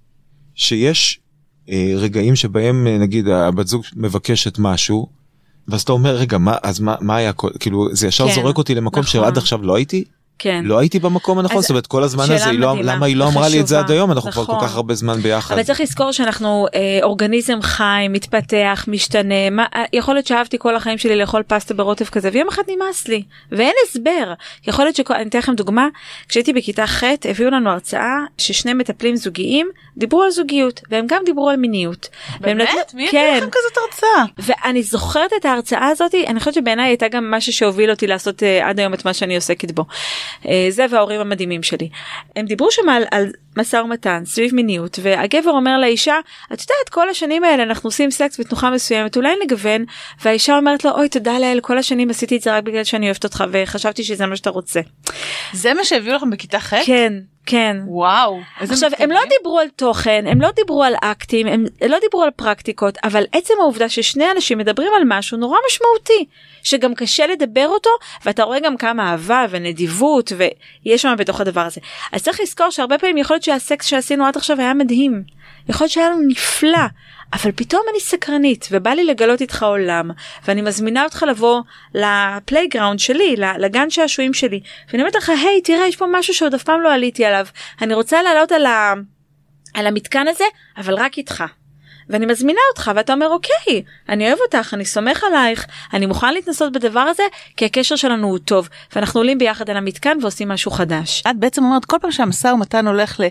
שיש 0.55 1.21
רגעים 1.97 2.37
שבהם 2.37 2.87
אה, 2.87 2.99
נגיד 2.99 3.29
הבת 3.29 3.67
זוג 3.67 3.85
מבקשת 3.97 4.59
משהו, 4.59 5.07
ואז 5.69 5.83
אתה 5.83 5.93
אומר 5.93 6.17
רגע 6.17 6.39
מה 6.39 6.57
אז 6.63 6.81
מה 6.81 6.95
מה 7.01 7.17
היה 7.17 7.33
כאילו 7.33 7.89
זה 7.93 8.07
ישר 8.07 8.29
כן, 8.29 8.35
זורק 8.35 8.59
אותי 8.59 8.75
למקום 8.75 9.01
נכון. 9.01 9.13
שעד 9.13 9.39
עכשיו 9.39 9.63
לא 9.63 9.75
הייתי 9.75 10.05
כן. 10.43 10.65
לא 10.65 10.79
הייתי 10.79 10.99
במקום 10.99 11.39
הנכון 11.39 11.61
זאת 11.63 11.71
אומרת 11.71 11.87
כל 11.87 12.03
הזמן 12.03 12.25
הזה 12.25 12.51
היא 12.51 12.59
לא 12.59 12.75
למה 12.83 13.07
היא 13.07 13.17
לא 13.17 13.29
אמרה 13.29 13.49
לי 13.49 13.61
את 13.61 13.67
זה 13.67 13.79
עד. 13.79 13.91
היום 13.91 14.13
אנחנו 14.13 14.33
כבר 14.33 14.43
נכון. 14.43 14.61
כל 14.61 14.67
כך 14.67 14.77
הרבה 14.77 14.95
זמן 14.95 15.21
ביחד. 15.21 15.55
אבל 15.55 15.63
צריך 15.63 15.81
לזכור 15.81 16.13
שאנחנו 16.13 16.67
אה, 16.75 16.99
אורגניזם 17.03 17.63
חי, 17.63 18.07
מתפתח, 18.11 18.85
משתנה. 18.89 19.51
מה, 19.51 19.67
אה, 19.75 19.85
יכול 19.93 20.15
להיות 20.15 20.27
שאהבתי 20.27 20.57
כל 20.59 20.77
החיים 20.77 20.99
שלי 20.99 21.17
לאכול 21.17 21.43
פסטה 21.43 21.75
ברוטב 21.75 22.05
כזה, 22.05 22.31
ויום 22.33 22.49
אחד 22.49 22.63
נמאס 22.69 23.09
לי, 23.09 23.23
ואין 23.53 23.73
הסבר. 23.89 24.33
יכול 24.67 24.85
להיות 24.85 24.97
שכל... 24.97 25.15
אני 25.15 25.29
אתן 25.29 25.39
לכם 25.39 25.55
דוגמה, 25.55 25.89
כשהייתי 26.29 26.53
בכיתה 26.53 26.87
ח' 26.87 27.03
הביאו 27.25 27.51
לנו 27.51 27.71
הרצאה 27.71 28.17
ששני 28.39 28.75
מטפלים 28.75 29.17
זוגיים 29.17 29.69
דיברו 29.97 30.23
על 30.23 30.31
זוגיות, 30.31 30.81
והם 30.91 31.07
גם 31.09 31.23
דיברו 31.27 31.49
על 31.51 31.57
מיניות. 31.57 32.09
באמת? 32.41 32.69
נתנו- 32.69 32.77
מי 32.95 33.09
הביא 33.09 33.21
כן. 33.21 33.35
לכם 33.37 33.49
כזאת 33.51 33.79
הרצאה? 33.87 34.25
ואני 34.39 34.83
זוכרת 34.83 35.31
את 35.41 35.45
ההרצאה 35.45 35.89
הזאתי 35.89 36.27
אני 36.27 36.39
חושבת 36.39 36.55
שבעיניי 36.55 36.87
הייתה 36.87 37.09
גם 37.09 37.31
משהו 37.31 37.53
שהוביל 37.53 37.91
אותי 37.91 38.07
לעשות 38.07 38.43
uh, 38.43 38.65
עד 38.65 38.79
היום 38.81 38.95
את 38.95 39.05
מה 39.05 39.15
שאני 39.15 39.35
עוסקת 39.35 39.71
בו. 39.71 39.85
Uh, 40.43 40.49
זה 40.71 40.87
וההורים 40.91 41.21
המדהימים 41.21 41.63
שלי. 41.63 41.89
הם 42.37 42.47
דיברו 42.47 42.71
שם 42.71 42.89
על, 42.89 43.05
על 43.11 43.27
משא 43.57 43.77
ומתן 43.77 44.23
סביב 44.25 44.55
מיניות 44.55 44.99
והגבר 45.03 45.51
אומר 45.51 45.79
לאישה 45.79 46.19
את 46.47 46.61
יודעת 46.61 46.89
כל 46.91 47.09
השנים 47.09 47.45
האלה 47.45 47.63
אנחנו 47.63 47.89
עושים 47.89 48.11
סקס 48.11 48.41
בתנוחה 48.41 48.71
מסוימת 48.71 49.17
אולי 49.17 49.35
נגוון 49.45 49.85
והאישה 50.25 50.57
אומרת 50.57 50.85
לו 50.85 50.91
אוי 50.91 51.09
תודה 51.09 51.39
לאל 51.39 51.59
כל 51.63 51.79
השנים 51.79 52.11
עשיתי 52.11 52.37
את 52.37 52.43
זה 52.43 52.57
רק 52.57 52.65
בגלל 52.65 52.85
שאני 52.85 53.07
אוהבת 53.07 53.25
אותך 53.25 53.45
וחשבתי 53.53 54.05
שזה 54.05 54.27
מה 54.27 54.37
שאתה 54.37 54.51
רוצה. 54.51 54.81
זה 55.53 55.75
מה 55.75 55.85
שהביאו 55.85 56.17
לכם 56.17 56.31
בכיתה 56.31 56.61
ח'? 56.61 56.75
כן 56.87 57.13
כן. 57.47 57.77
וואו. 57.87 58.41
עכשיו 58.61 58.91
הם 58.99 59.11
לא. 59.11 59.21
דיברו 59.39 59.59
על 59.59 59.69
תוכן 59.77 60.25
הם 60.27 60.41
לא 60.41 60.49
דיברו 60.57 60.85
על 60.85 60.95
אקטים 61.03 61.47
הם 61.47 61.65
לא 61.89 61.99
דיברו 62.01 62.23
על 62.23 62.31
פרקטיקות 62.31 62.99
אבל 63.05 63.25
עצם 63.33 63.55
העובדה 63.61 63.89
ששני 63.89 64.31
אנשים 64.31 64.59
מדברים 64.59 64.93
על 64.97 65.03
משהו 65.07 65.39
נורא 65.39 65.59
משמעותי 65.67 66.25
שגם 66.63 66.95
קשה 66.95 67.27
לדבר 67.27 67.67
אותו 67.69 67.91
ואתה 68.25 68.43
רואה 68.43 68.61
גם 68.61 68.77
כמה 68.77 69.11
אהבה 69.11 69.47
ונדיבות 69.51 70.33
ויש 70.37 71.03
שם 71.03 71.15
בתוך 71.19 71.41
הדבר 71.41 71.61
הזה 71.61 71.81
אז 72.13 72.23
צריך 72.23 72.41
לזכור 72.41 72.71
שהרבה 72.71 72.99
פעמים 72.99 73.19
יכול 73.19 73.35
להיות 73.35 73.45
שהסקס 73.45 73.87
שעשינו 73.87 74.27
עד 74.27 74.37
עכשיו 74.37 74.61
היה 74.61 74.75
מדהים 74.75 75.23
יכול 75.69 75.85
להיות 75.85 75.93
שהיה 75.93 76.11
לנו 76.11 76.21
נפלא 76.29 76.87
אבל 77.33 77.53
פתאום 77.57 77.83
אני 77.91 78.01
סקרנית 78.01 78.69
ובא 78.71 78.91
לי 78.91 79.05
לגלות 79.05 79.41
איתך 79.41 79.63
עולם 79.63 80.11
ואני 80.45 80.63
מזמינה 80.63 81.05
אותך 81.05 81.25
לבוא 81.29 81.61
ל 81.95 82.04
playground 82.04 82.99
שלי 82.99 83.37
לגן 83.37 83.91
שעשועים 83.91 84.35
שלי 84.35 84.61
ואני 84.89 85.03
אומרת 85.03 85.15
לך 85.15 85.29
היי 85.29 85.61
תראה 85.65 85.87
יש 85.87 85.97
פה 85.97 86.07
משהו 86.13 86.35
שעוד 86.35 86.55
אף 86.55 86.63
פעם 86.63 86.81
לא 86.81 86.95
עליתי 86.95 87.25
עליו 87.25 87.47
אני 87.83 87.95
רוצה 87.95 88.23
לעלות 88.23 88.53
על, 88.53 88.67
ה... 88.67 88.95
על 89.75 89.87
המתקן 89.87 90.29
הזה 90.29 90.45
אבל 90.77 90.95
רק 90.95 91.19
איתך. 91.19 91.45
ואני 92.13 92.27
מזמינה 92.27 92.61
אותך 92.71 92.91
ואתה 92.95 93.13
אומר 93.13 93.29
אוקיי 93.29 93.83
אני 94.09 94.29
אוהב 94.29 94.39
אותך 94.47 94.75
אני 94.75 94.85
סומך 94.85 95.25
עלייך 95.25 95.67
אני 95.93 96.07
מוכן 96.07 96.35
להתנסות 96.35 96.73
בדבר 96.73 97.01
הזה 97.01 97.23
כי 97.57 97.65
הקשר 97.65 97.97
שלנו 97.97 98.29
הוא 98.29 98.39
טוב 98.39 98.69
ואנחנו 98.97 99.21
עולים 99.21 99.39
ביחד 99.39 99.71
על 99.71 99.77
המתקן 99.77 100.19
ועושים 100.23 100.49
משהו 100.49 100.71
חדש. 100.71 101.23
את 101.31 101.37
בעצם 101.37 101.65
אומרת 101.65 101.85
כל 101.85 101.97
פעם 102.01 102.11
שהמשא 102.11 102.49
ומתן 102.49 102.87
הולך 102.87 103.21
ל 103.21 103.25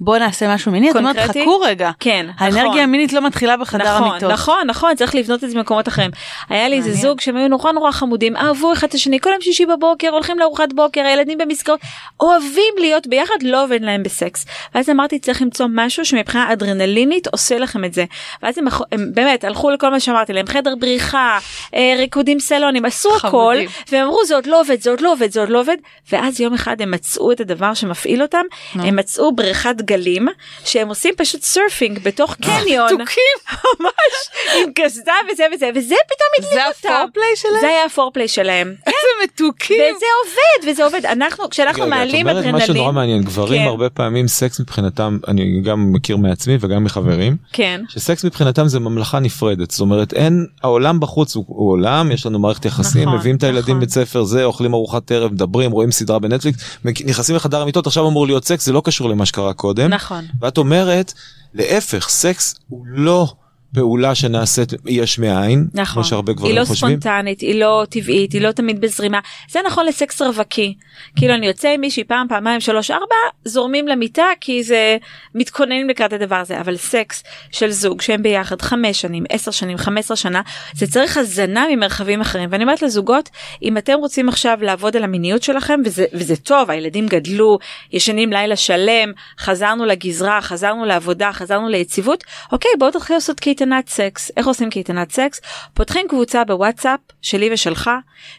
בוא 0.00 0.18
נעשה 0.18 0.54
משהו 0.54 0.72
מיני 0.72 0.90
את 0.90 0.96
אומרת 0.96 1.16
קונקרטי? 1.16 1.42
חכו 1.42 1.60
רגע 1.60 1.90
כן, 2.00 2.26
נכון. 2.28 2.46
האנרגיה 2.46 2.82
המינית 2.82 3.12
לא 3.12 3.26
מתחילה 3.26 3.56
בחדר 3.56 3.96
נכון, 3.96 4.10
המיטות. 4.10 4.30
נכון, 4.30 4.66
נכון, 4.66 4.94
צריך 4.94 5.14
לבנות 5.14 5.44
את 5.44 5.50
זה 5.50 5.56
במקומות 5.56 5.88
אחרים. 5.88 6.10
היה 6.48 6.68
לי 6.68 6.76
איזה. 6.76 6.92
זוג 6.92 7.20
שהם 7.20 7.36
היו 7.36 7.48
נורא 7.48 7.72
נורא 7.72 7.90
חמודים, 7.90 8.36
אהבו 8.36 8.72
אחד 8.72 8.86
את 8.86 8.94
השני, 8.94 9.20
כל 9.20 9.30
יום 9.30 9.40
שישי 9.40 9.66
בבוקר, 9.66 10.08
הולכים 10.08 10.38
לארוחת 10.38 10.72
בוקר, 10.72 11.00
הילדים 11.00 11.38
במסגרות, 11.38 11.80
אוהבים 12.20 12.74
להיות 12.78 13.06
ביחד, 13.06 13.34
לא 13.42 13.64
עובד 13.64 13.82
להם 13.82 14.02
בסקס. 14.02 14.46
ואז 14.74 14.90
אמרתי, 14.90 15.18
צריך 15.18 15.42
למצוא 15.42 15.66
משהו 15.70 16.04
שמבחינה 16.04 16.52
אדרנלינית 16.52 17.26
עושה 17.26 17.58
לכם 17.58 17.84
את 17.84 17.94
זה. 17.94 18.04
ואז 18.42 18.58
הם, 18.58 18.66
הם 18.92 19.10
באמת 19.14 19.44
הלכו 19.44 19.70
לכל 19.70 19.90
מה 19.90 20.00
שאמרתי 20.00 20.32
להם, 20.32 20.46
חדר 20.46 20.74
בריחה, 20.80 21.38
אה, 21.74 21.94
ריקודים 21.98 22.40
סלוניים, 22.40 22.84
עשו 22.84 23.16
הכל, 23.16 23.28
חמודים. 23.28 23.68
והם 23.92 24.04
אמרו 24.04 24.24
זה 24.24 24.34
עוד 24.34 24.46
לא 24.46 24.60
עובד, 24.60 24.80
זה 24.80 24.90
עוד 24.90 25.00
לא 25.00 25.12
עובד, 25.12 25.32
זה 25.32 25.40
עוד 25.40 25.48
לא 25.48 25.60
עובד, 25.60 25.76
ואז 26.12 26.40
יום 26.40 26.54
אחד 26.54 26.82
הם 26.82 26.90
מצאו 26.90 27.32
את 27.32 27.40
הדבר 27.40 27.74
שמפעיל 27.74 28.22
אותם, 28.22 28.42
הם 28.74 28.96
מצאו 28.96 29.32
בריכת 29.32 29.76
גלים, 29.80 30.28
שהם 30.64 30.88
עושים 30.88 31.14
פשוט 31.16 31.42
surfing 31.42 31.98
בתוך 32.02 32.36
קניון. 32.36 32.94
מתוקים. 32.94 33.58
ממש 33.80 34.52
עם 34.56 34.72
קסדה 34.74 35.14
וזה 35.32 35.44
וזה 35.54 35.70
וזה 35.74 35.94
פתאום 36.06 36.28
הדליק 36.38 36.52
זה 36.52 36.66
אותם. 36.66 36.88
ה 36.88 36.93
foreplay 36.93 37.36
שלהם? 37.36 37.60
זה 37.60 37.66
היה 37.68 37.84
ה 37.84 37.89
foreplay 37.89 38.28
שלהם. 38.28 38.74
איזה 38.86 39.24
מתוקים. 39.24 39.76
וזה 39.96 40.06
עובד 40.24 40.70
וזה 40.70 40.84
עובד 40.84 41.06
אנחנו 41.06 41.50
כשאנחנו 41.50 41.86
מעלים 41.86 42.28
את 42.28 42.30
אומרת 42.30 42.44
משהו 42.46 42.56
אדרנלין. 42.56 42.76
נורא 42.76 42.92
מעניין 42.92 43.22
גברים 43.22 43.62
כן. 43.62 43.68
הרבה 43.68 43.90
פעמים 43.90 44.28
סקס 44.28 44.60
מבחינתם 44.60 45.18
אני 45.28 45.60
גם 45.60 45.92
מכיר 45.92 46.16
מעצמי 46.16 46.56
וגם 46.60 46.84
מחברים 46.84 47.36
כן. 47.52 47.80
שסקס 47.88 48.11
מבחינתם 48.24 48.68
זה 48.68 48.80
ממלכה 48.80 49.18
נפרדת 49.18 49.70
זאת 49.70 49.80
אומרת 49.80 50.12
אין 50.12 50.46
העולם 50.62 51.00
בחוץ 51.00 51.36
הוא, 51.36 51.44
הוא 51.46 51.70
עולם 51.70 52.12
יש 52.12 52.26
לנו 52.26 52.38
מערכת 52.38 52.64
יחסים 52.64 53.08
נכון, 53.08 53.18
מביאים 53.18 53.36
את 53.36 53.42
הילדים 53.42 53.74
נכון. 53.74 53.80
בית 53.80 53.90
ספר 53.90 54.24
זה 54.24 54.44
אוכלים 54.44 54.74
ארוחת 54.74 55.12
ערב 55.12 55.32
מדברים 55.32 55.70
רואים 55.70 55.90
סדרה 55.90 56.18
בנטפליקס 56.18 56.78
נכנסים 56.84 57.36
לחדר 57.36 57.60
המיטות 57.60 57.86
עכשיו 57.86 58.08
אמור 58.08 58.26
להיות 58.26 58.44
סקס 58.44 58.66
זה 58.66 58.72
לא 58.72 58.82
קשור 58.84 59.08
למה 59.08 59.26
שקרה 59.26 59.52
קודם 59.52 59.90
נכון. 59.90 60.24
ואת 60.40 60.58
אומרת 60.58 61.12
להפך 61.54 62.08
סקס 62.08 62.54
הוא 62.68 62.86
לא 62.86 63.34
פעולה 63.74 64.14
שנעשית 64.14 64.72
יש 64.86 65.18
מאין 65.18 65.66
נכון. 65.74 65.94
כמו 65.94 66.04
שהרבה 66.04 66.32
גברים 66.32 66.52
היא 66.52 66.60
לא 66.60 66.64
חושבים. 66.64 67.00
ספונטנית, 67.00 67.40
היא 67.40 67.60
לא 67.60 67.84
טבעית, 67.90 68.32
היא 68.32 68.40
לא 68.40 68.52
תמיד 68.52 68.80
בזרימה. 68.80 69.20
זה 69.50 69.60
נכון 69.66 69.86
לסקס 69.86 70.22
רווקי. 70.22 70.74
כאילו 71.16 71.34
אני 71.34 71.46
יוצא 71.46 71.68
עם 71.68 71.80
מישהי 71.80 72.04
פעם, 72.04 72.26
פעמיים, 72.28 72.60
שלוש, 72.60 72.90
ארבע, 72.90 73.14
זורמים 73.44 73.88
למיטה 73.88 74.26
כי 74.40 74.62
זה 74.62 74.96
מתכוננים 75.34 75.88
לקראת 75.88 76.12
הדבר 76.12 76.36
הזה. 76.36 76.60
אבל 76.60 76.76
סקס 76.76 77.24
של 77.50 77.70
זוג 77.70 78.00
שהם 78.00 78.22
ביחד 78.22 78.62
חמש 78.62 79.00
שנים, 79.00 79.24
עשר 79.28 79.50
שנים, 79.50 79.78
חמש 79.78 80.02
עשרה 80.02 80.16
שנה, 80.16 80.40
זה 80.74 80.86
צריך 80.86 81.16
הזנה 81.16 81.66
ממרחבים 81.70 82.20
אחרים. 82.20 82.48
ואני 82.52 82.64
אומרת 82.64 82.82
לזוגות, 82.82 83.30
אם 83.62 83.78
אתם 83.78 83.92
רוצים 83.98 84.28
עכשיו 84.28 84.58
לעבוד 84.62 84.96
על 84.96 85.04
המיניות 85.04 85.42
שלכם, 85.42 85.80
וזה, 85.84 86.04
וזה 86.12 86.36
טוב, 86.36 86.70
הילדים 86.70 87.06
גדלו, 87.06 87.58
ישנים 87.92 88.32
לילה 88.32 88.56
שלם, 88.56 89.12
חזרנו 89.38 89.84
לגזרה, 89.84 90.40
חזרנו 90.40 90.84
לעבודה, 90.84 91.32
חזרנו 91.32 91.68
ליציבות, 91.68 92.24
אוקיי, 92.52 92.70
בואו 92.78 92.90
תתחילו 92.90 93.16
לעשות 93.16 93.40
קייטנה. 93.40 93.61
קייטנת 93.62 93.88
סקס. 93.88 94.30
איך 94.36 94.46
עושים 94.46 94.70
קייטנת 94.70 95.12
סקס? 95.12 95.40
פותחים 95.74 96.06
קבוצה 96.08 96.44
בוואטסאפ 96.44 97.00
שלי 97.22 97.50
ושלך, 97.52 97.90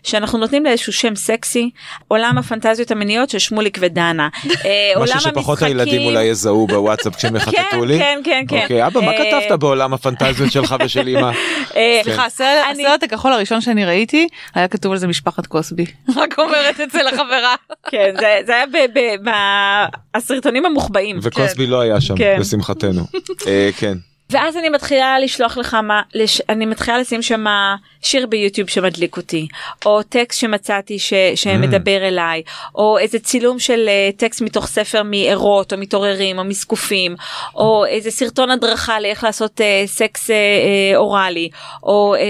שאנחנו 0.04 0.40
נותנים 0.40 0.64
לה 0.66 0.72
איזשהו 0.72 0.94
שם 0.94 1.16
סקסי, 1.16 1.70
עולם 2.08 2.38
הפנטזיות 2.38 2.92
המיניות 2.92 3.30
של 3.30 3.40
שמוליק 3.40 3.78
ודנה. 3.82 4.30
אה, 4.66 5.02
משהו 5.04 5.20
שפחות. 5.20 5.62
הילדים 5.62 6.02
אולי 6.02 6.24
יזהו 6.24 6.68
בוואטסאפ 6.68 7.16
כשהם 7.16 7.36
יחטטו 7.38 7.86
לי. 7.86 7.98
כן, 8.00 8.20
כן, 8.24 8.46
כן. 8.48 8.62
אוקיי, 8.64 8.88
אבא, 8.88 9.02
מה 9.02 9.12
אה, 9.12 9.42
כתבת 9.44 9.60
בעולם 9.60 9.94
הפנטזיות 9.94 10.52
שלך 10.52 10.76
ושל 10.86 11.08
אמא? 11.08 11.32
אה, 11.76 12.00
סליחה, 12.04 12.26
הסרט 12.72 13.04
הכחול 13.04 13.34
הראשון 13.34 13.62
שאני 13.62 13.86
ראיתי 13.86 14.28
היה 14.56 14.68
כתוב 14.68 14.92
על 14.92 14.98
זה 14.98 15.08
משפחת 15.08 15.46
קוסבי. 15.48 15.86
רק 16.16 16.40
אומרת 16.40 16.80
אצל 16.80 17.08
החברה. 17.08 17.56
כן, 17.90 18.14
זה- 18.20 18.40
זה 18.46 18.54
היה 18.56 18.66
בסרטונים 20.18 20.66
המוחבאים. 20.66 21.20
וקוסבי 21.22 21.68
לא 21.68 21.82
היה 21.82 22.02
שם, 22.02 22.18
כן. 22.18 22.38
לשמחתנו. 22.40 23.02
כן. 23.78 23.98
ואז 24.34 24.58
אני 24.58 24.70
מתחילה 24.70 25.20
לשלוח 25.20 25.58
לך 25.58 25.74
מה, 25.74 26.02
לש, 26.14 26.42
אני 26.50 26.66
מתחילה 26.66 26.98
לשים 26.98 27.22
שם 27.22 27.46
שיר 28.02 28.26
ביוטיוב 28.26 28.70
שמדליק 28.70 29.18
אותי, 29.18 29.48
או 29.86 30.04
טקסט 30.04 30.40
שמצאתי 30.40 31.00
ש, 31.00 31.14
שמדבר 31.36 32.08
אליי, 32.08 32.42
או 32.76 32.98
איזה 32.98 33.20
צילום 33.20 33.60
של 33.60 33.86
אה, 33.88 34.10
טקסט 34.18 34.42
מתוך 34.42 34.68
ספר 34.68 35.02
מערות 35.06 35.74
או 35.74 35.78
מתעוררים 35.78 36.40
או 36.40 36.44
מסקופים, 36.44 37.16
או 37.56 37.86
איזה 37.86 38.12
סרטון 38.12 38.52
הדרכה 38.52 39.00
לאיך 39.00 39.24
לעשות 39.24 39.62
אה, 39.62 39.84
סקס 39.86 40.30
אה, 40.30 40.36
אה, 40.36 40.98
אוראלי, 40.98 41.50
או 41.84 42.16
אה, 42.16 42.22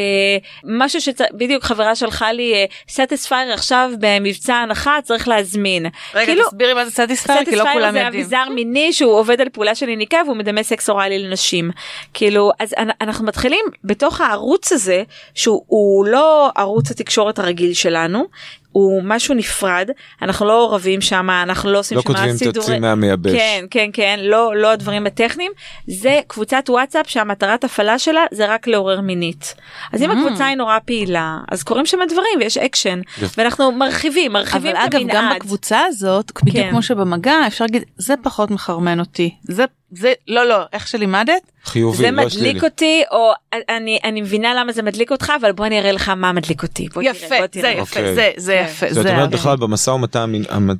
משהו 0.63 1.01
שבדיוק 1.01 1.63
חברה 1.63 1.95
שלחה 1.95 2.31
לי 2.31 2.53
Satisfyer 2.89 3.53
עכשיו 3.53 3.91
במבצע 3.99 4.55
הנחה 4.55 4.97
צריך 5.03 5.27
להזמין. 5.27 5.85
רגע, 6.13 6.25
כאילו, 6.25 6.47
תסבירי 6.47 6.73
מה 6.73 6.85
זה 6.85 6.91
Satisfyer, 6.91 7.39
כי 7.45 7.45
לא 7.45 7.55
Satisfyer 7.55 7.73
כולם 7.73 7.91
זה 7.93 7.99
יודעים. 7.99 8.21
אביזר 8.21 8.49
מיני 8.55 8.93
שהוא 8.93 9.13
עובד 9.13 9.41
על 9.41 9.49
פעולה 9.49 9.75
של 9.75 9.89
יניקה 9.89 10.17
והוא 10.25 10.37
מדמה 10.37 10.63
סקס 10.63 10.89
אוראלי 10.89 11.19
לנשים. 11.19 11.71
כאילו 12.13 12.51
אז 12.59 12.73
אנ- 12.77 12.89
אנחנו 13.01 13.25
מתחילים 13.25 13.65
בתוך 13.83 14.21
הערוץ 14.21 14.71
הזה 14.71 15.03
שהוא 15.33 15.63
הוא 15.67 16.05
לא 16.05 16.49
ערוץ 16.55 16.91
התקשורת 16.91 17.39
הרגיל 17.39 17.73
שלנו. 17.73 18.25
הוא 18.71 19.01
משהו 19.05 19.35
נפרד 19.35 19.89
אנחנו 20.21 20.45
לא 20.45 20.73
רבים 20.73 21.01
שם 21.01 21.27
אנחנו 21.43 21.71
לא 21.71 21.79
עושים 21.79 21.95
לא 21.97 22.01
שם 22.01 22.07
כותבים 22.07 22.33
סידורי- 22.37 22.53
תוציא 22.53 22.79
מהמייבש. 22.79 23.31
כן 23.31 23.65
כן 23.71 23.89
כן 23.93 24.19
לא 24.23 24.55
לא 24.55 24.71
הדברים 24.71 25.07
הטכניים 25.07 25.51
זה 25.87 26.19
קבוצת 26.27 26.63
וואטסאפ 26.69 27.09
שהמטרת 27.09 27.63
הפעלה 27.63 27.99
שלה 27.99 28.21
זה 28.31 28.45
רק 28.53 28.67
לעורר 28.67 29.01
מינית. 29.01 29.55
אז 29.93 30.01
Mm. 30.01 30.05
אם 30.05 30.11
הקבוצה 30.11 30.45
היא 30.45 30.55
נורא 30.57 30.77
פעילה 30.85 31.37
אז 31.51 31.63
קורים 31.63 31.85
שם 31.85 31.97
דברים 32.09 32.39
ויש 32.39 32.57
אקשן. 32.57 33.01
ואנחנו 33.37 33.71
מרחיבים 33.71 34.31
מרחיבים 34.33 34.75
אבל 34.75 34.83
את 34.85 34.87
אגב 34.93 34.99
המנעד. 35.01 35.15
גם 35.15 35.31
בקבוצה 35.35 35.79
הזאת 35.87 36.31
בדיוק 36.43 36.57
כן. 36.65 36.69
כמו 36.71 36.81
שבמגע 36.81 37.47
אפשר 37.47 37.65
להגיד 37.65 37.83
זה 37.97 38.13
פחות 38.23 38.51
מחרמן 38.51 38.99
אותי 38.99 39.35
זה 39.43 39.65
זה 39.91 40.13
לא 40.27 40.45
לא 40.47 40.55
איך 40.73 40.87
שלימדת 40.87 41.51
חיובי, 41.65 41.97
זה 41.97 42.11
לא 42.11 42.29
שלילי. 42.29 42.47
מדליק 42.49 42.63
אותי 42.63 43.03
או 43.11 43.31
אני 43.69 43.99
אני 44.03 44.21
מבינה 44.21 44.53
למה 44.53 44.71
זה 44.71 44.81
מדליק 44.81 45.11
אותך 45.11 45.33
אבל 45.41 45.51
בוא 45.51 45.65
אני 45.65 45.79
אראה 45.79 45.91
לך 45.91 46.09
מה 46.09 46.31
מדליק 46.31 46.63
אותי. 46.63 46.87
בוא 46.93 47.03
יפה 47.03 47.27
תראה, 47.27 47.39
בוא 47.39 47.47
זה 47.53 47.61
תראה. 47.61 47.71
יפה 47.71 47.81
אוקיי. 47.99 48.15
זה 48.15 48.31
זה 48.37 48.61
כן. 48.65 48.71
יפה 48.71 48.93
זאת 48.93 49.03
זה 49.03 49.09
אומרת 49.11 49.29
בכלל 49.29 49.57
במשא 49.57 49.89
ומתן 49.89 50.31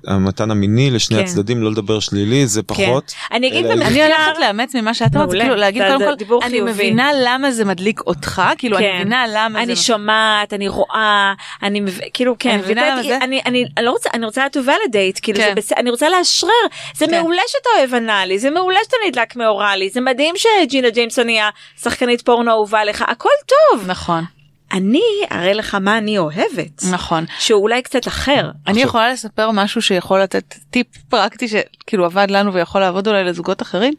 המתן 0.08 0.52
המיני 0.52 0.92
לשני 0.92 1.18
כן. 1.18 1.24
הצדדים 1.24 1.64
לא 1.64 1.72
לדבר 1.72 2.00
שלילי 2.00 2.48
זה 2.48 2.64
פחות. 2.64 3.14
אני 3.32 3.48
אגיד 3.48 3.66
במחקר- 3.66 3.88
אני 3.88 4.04
הולכת 4.04 4.40
לאמץ 4.40 4.76
ממה 4.76 4.94
שאת 4.94 5.16
אומרת, 5.16 5.30
זה. 5.30 5.38
כאילו 5.40 5.56
להגיד 5.56 5.82
זה- 5.82 5.88
קודם 5.88 6.00
זה 6.00 6.06
כל, 6.06 6.16
דיבור 6.16 6.44
אני 6.44 6.52
חיובי. 6.52 6.72
מבינה 6.72 7.10
למה 7.24 7.52
זה 7.52 7.66
מדליק 7.66 8.02
אותך, 8.08 8.42
כאילו 8.58 8.78
אני 8.78 8.86
כן. 8.86 8.96
מבינה 9.00 9.26
למה 9.34 9.64
אני 9.64 9.76
זה... 9.76 9.82
שומעת 9.82 10.54
אני 10.54 10.68
רואה 10.68 11.34
אני 11.64 11.82
כאילו 12.14 12.36
כן 12.40 12.50
אני 12.50 12.58
מבינה 12.62 12.90
למה 12.90 13.04
זה- 13.04 13.18
אני 13.18 13.42
אני 13.46 13.66
אני 13.78 13.86
לא 13.86 13.92
רוצה 13.92 14.10
אני 14.14 14.26
רוצה 14.26 14.46
to 14.56 14.60
validate 14.68 15.20
כאילו 15.22 15.40
כן. 15.40 15.54
זה 15.62 15.76
אני 15.78 15.90
רוצה 15.90 16.10
לאשרר 16.10 16.50
זה 16.96 17.06
כן. 17.08 17.12
מעולה 17.22 17.42
שאתה 17.48 17.70
אוהב 17.80 17.94
אנאלי 17.94 18.40
זה 18.40 18.50
מעולה 18.50 18.80
שאתה 18.84 18.96
נדלק 19.08 19.36
מאוראלי 19.36 19.90
זה 19.90 20.02
מדהים 20.02 20.36
שג'ינה 20.74 20.90
ג'יימסון 20.90 21.28
היא 21.28 21.42
השחקנית 21.80 22.22
פורנו 22.22 22.52
אהובה 22.52 22.84
לך 22.84 23.04
הכל 23.08 23.30
טוב 23.48 23.84
נכון, 23.88 24.24
אני 24.72 25.02
אראה 25.32 25.54
לך 25.54 25.76
מה 25.76 25.98
אני 25.98 26.18
אוהבת 26.18 26.84
נכון. 26.92 27.26
שהוא 27.40 27.62
אולי 27.62 27.82
קצת 27.82 28.08
אחר 28.08 28.52
אני 28.68 28.82
יכולה 28.82 29.10
לספר 29.10 29.52
משהו 29.52 29.82
שיכול 29.82 30.22
לתת 30.22 30.56
טיפ 30.70 30.88
פרקטי 31.10 31.48
שכאילו 31.48 32.06
עבד 32.06 32.28
לנו 32.32 32.54
ויכול 32.54 32.82
לעבוד 32.82 33.08
אולי 33.08 33.24
לזוגות 33.24 33.62
אחרים. 33.62 33.94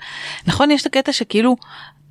נכון 0.47 0.71
יש 0.71 0.81
את 0.81 0.87
הקטע 0.87 1.13
שכאילו 1.13 1.57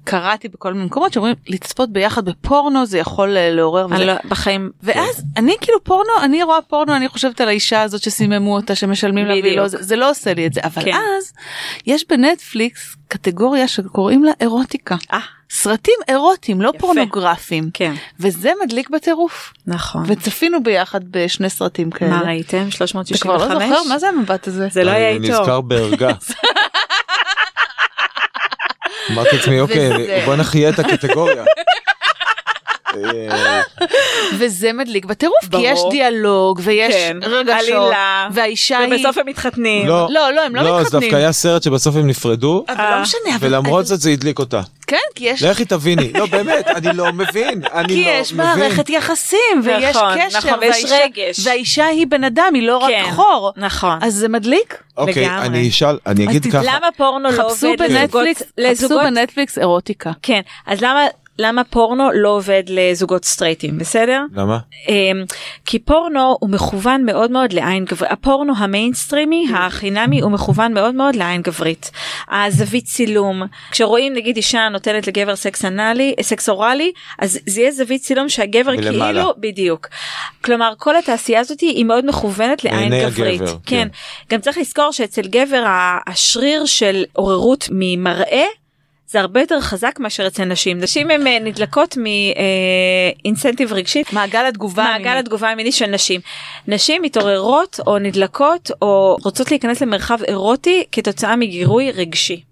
קראתי 0.03 0.47
בכל 0.47 0.73
מיני 0.73 0.85
מקומות 0.85 1.13
שאומרים 1.13 1.35
לצפות 1.47 1.93
ביחד 1.93 2.25
בפורנו 2.25 2.85
זה 2.85 2.97
יכול 2.97 3.37
אה, 3.37 3.51
לעורר 3.51 3.85
וזה. 3.85 4.05
לא, 4.05 4.13
בחיים 4.27 4.71
ואז 4.83 5.23
אני 5.37 5.55
כאילו 5.61 5.83
פורנו 5.83 6.11
אני 6.23 6.43
רואה 6.43 6.61
פורנו 6.61 6.95
אני 6.95 7.07
חושבת 7.07 7.41
על 7.41 7.47
האישה 7.47 7.81
הזאת 7.81 8.01
שסיממו 8.01 8.55
אותה 8.55 8.75
שמשלמים 8.75 9.25
לה. 9.25 9.55
לא 9.55 9.67
זה, 9.67 9.77
זה 9.81 9.95
לא 9.95 10.09
עושה 10.09 10.33
לי 10.33 10.47
את 10.47 10.53
זה 10.53 10.61
אבל 10.63 10.83
כן. 10.83 10.91
אז 10.91 11.33
יש 11.85 12.05
בנטפליקס 12.09 12.95
קטגוריה 13.07 13.67
שקוראים 13.67 14.23
לה 14.23 14.31
אירוטיקה 14.41 14.95
אה, 15.13 15.19
סרטים 15.49 15.95
אירוטיים 16.07 16.61
לא 16.61 16.69
יפה. 16.69 16.79
פורנוגרפיים 16.79 17.69
כן 17.73 17.93
וזה 18.19 18.51
מדליק 18.63 18.89
בטירוף 18.89 19.53
נכון 19.67 20.03
וצפינו 20.07 20.63
ביחד 20.63 21.01
בשני 21.11 21.49
סרטים 21.49 21.91
כאלה. 21.91 22.11
מה 22.11 22.21
ראיתם 22.21 22.61
אתה 22.67 22.71
365 22.71 23.21
כבר 23.21 23.37
לא 23.37 23.67
זוכר 23.67 23.89
מה 23.89 23.99
זה 23.99 24.09
המבט 24.09 24.47
הזה. 24.47 24.67
זה 24.71 24.83
לא 24.83 24.91
היה 24.91 25.09
איתו 25.09 25.41
נזכר 25.41 25.61
בערגה. 25.61 26.11
אמרתי 29.13 29.36
לעצמי 29.36 29.60
אוקיי 29.60 29.89
בוא 30.26 30.36
נחיה 30.36 30.69
את 30.69 30.80
הקטגוריה. 30.80 31.43
אה, 33.31 33.61
וזה 34.39 34.73
מדליק 34.73 35.05
בטירוף 35.05 35.35
כי. 35.51 35.57
יש 35.61 35.79
דיאלוג 35.91 36.59
ויש 36.63 36.93
כן, 36.93 37.17
רגשות 37.21 37.49
עלילה. 37.59 38.27
והאישה 38.33 38.77
היא 38.79 38.93
ובסוף 38.93 39.17
הם 39.17 39.25
מתחתנים 39.27 39.87
לא 39.87 40.07
לא 40.09 40.31
לא 40.33 40.41
הם 40.45 40.55
לא 40.55 40.61
לא 40.63 40.75
זה 40.77 40.81
מתחתנים. 40.81 41.01
דווקא 41.01 41.15
היה 41.15 41.31
סרט 41.31 41.63
שבסוף 41.63 41.95
הם 41.95 42.07
נפרדו 42.07 42.65
אבל 42.69 42.95
לא 42.95 43.01
משנה 43.01 43.35
אבל 43.39 43.47
ולמרות 43.47 43.85
זאת 43.85 43.99
זה 44.01 44.09
הדליק 44.09 44.39
אותה. 44.39 44.61
כן 44.87 44.97
כי 45.15 45.25
יש 45.25 45.43
לכי 45.43 45.65
תביני 45.65 46.13
לא 46.13 46.25
באמת 46.25 46.67
אני 46.67 46.97
לא 46.97 47.11
מבין 47.21 47.61
אני 47.73 47.87
כי 47.87 48.03
לא 48.05 48.09
יש 48.09 48.33
מבין. 48.33 48.45
מערכת 48.45 48.89
יחסים 48.89 49.39
ויש 49.63 49.95
נכון, 49.95 50.13
קשר 50.27 50.37
נכון, 50.37 50.59
ויש 50.61 50.75
והאישה- 50.83 50.95
רגש. 51.03 51.47
והאישה 51.47 51.85
היא 51.85 52.07
בן 52.07 52.23
אדם 52.23 52.51
היא 52.55 52.67
לא 52.67 52.77
רק 52.77 52.89
כן, 52.89 53.11
חור 53.15 53.51
נכון 53.57 53.97
אז 54.01 54.13
זה 54.15 54.27
מדליק. 54.29 54.83
אוקיי. 54.97 55.29
אני 55.29 55.69
אשאל 55.69 55.97
אני 56.07 56.25
אגיד 56.25 56.45
ככה 56.51 56.61
למה 56.63 56.87
פורנו 56.97 57.29
לא 57.31 57.45
עובד 57.45 57.81
לזוגות 58.57 58.97
חפשו 59.01 59.09
בנטפליקס 59.15 59.57
אירוטיקה. 59.59 60.11
כן 60.21 60.41
אז 60.67 60.81
למה 60.81 61.05
למה 61.39 61.63
פורנו 61.63 62.09
לא 62.13 62.29
עובד 62.29 62.63
לזוגות 62.67 63.25
סטרייטים 63.25 63.77
בסדר 63.77 64.21
למה 64.33 64.59
אמ, 64.89 65.23
כי 65.65 65.79
פורנו 65.79 66.37
הוא 66.39 66.49
מכוון 66.49 67.05
מאוד 67.05 67.31
מאוד 67.31 67.53
לעין 67.53 67.85
גברית 67.85 68.11
הפורנו 68.11 68.53
המיינסטרימי 68.57 69.45
החינמי 69.55 70.21
הוא 70.21 70.31
מכוון 70.31 70.73
מאוד 70.73 70.95
מאוד 70.95 71.15
לעין 71.15 71.41
גברית. 71.41 71.91
הזווית 72.31 72.85
צילום 72.85 73.43
כשרואים 73.71 74.13
נגיד 74.13 74.35
אישה 74.35 74.69
נותנת 74.69 75.07
לגבר 75.07 75.35
סקס 75.35 75.65
אנאלי 75.65 76.15
סקס 76.21 76.49
אוראלי 76.49 76.91
אז 77.19 77.39
זה 77.45 77.61
יהיה 77.61 77.71
זווית 77.71 78.01
צילום 78.01 78.29
שהגבר 78.29 78.71
מלמעלה. 78.71 79.21
כאילו 79.21 79.33
בדיוק. 79.39 79.87
כלומר 80.41 80.73
כל 80.77 80.95
התעשייה 80.95 81.39
הזאת 81.39 81.59
היא 81.59 81.85
מאוד 81.85 82.05
מכוונת 82.05 82.63
לעין 82.63 83.09
גברית. 83.09 83.41
הגבר, 83.41 83.51
כן. 83.51 83.57
כן. 83.65 83.87
גם 84.31 84.41
צריך 84.41 84.57
לזכור 84.57 84.91
שאצל 84.91 85.21
גבר 85.21 85.63
השריר 86.07 86.65
של 86.65 87.03
עוררות 87.13 87.67
ממראה. 87.71 88.45
זה 89.13 89.19
הרבה 89.19 89.39
יותר 89.39 89.62
חזק 89.62 89.99
מאשר 89.99 90.28
אצל 90.28 90.45
נשים 90.45 90.80
נשים 90.80 91.12
הן 91.12 91.28
אה, 91.28 91.39
נדלקות 91.39 91.97
מאינסנטיב 93.23 93.73
רגשית 93.73 94.13
מעגל 94.13 94.45
התגובה. 94.45 94.84
מעגל 94.84 95.08
המינית. 95.08 95.26
התגובה 95.26 95.49
המינית 95.49 95.73
של 95.73 95.86
נשים. 95.86 96.21
נשים 96.67 97.02
מתעוררות 97.02 97.80
או 97.88 97.99
נדלקות 97.99 98.71
או 98.82 99.17
רוצות 99.23 99.52
להיכנס 99.52 99.82
למרחב 99.82 100.23
אירוטי 100.28 100.84
כתוצאה 100.91 101.36
מגירוי 101.36 101.91
רגשי. 101.91 102.43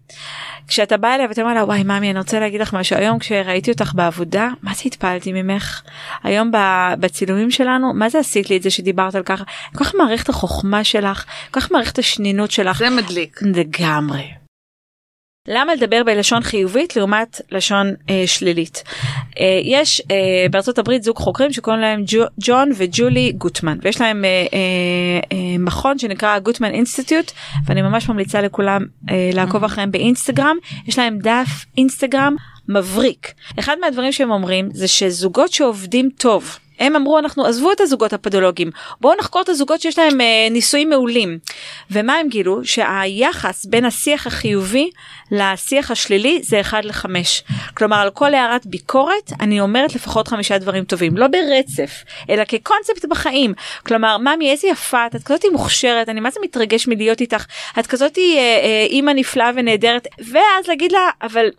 כשאתה 0.68 0.98
בא 0.98 1.16
אליה 1.16 1.28
ואתה 1.30 1.42
אומר 1.42 1.54
לה 1.54 1.64
וואי 1.64 1.84
ממי 1.84 2.12
אני 2.12 2.20
רוצה 2.20 2.40
להגיד 2.40 2.62
לך 2.62 2.74
משהו 2.74 2.98
היום 2.98 3.20
כשראיתי 3.20 3.72
אותך 3.72 3.92
בעבודה 3.96 4.50
מה 4.62 4.74
זה 4.74 4.82
התפעלתי 4.86 5.34
ממך 5.34 5.82
היום 6.24 6.52
בצילומים 7.00 7.52
שלנו 7.52 7.94
מה 7.94 8.10
זה 8.10 8.20
עשית 8.20 8.50
לי 8.50 8.58
את 8.58 8.64
זה 8.64 8.70
שדיברת 8.70 9.16
על 9.16 9.24
ככה 9.24 9.44
כל 9.76 9.84
כך 9.84 9.96
מערכת 9.96 10.30
החוכמה 10.30 10.84
שלך 10.84 11.26
כל 11.52 11.60
כך 11.60 11.72
מערכת 11.72 12.00
השנינות 12.00 12.52
שלך 12.52 12.78
זה 12.78 12.90
מדליק. 12.90 13.40
לגמרי. 13.42 14.41
למה 15.48 15.76
לדבר 15.76 16.04
בלשון 16.06 16.42
חיובית 16.42 16.96
לעומת 16.96 17.42
לשון 17.52 17.94
אה, 18.10 18.24
שלילית? 18.26 18.84
אה, 19.40 19.60
יש 19.64 20.02
אה, 20.12 20.46
בארצות 20.52 20.80
הברית 20.80 21.04
זוג 21.04 21.18
חוקרים 21.18 21.54
שקוראים 21.54 21.82
להם 21.82 22.04
ג'ו, 22.08 22.24
ג'ון 22.40 22.72
וג'ולי 22.78 23.32
גוטמן 23.32 23.78
ויש 23.82 24.02
להם 24.02 24.26
אה, 24.26 24.30
אה, 24.30 24.58
אה, 25.32 25.58
מכון 25.60 26.00
שנקרא 26.00 26.40
גוטמן 26.40 26.72
אינסטיטוט 26.72 27.32
ואני 27.66 27.82
ממש 27.82 28.10
ממליצה 28.10 28.42
לכולם 28.42 28.86
אה, 29.10 29.30
לעקוב 29.34 29.64
אחריהם 29.64 29.92
באינסטגרם 29.92 30.58
יש 30.88 31.00
להם 31.00 31.20
דף 31.20 31.66
אינסטגרם 31.78 32.36
מבריק. 32.68 33.34
אחד 33.60 33.76
מהדברים 33.82 34.12
שהם 34.12 34.32
אומרים 34.32 34.70
זה 34.74 34.88
שזוגות 34.88 35.54
שעובדים 35.54 36.10
טוב 36.18 36.60
הם 36.82 36.96
אמרו 36.96 37.20
אנחנו 37.20 37.46
עזבו 37.46 37.72
את 37.72 37.82
הזוגות 37.82 38.14
הפדולוגיים 38.14 38.72
בואו 39.02 39.18
נחקור 39.20 39.42
את 39.42 39.50
הזוגות 39.50 39.82
שיש 39.82 40.00
להם 40.00 40.22
אה, 40.22 40.48
נישואים 40.52 40.90
מעולים. 40.90 41.40
ומה 41.92 42.14
הם 42.16 42.30
גילו? 42.30 42.66
שהיחס 42.66 43.66
בין 43.66 43.86
השיח 43.86 44.28
החיובי 44.28 44.90
לשיח 45.32 45.92
השלילי 45.92 46.40
זה 46.44 46.62
1 46.62 46.86
ל-5 46.86 47.06
כלומר 47.74 47.98
על 47.98 48.10
כל 48.10 48.34
הערת 48.34 48.66
ביקורת 48.66 49.32
אני 49.40 49.62
אומרת 49.62 49.96
לפחות 49.96 50.28
חמישה 50.28 50.58
דברים 50.58 50.84
טובים. 50.84 51.18
לא 51.18 51.28
ברצף 51.28 52.04
אלא 52.30 52.44
כקונספט 52.44 53.06
בחיים. 53.10 53.54
כלומר 53.86 54.18
ממי 54.18 54.52
איזה 54.52 54.68
יפה 54.68 55.06
את 55.06 55.16
את 55.16 55.24
כזאת 55.24 55.46
מוכשרת 55.52 56.10
אני 56.10 56.20
מה 56.20 56.32
זה 56.32 56.40
מתרגש 56.44 56.88
מלהיות 56.88 57.22
איתך? 57.22 57.46
את 57.80 57.88
כזאת 57.88 58.18
אה, 58.18 58.24
אה, 58.24 58.86
אימא 58.90 59.12
נפלאה 59.12 59.52
ונהדרת. 59.56 60.08
ואז 60.32 60.68
להגיד 60.68 60.92
לה 60.92 61.10
אבל 61.22 61.50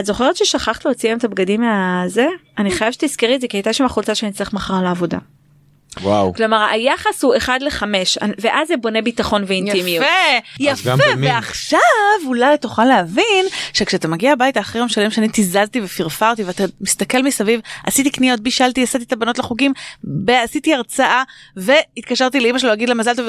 את 0.00 0.06
זוכרת 0.06 0.36
ששכחת 0.36 0.84
להוציא 0.84 1.08
היום 1.08 1.18
את 1.18 1.24
הבגדים 1.24 1.60
מהזה? 1.60 2.26
אני 2.58 2.70
חייב 2.70 2.92
שתזכרי 2.92 3.34
את 3.34 3.40
זה 3.40 3.48
כי 3.48 3.56
הייתה 3.56 3.72
שם 3.72 3.84
החולצה 3.84 4.14
שאני 4.14 4.32
צריך 4.32 4.52
מחר 4.52 4.82
לעבודה. 4.82 5.18
וואו. 6.00 6.34
כלומר 6.34 6.64
היחס 6.70 7.24
הוא 7.24 7.36
1 7.36 7.52
ל-5 7.60 7.82
ואז 8.38 8.68
זה 8.68 8.76
בונה 8.76 9.02
ביטחון 9.02 9.44
ואינטימיות. 9.46 10.04
יפה, 10.04 10.60
יפה. 10.60 11.04
ועכשיו 11.22 11.78
אולי 12.26 12.58
תוכל 12.58 12.84
להבין 12.84 13.46
שכשאתה 13.72 14.08
מגיע 14.08 14.32
הביתה 14.32 14.60
אחרי 14.60 14.80
יום 14.80 14.88
שלם 14.88 15.10
שאני 15.10 15.28
תיזזתי 15.28 15.80
ופרפרתי 15.84 16.44
ואתה 16.44 16.64
מסתכל 16.80 17.22
מסביב, 17.22 17.60
עשיתי 17.86 18.10
קניות, 18.10 18.40
בישלתי, 18.40 18.82
הסעתי 18.82 19.04
את 19.04 19.12
הבנות 19.12 19.38
לחוגים, 19.38 19.72
עשיתי 20.28 20.74
הרצאה 20.74 21.22
והתקשרתי 21.56 22.40
לאמא 22.40 22.58
שלו 22.58 22.70
להגיד 22.70 22.88
לה 22.88 22.94
מזל 22.94 23.16
טוב 23.16 23.26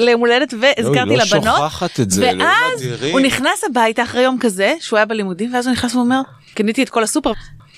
ליום 0.00 0.20
הולדת 0.20 0.54
והזכרתי 0.60 1.16
לא, 1.16 1.24
לבנות. 1.24 1.44
לא 1.44 1.56
שוכחת 1.56 2.00
את 2.00 2.10
זה, 2.10 2.32
ואז 2.38 2.82
אדירים. 2.82 3.12
הוא 3.12 3.20
נכנס 3.20 3.64
הביתה 3.70 4.02
אחרי 4.02 4.22
יום 4.22 4.36
כזה 4.40 4.74
שהוא 4.80 4.96
היה 4.96 5.06
בלימודים 5.06 5.54
ואז 5.54 5.66
הוא 5.66 5.72
נכנס 5.72 5.94
ואומר 5.94 6.20
קניתי 6.54 6.82
את 6.82 6.88
כל 6.88 7.02
הסופר. 7.02 7.32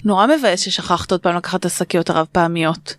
נורא 0.05 0.27
מבאס 0.27 0.61
ששכחת 0.61 1.11
עוד 1.11 1.21
פעם 1.21 1.37
לקחת 1.37 1.61
את 1.61 1.65
השקיות 1.65 2.11
הרב 2.11 2.27
פעמיות. 2.33 2.95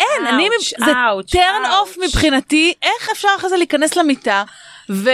אין, 0.00 0.26
אני, 0.26 0.42
אאוץ', 0.48 0.72
זה 0.84 0.92
אאוץ', 1.08 1.30
turn 1.30 1.62
off. 1.80 1.96
מבחינתי, 2.06 2.72
איך 2.82 3.08
אפשר 3.12 3.28
אחרי 3.38 3.50
זה 3.50 3.56
להיכנס 3.56 3.96
למיטה, 3.96 4.42
וזה 4.90 5.10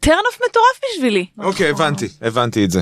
turn 0.00 0.16
off 0.26 0.40
מטורף 0.48 0.80
בשבילי. 0.94 1.26
אוקיי, 1.38 1.68
הבנתי, 1.70 2.08
הבנתי 2.22 2.64
את 2.64 2.70
זה. 2.70 2.80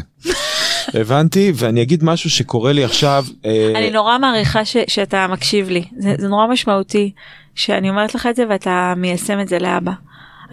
הבנתי, 0.95 1.53
ואני 1.55 1.83
אגיד 1.83 2.05
משהו 2.05 2.31
שקורה 2.31 2.73
לי 2.73 2.85
עכשיו. 2.85 3.25
אה, 3.45 3.73
אני 3.75 3.91
נורא 3.91 4.19
מעריכה 4.19 4.65
ש- 4.65 4.77
שאתה 4.89 5.27
מקשיב 5.27 5.69
לי 5.69 5.85
זה, 5.99 6.15
זה 6.19 6.29
נורא 6.29 6.47
משמעותי 6.47 7.13
שאני 7.55 7.91
אומרת 7.91 8.15
לך 8.15 8.27
את 8.27 8.37
זה 8.37 8.45
ואתה 8.49 8.95
מיישם 8.97 9.41
את 9.41 9.49
זה 9.49 9.59
לאבא. 9.59 9.93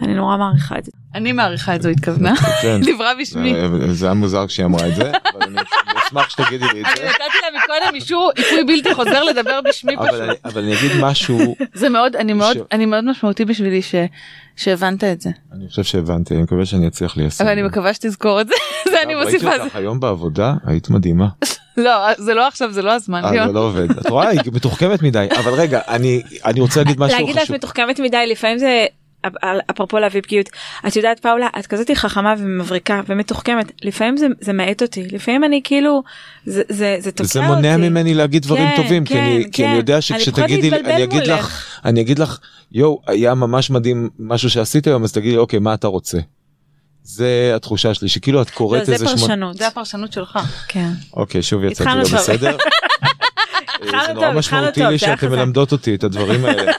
אני 0.02 0.14
נורא 0.14 0.36
מעריכה 0.36 0.78
את 0.78 0.84
זה. 0.84 0.90
אני 1.14 1.32
מעריכה 1.32 1.74
את 1.74 1.82
זה, 1.82 1.88
התכוונה. 1.90 2.34
כן. 2.62 2.80
דיברה 2.84 3.12
בשמי. 3.20 3.54
זה- 3.92 4.06
היה 4.06 4.14
מוזר 4.14 4.46
כשהיא 4.46 4.66
אמרה 4.66 4.88
את 4.88 4.94
זה, 4.96 5.02
אבל 5.34 5.42
אני 5.42 5.56
אשמח 6.06 6.30
שתגידי 6.30 6.64
לי 6.74 6.80
את 6.82 6.86
אני 6.86 6.96
זה. 6.96 7.04
נתתי 7.04 7.38
לה 7.42 7.58
מקודם 7.64 7.94
אישור 7.94 8.30
עיכוי 8.36 8.64
בלתי 8.64 8.94
חוזר 8.94 9.24
לדבר 9.24 9.60
בשמי 9.68 9.96
אבל 9.96 10.08
פשוט. 10.08 10.20
אני- 10.20 10.34
אבל 10.44 10.62
אני 10.62 10.74
אגיד 10.78 10.90
משהו, 11.00 11.54
זה 11.74 11.88
מאוד, 11.88 12.16
אני 12.16 12.32
מאוד, 12.32 12.56
אני 12.72 12.86
משמעותי 13.02 13.44
בשבילי 13.44 13.82
ש- 13.82 13.94
שהבנת 14.56 15.04
את 15.04 15.20
זה. 15.20 15.30
אני 15.52 15.68
חושב 15.68 15.82
שהבנתי, 15.84 16.34
אני 16.34 16.42
מקווה 16.42 16.66
שאני 16.66 16.88
אצליח 16.88 17.16
ליישם. 17.16 17.44
אבל 17.44 17.52
אני 17.52 17.62
מקווה 17.62 17.94
שתזכור 17.94 18.40
את 18.40 18.46
זה, 18.48 18.54
זה 18.90 19.02
אני 19.02 19.14
ראיתי 19.14 19.32
מוסיפה. 19.36 19.62
אותך 19.64 19.76
היום 19.76 20.00
בעבודה, 20.00 20.54
היית 20.66 20.90
מדהימה. 20.90 21.28
לא, 21.76 21.92
זה 22.18 22.34
לא 22.34 22.48
עכשיו, 22.48 22.72
זה 22.72 22.82
לא 22.82 22.92
הזמן. 22.92 23.24
אה, 23.24 23.46
זה 23.46 23.52
לא 23.52 23.60
עובד. 23.60 23.90
את 23.90 24.06
רואה, 24.10 24.28
היא 24.28 24.40
מתוחכמת 24.52 25.02
מדי. 25.02 25.26
אבל 25.38 25.52
רגע, 25.54 25.80
אני 25.88 26.22
אני 26.44 26.60
רוצה 26.60 26.80
להגיד 26.82 27.00
משהו 27.00 27.18
להגיד 27.18 27.36
לך 27.36 27.42
חשוב. 27.42 27.56
מתוחכמת 27.56 28.00
מדי 28.00 28.26
לפעמים 28.26 28.58
זה 28.58 28.86
אפרופו 29.70 29.98
להביא 29.98 30.20
פגיעות 30.20 30.48
את 30.86 30.96
יודעת 30.96 31.20
פאולה 31.20 31.46
את 31.58 31.66
כזאת 31.66 31.90
חכמה 31.94 32.34
ומבריקה 32.38 33.00
ומתוחכמת 33.08 33.72
לפעמים 33.82 34.16
זה, 34.16 34.26
זה 34.40 34.52
מאט 34.52 34.82
אותי 34.82 35.06
לפעמים 35.12 35.44
אני 35.44 35.60
כאילו 35.64 36.02
זה 36.46 36.62
זה 36.68 36.96
זה 37.00 37.12
תוקע 37.12 37.28
זה 37.28 37.40
אותי. 37.40 37.48
מונע 37.54 37.76
ממני 37.76 38.14
להגיד 38.14 38.42
דברים 38.42 38.68
כן, 38.76 38.82
טובים, 38.82 39.04
כי 39.04 39.14
כן, 39.14 39.20
אני- 39.20 39.44
כי 39.52 39.64
אני 39.64 39.70
כן. 39.72 39.76
יודע 39.76 39.94
אני 39.94 40.02
שכשתגידי, 40.02 40.30
פוחדת 40.40 40.48
לי- 40.50 40.68
אני 40.68 40.70
להתבלבל 40.70 41.02
אגיד 41.02 41.14
מולך. 41.30 41.44
לך, 41.44 41.80
אני 41.84 42.00
אגיד 42.00 42.18
לך, 42.18 42.38
יואו, 42.72 43.00
היה 43.06 43.34
ממש 43.34 43.70
מדהים 43.70 44.10
משהו 44.18 44.50
שעשית 44.50 44.86
היום, 44.86 45.04
אז 45.04 45.12
תגידי, 45.12 45.36
אוקיי, 45.36 45.58
מה 45.58 45.74
אתה 45.74 45.86
רוצה? 45.86 46.18
זה 47.02 47.52
התחושה 47.56 47.94
שלי, 47.94 48.08
שכאילו 48.08 48.42
את 48.42 48.50
לא, 48.50 48.54
קוראת 48.56 48.86
זה 48.86 48.92
איזה 48.92 49.04
שמונה... 49.06 49.20
פרשנות 49.20 49.56
זה 49.56 49.66
הפרשנות 49.66 50.12
שלך. 50.12 50.38
כן. 50.68 50.88
אוקיי, 51.12 51.42
שוב 51.42 51.64
יצאתי 51.64 51.90
לא. 51.98 52.02
בסדר. 52.18 52.56
התחלנו 53.82 54.04
זה 54.06 54.12
נורא 54.12 54.32
משמעותי 54.32 54.80
לי 54.80 54.90
זה 54.90 54.98
שאתם. 54.98 55.30
מלמדות 55.30 55.72
אותי 55.72 55.94
את 55.94 56.04
הדברים 56.04 56.44
האלה. 56.44 56.72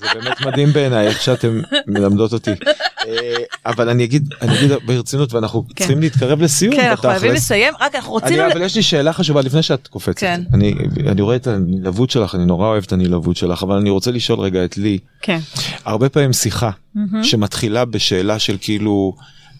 זה 0.00 0.06
באמת 0.14 0.40
מדהים 0.46 0.72
בעיניי 0.72 1.06
איך 1.06 1.22
שאתם 1.22 1.60
מלמדות 1.86 2.32
אותי. 2.32 2.50
אה, 2.50 3.34
אבל 3.66 3.88
אני 3.88 4.04
אגיד, 4.04 4.34
אני 4.42 4.58
אגיד 4.58 4.70
ברצינות 4.86 5.32
ואנחנו 5.34 5.64
כן. 5.68 5.74
צריכים 5.74 6.00
להתקרב 6.00 6.40
לסיום. 6.42 6.74
כן, 6.76 6.88
אנחנו 6.90 7.08
חייבים. 7.08 7.32
לסיים, 7.32 7.74
רק 7.80 7.94
אנחנו 7.94 8.18
אני, 8.18 8.26
רצינו... 8.26 8.52
אבל 8.52 8.62
יש 8.62 8.76
לי 8.76 8.82
שאלה 8.82 9.12
חשובה 9.12 9.40
לפני 9.42 9.62
שאת 9.62 9.86
קופצת. 9.86 10.18
כן. 10.18 10.42
אני, 10.54 10.74
אני 11.06 11.22
רואה 11.22 11.36
את 11.36 11.46
הנלהבות 11.46 12.10
שלך, 12.10 12.34
אני 12.34 12.44
נורא 12.46 12.66
אוהב 12.68 12.84
את 12.86 12.92
הנלהבות 12.92 13.36
שלך, 13.36 13.62
אבל 13.62 13.76
אני 13.76 13.90
רוצה 13.90 14.10
לשאול 14.10 14.40
רגע 14.40 14.64
את 14.64 14.78
לי, 14.78 14.98
כן. 15.22 15.38
הרבה 15.84 16.08
פעמים 16.08 16.32
שיחה 16.32 16.70
שמתחילה 17.22 17.84
בשאלה 17.84 18.38
של 18.38 18.56
כאילו, 18.60 19.14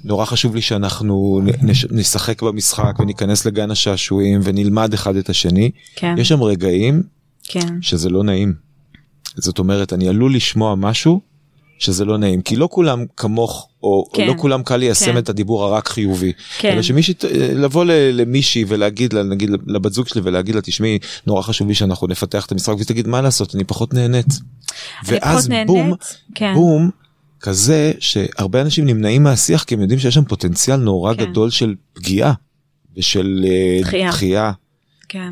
נורא 0.05 0.25
חשוב 0.25 0.55
לי 0.55 0.63
שאנחנו 0.63 1.41
נש- 1.63 1.87
נשחק 1.91 2.43
במשחק 2.43 2.99
וניכנס 3.01 3.47
לגן 3.47 3.71
השעשועים 3.71 4.41
ונלמד 4.45 4.95
אחד 4.95 5.17
את 5.17 5.29
השני. 5.31 5.71
כן. 5.97 6.15
יש 6.19 6.29
שם 6.29 6.43
רגעים 6.43 7.03
כן. 7.49 7.69
שזה 7.83 8.09
לא 8.11 8.25
נעים. 8.25 8.70
זאת 9.37 9.59
אומרת, 9.59 9.93
אני 9.93 10.09
עלול 10.09 10.35
לשמוע 10.35 10.75
משהו 10.75 11.21
שזה 11.79 12.05
לא 12.05 12.19
נעים, 12.19 12.43
כי 12.43 12.57
לא 12.57 12.69
כולם 12.71 13.05
כמוך, 13.17 13.69
או 13.83 14.05
כן. 14.13 14.27
לא 14.27 14.35
כולם 14.37 14.63
קל 14.63 14.77
ליישם 14.77 15.05
כן. 15.05 15.19
את 15.19 15.29
הדיבור 15.29 15.65
הרק 15.65 15.89
חיובי. 15.89 16.33
כן. 16.59 16.73
אלא 16.73 16.83
שמישהי, 16.83 17.15
לבוא 17.55 17.85
למישהי 17.85 18.65
ולהגיד 18.69 19.13
לה, 19.13 19.23
נגיד 19.23 19.51
לבת 19.67 19.93
זוג 19.93 20.09
שלי 20.09 20.21
ולהגיד 20.25 20.55
לה, 20.55 20.61
תשמעי, 20.61 20.99
נורא 21.27 21.43
חשוב 21.43 21.69
לי 21.69 21.75
שאנחנו 21.75 22.07
נפתח 22.07 22.47
את 22.47 22.53
המשחק, 22.53 22.75
והיא 22.75 22.87
תגיד, 22.87 23.09
מה 23.09 23.21
לעשות, 23.21 23.55
אני 23.55 23.65
פחות 23.65 23.95
נהנית. 23.95 24.27
אני 24.27 24.39
ואז 25.05 25.39
פחות 25.39 25.51
נהנית, 25.51 25.67
בום, 25.67 25.93
כן. 26.35 26.55
בום, 26.55 26.91
כזה 27.41 27.93
שהרבה 27.99 28.61
אנשים 28.61 28.87
נמנעים 28.87 29.23
מהשיח 29.23 29.65
כי 29.65 29.75
הם 29.75 29.81
יודעים 29.81 30.01
שיש 30.01 30.15
שם 30.15 30.25
פוטנציאל 30.25 30.77
נורא 30.77 31.15
כן. 31.15 31.25
גדול 31.25 31.51
של 31.51 31.75
פגיעה 31.93 32.33
ושל 32.97 33.45
אה, 33.49 33.81
דחייה. 33.83 34.11
דחייה. 34.11 34.53
כן. 35.09 35.31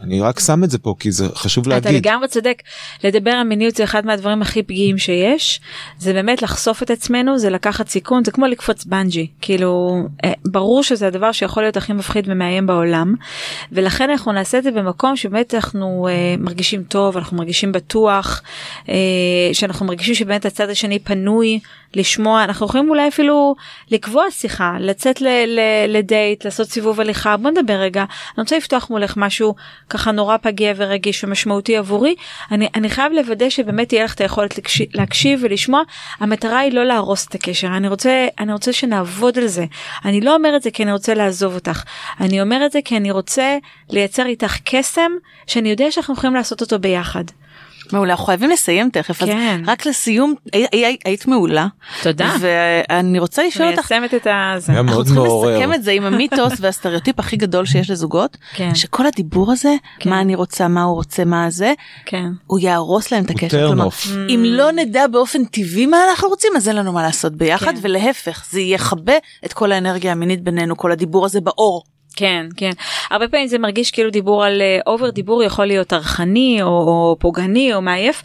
ואני 0.00 0.20
רק 0.20 0.40
שם 0.40 0.64
את 0.64 0.70
זה 0.70 0.78
פה 0.78 0.94
כי 0.98 1.12
זה 1.12 1.28
חשוב 1.34 1.66
אתה 1.66 1.74
להגיד. 1.74 2.06
לגמרי 2.06 2.28
צודק. 2.28 2.62
לדבר 3.04 3.30
על 3.30 3.46
מיניות 3.46 3.76
זה 3.76 3.84
אחד 3.84 4.06
מהדברים 4.06 4.42
הכי 4.42 4.62
פגיעים 4.62 4.98
שיש. 4.98 5.60
זה 5.98 6.12
באמת 6.12 6.42
לחשוף 6.42 6.82
את 6.82 6.90
עצמנו 6.90 7.38
זה 7.38 7.50
לקחת 7.50 7.88
סיכון 7.88 8.24
זה 8.24 8.30
כמו 8.30 8.46
לקפוץ 8.46 8.84
בנג'י. 8.84 9.26
כאילו 9.40 10.02
אה, 10.24 10.32
ברור 10.44 10.82
שזה 10.82 11.06
הדבר 11.06 11.32
שיכול 11.32 11.62
להיות 11.62 11.76
הכי 11.76 11.92
מפחיד 11.92 12.24
ומאיים 12.28 12.66
בעולם. 12.66 13.14
ולכן 13.72 14.10
אנחנו 14.10 14.32
נעשה 14.32 14.58
את 14.58 14.62
זה 14.62 14.70
במקום 14.70 15.16
שבאמת 15.16 15.54
אנחנו 15.54 16.08
אה, 16.10 16.34
מרגישים 16.38 16.82
טוב 16.82 17.16
אנחנו 17.16 17.36
מרגישים 17.36 17.72
בטוח 17.72 18.42
אה, 18.88 18.94
שאנחנו 19.52 19.86
מרגישים 19.86 20.14
שבאמת 20.14 20.46
הצד 20.46 20.70
השני 20.70 20.98
פנוי 20.98 21.60
לשמוע 21.94 22.44
אנחנו 22.44 22.66
יכולים 22.66 22.90
אולי 22.90 23.08
אפילו 23.08 23.54
לקבוע 23.90 24.30
שיחה 24.30 24.76
לצאת 24.80 25.20
ל- 25.20 25.26
ל- 25.46 25.60
לדייט 25.88 26.44
לעשות 26.44 26.68
סיבוב 26.68 27.00
הליכה. 27.00 27.36
בוא 27.36 27.50
נדבר 27.50 27.74
רגע. 27.74 28.00
אני 28.00 28.42
רוצה 28.42 28.56
לפתוח 28.56 28.90
מולך 28.90 29.16
משהו 29.16 29.54
ככה 29.88 30.10
נורא 30.12 30.36
פגיע 30.36 30.72
ורגיש 30.76 31.24
ומשמעותי 31.24 31.76
עבורי. 31.76 32.14
אני 32.52 32.68
אני 32.74 32.90
חייב 32.90 33.12
לוודא 33.12 33.50
שבאמת 33.50 33.88
תהיה 33.88 34.04
לך 34.04 34.14
את 34.14 34.20
היכולת 34.20 34.58
להקשיב, 34.58 34.86
להקשיב 34.94 35.40
ולשמוע. 35.42 35.82
המטרה 36.20 36.58
היא 36.58 36.72
לא 36.72 36.84
להרוס 36.84 37.26
את 37.26 37.34
הקשר. 37.34 37.66
אני 37.66 37.88
רוצה 37.88 38.26
אני 38.38 38.52
רוצה 38.52 38.72
שנעבוד 38.72 39.38
על 39.38 39.46
זה. 39.46 39.64
אני 40.04 40.20
לא 40.20 40.34
אומר 40.34 40.56
את 40.56 40.62
זה 40.62 40.70
כי 40.70 40.82
אני 40.82 40.92
רוצה 40.92 41.14
לעזוב 41.14 41.54
אותך. 41.54 41.82
אני 42.20 42.42
אומר 42.42 42.66
את 42.66 42.72
זה 42.72 42.78
כי 42.84 42.96
אני 42.96 43.10
רוצה 43.10 43.58
לייצר 43.90 44.26
איתך 44.26 44.56
קסם 44.64 45.10
שאני 45.46 45.70
יודע 45.70 45.90
שאנחנו 45.90 46.14
יכולים 46.14 46.34
לעשות 46.34 46.60
אותו 46.60 46.78
ביחד. 46.78 47.24
מעולה, 47.92 48.12
אנחנו 48.12 48.26
חייבים 48.26 48.50
לסיים 48.50 48.90
תכף, 48.90 49.22
אז 49.22 49.28
כן. 49.28 49.62
רק 49.66 49.86
לסיום, 49.86 50.34
הי- 50.52 50.66
הי- 50.72 50.96
היית 51.04 51.26
מעולה. 51.26 51.66
תודה. 52.02 52.34
ואני 52.40 53.18
רוצה 53.18 53.42
לשאול 53.46 53.68
אותך, 53.70 53.92
מיישמת 53.92 54.14
את 54.14 54.26
ה... 54.26 54.30
היה 54.68 54.78
אנחנו 54.80 54.84
מאוד 54.84 55.06
צריכים 55.06 55.22
מעורר. 55.22 55.56
לסכם 55.58 55.74
את 55.74 55.82
זה 55.82 55.90
עם 55.92 56.04
המיתוס 56.04 56.52
והסטריאוטיפ 56.60 57.18
הכי 57.18 57.36
גדול 57.36 57.66
שיש 57.66 57.90
לזוגות, 57.90 58.36
כן. 58.54 58.74
שכל 58.74 59.06
הדיבור 59.06 59.52
הזה, 59.52 59.74
כן. 59.98 60.10
מה 60.10 60.20
אני 60.20 60.34
רוצה, 60.34 60.68
מה 60.68 60.82
הוא 60.82 60.94
רוצה, 60.94 61.24
מה 61.24 61.50
זה, 61.50 61.72
כן. 62.06 62.24
הוא 62.46 62.58
יהרוס 62.58 63.10
להם 63.12 63.24
את 63.24 63.30
הקשר. 63.30 63.66
כלומר, 63.68 63.88
off. 63.88 64.08
אם 64.28 64.42
לא 64.46 64.72
נדע 64.72 65.06
באופן 65.06 65.44
טבעי 65.44 65.86
מה 65.86 65.96
אנחנו 66.10 66.28
רוצים, 66.28 66.50
אז 66.56 66.68
אין 66.68 66.76
לנו 66.76 66.92
מה 66.92 67.02
לעשות 67.02 67.32
ביחד, 67.36 67.66
כן. 67.74 67.78
ולהפך, 67.82 68.44
זה 68.50 68.60
יכבה 68.60 69.12
את 69.44 69.52
כל 69.52 69.72
האנרגיה 69.72 70.12
המינית 70.12 70.42
בינינו, 70.44 70.76
כל 70.76 70.92
הדיבור 70.92 71.24
הזה 71.24 71.40
באור. 71.40 71.84
כן 72.20 72.46
כן. 72.56 72.70
הרבה 73.10 73.28
פעמים 73.28 73.46
זה 73.46 73.58
מרגיש 73.58 73.90
כאילו 73.90 74.10
דיבור 74.10 74.44
על 74.44 74.62
אובר 74.86 75.10
דיבור 75.10 75.42
יכול 75.42 75.66
להיות 75.66 75.86
טרחני 75.86 76.62
או, 76.62 76.68
או 76.68 77.16
פוגעני 77.18 77.74
או 77.74 77.82
מעייף. 77.82 78.22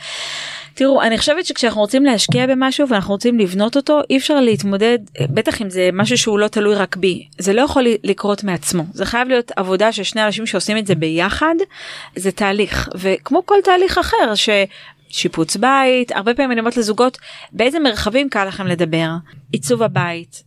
תראו 0.73 1.01
אני 1.01 1.17
חושבת 1.17 1.45
שכשאנחנו 1.45 1.81
רוצים 1.81 2.05
להשקיע 2.05 2.47
במשהו 2.47 2.89
ואנחנו 2.89 3.13
רוצים 3.13 3.39
לבנות 3.39 3.75
אותו 3.75 4.01
אי 4.09 4.17
אפשר 4.17 4.39
להתמודד 4.39 4.99
בטח 5.21 5.61
אם 5.61 5.69
זה 5.69 5.89
משהו 5.93 6.17
שהוא 6.17 6.39
לא 6.39 6.47
תלוי 6.47 6.75
רק 6.75 6.95
בי. 6.95 7.27
זה 7.37 7.53
לא 7.53 7.61
יכול 7.61 7.87
לקרות 8.03 8.43
מעצמו. 8.43 8.83
זה 8.93 9.05
חייב 9.05 9.27
להיות 9.27 9.51
עבודה 9.55 9.91
של 9.91 10.03
שני 10.03 10.25
אנשים 10.25 10.45
שעושים 10.45 10.77
את 10.77 10.87
זה 10.87 10.95
ביחד. 10.95 11.55
זה 12.15 12.31
תהליך. 12.31 12.89
וכמו 12.95 13.45
כל 13.45 13.57
תהליך 13.63 13.97
אחר 13.97 14.35
ש... 14.35 14.49
שיפוץ 15.09 15.55
בית 15.55 16.11
הרבה 16.11 16.33
פעמים 16.33 16.51
אני 16.51 16.59
אומרת 16.59 16.77
לזוגות 16.77 17.17
באיזה 17.51 17.79
מרחבים 17.79 18.29
קל 18.29 18.45
לכם 18.45 18.67
לדבר? 18.67 19.09
עיצוב 19.51 19.83
הבית. 19.83 20.43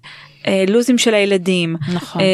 אה, 0.48 0.64
לוזים 0.68 0.98
של 0.98 1.14
הילדים. 1.14 1.76
נכון. 1.94 2.20
אה, 2.20 2.26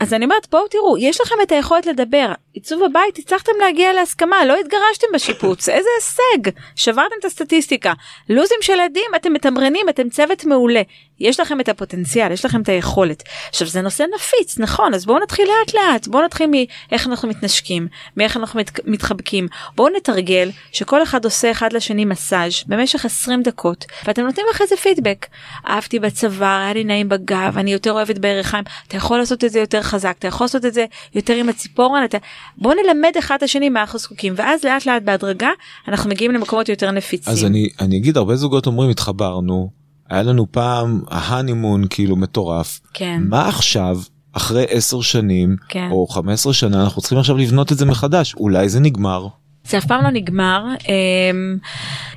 אז 0.00 0.14
אני 0.14 0.24
אומרת 0.24 0.46
בואו 0.50 0.68
תראו 0.68 0.98
יש 0.98 1.20
לכם 1.20 1.34
את 1.42 1.52
היכולת 1.52 1.86
לדבר 1.86 2.32
עיצוב 2.52 2.82
הבית 2.82 3.18
הצלחתם 3.18 3.52
להגיע 3.60 3.92
להסכמה 3.92 4.44
לא 4.44 4.56
התגרשתם 4.60 5.06
בשיפוץ 5.14 5.68
איזה 5.68 5.88
הישג 5.96 6.50
שברתם 6.76 7.14
את 7.20 7.24
הסטטיסטיקה 7.24 7.92
לוזים 8.28 8.58
של 8.60 8.72
ילדים 8.72 9.10
אתם 9.16 9.32
מתמרנים 9.32 9.88
אתם 9.88 10.08
צוות 10.08 10.44
מעולה 10.44 10.82
יש 11.22 11.40
לכם 11.40 11.60
את 11.60 11.68
הפוטנציאל, 11.68 12.32
יש 12.32 12.44
לכם 12.44 12.62
את 12.62 12.68
היכולת. 12.68 13.22
עכשיו 13.48 13.68
זה 13.68 13.80
נושא 13.80 14.04
נפיץ, 14.14 14.58
נכון, 14.58 14.94
אז 14.94 15.06
בואו 15.06 15.18
נתחיל 15.18 15.44
לאט 15.48 15.74
לאט, 15.74 16.08
בואו 16.08 16.24
נתחיל 16.24 16.46
מאיך 16.50 17.06
אנחנו 17.06 17.28
מתנשקים, 17.28 17.88
מאיך 18.16 18.36
אנחנו 18.36 18.60
מת, 18.60 18.80
מתחבקים. 18.86 19.48
בואו 19.76 19.88
נתרגל 19.96 20.50
שכל 20.72 21.02
אחד 21.02 21.24
עושה 21.24 21.50
אחד 21.50 21.72
לשני 21.72 22.04
מסאז' 22.04 22.52
במשך 22.66 23.04
20 23.04 23.42
דקות, 23.42 23.84
ואתם 24.06 24.22
נותנים 24.22 24.46
אחרי 24.52 24.66
זה 24.66 24.76
פידבק. 24.76 25.26
אהבתי 25.68 25.98
בצוואר, 25.98 26.60
היה 26.62 26.72
לי 26.72 26.84
נעים 26.84 27.08
בגב, 27.08 27.58
אני 27.58 27.72
יותר 27.72 27.92
אוהבת 27.92 28.18
בירכיים, 28.18 28.64
אתה 28.88 28.96
יכול 28.96 29.18
לעשות 29.18 29.44
את 29.44 29.50
זה 29.50 29.60
יותר 29.60 29.82
חזק, 29.82 30.14
אתה 30.18 30.28
יכול 30.28 30.44
לעשות 30.44 30.64
את 30.64 30.74
זה 30.74 30.84
יותר 31.14 31.34
עם 31.34 31.48
הציפורן, 31.48 32.04
אתה... 32.04 32.18
בואו 32.58 32.74
נלמד 32.74 33.12
אחד 33.18 33.34
את 33.34 33.42
השני 33.42 33.68
מה 33.68 33.80
אנחנו 33.80 33.98
זקוקים, 33.98 34.34
ואז 34.36 34.64
לאט 34.64 34.86
לאט 34.86 35.02
בהדרגה 35.02 35.50
אנחנו 35.88 36.10
מגיעים 36.10 36.32
למקומות 36.32 36.68
יותר 36.68 36.90
נפיצים. 36.90 37.32
אז 37.32 37.44
אני, 37.44 37.68
אני 37.80 37.96
אגיד, 37.96 38.16
הרבה 38.16 38.36
זוגות 38.36 38.66
אומרים 38.66 38.90
התחברנו, 38.90 39.81
היה 40.12 40.22
לנו 40.22 40.46
פעם 40.52 41.00
ההנימון 41.10 41.84
כאילו 41.90 42.16
מטורף, 42.16 42.80
כן. 42.94 43.22
מה 43.28 43.48
עכשיו? 43.48 43.98
אחרי 44.32 44.64
10 44.68 45.00
שנים 45.00 45.56
כן. 45.68 45.88
או 45.90 46.06
15 46.06 46.52
שנה 46.52 46.82
אנחנו 46.82 47.00
צריכים 47.02 47.18
עכשיו 47.18 47.36
לבנות 47.36 47.72
את 47.72 47.78
זה 47.78 47.86
מחדש 47.86 48.34
אולי 48.34 48.68
זה 48.68 48.80
נגמר. 48.80 49.26
זה 49.64 49.78
אף 49.78 49.86
פעם 49.86 50.04
לא 50.04 50.10
נגמר. 50.10 50.64
אמ, 50.88 51.56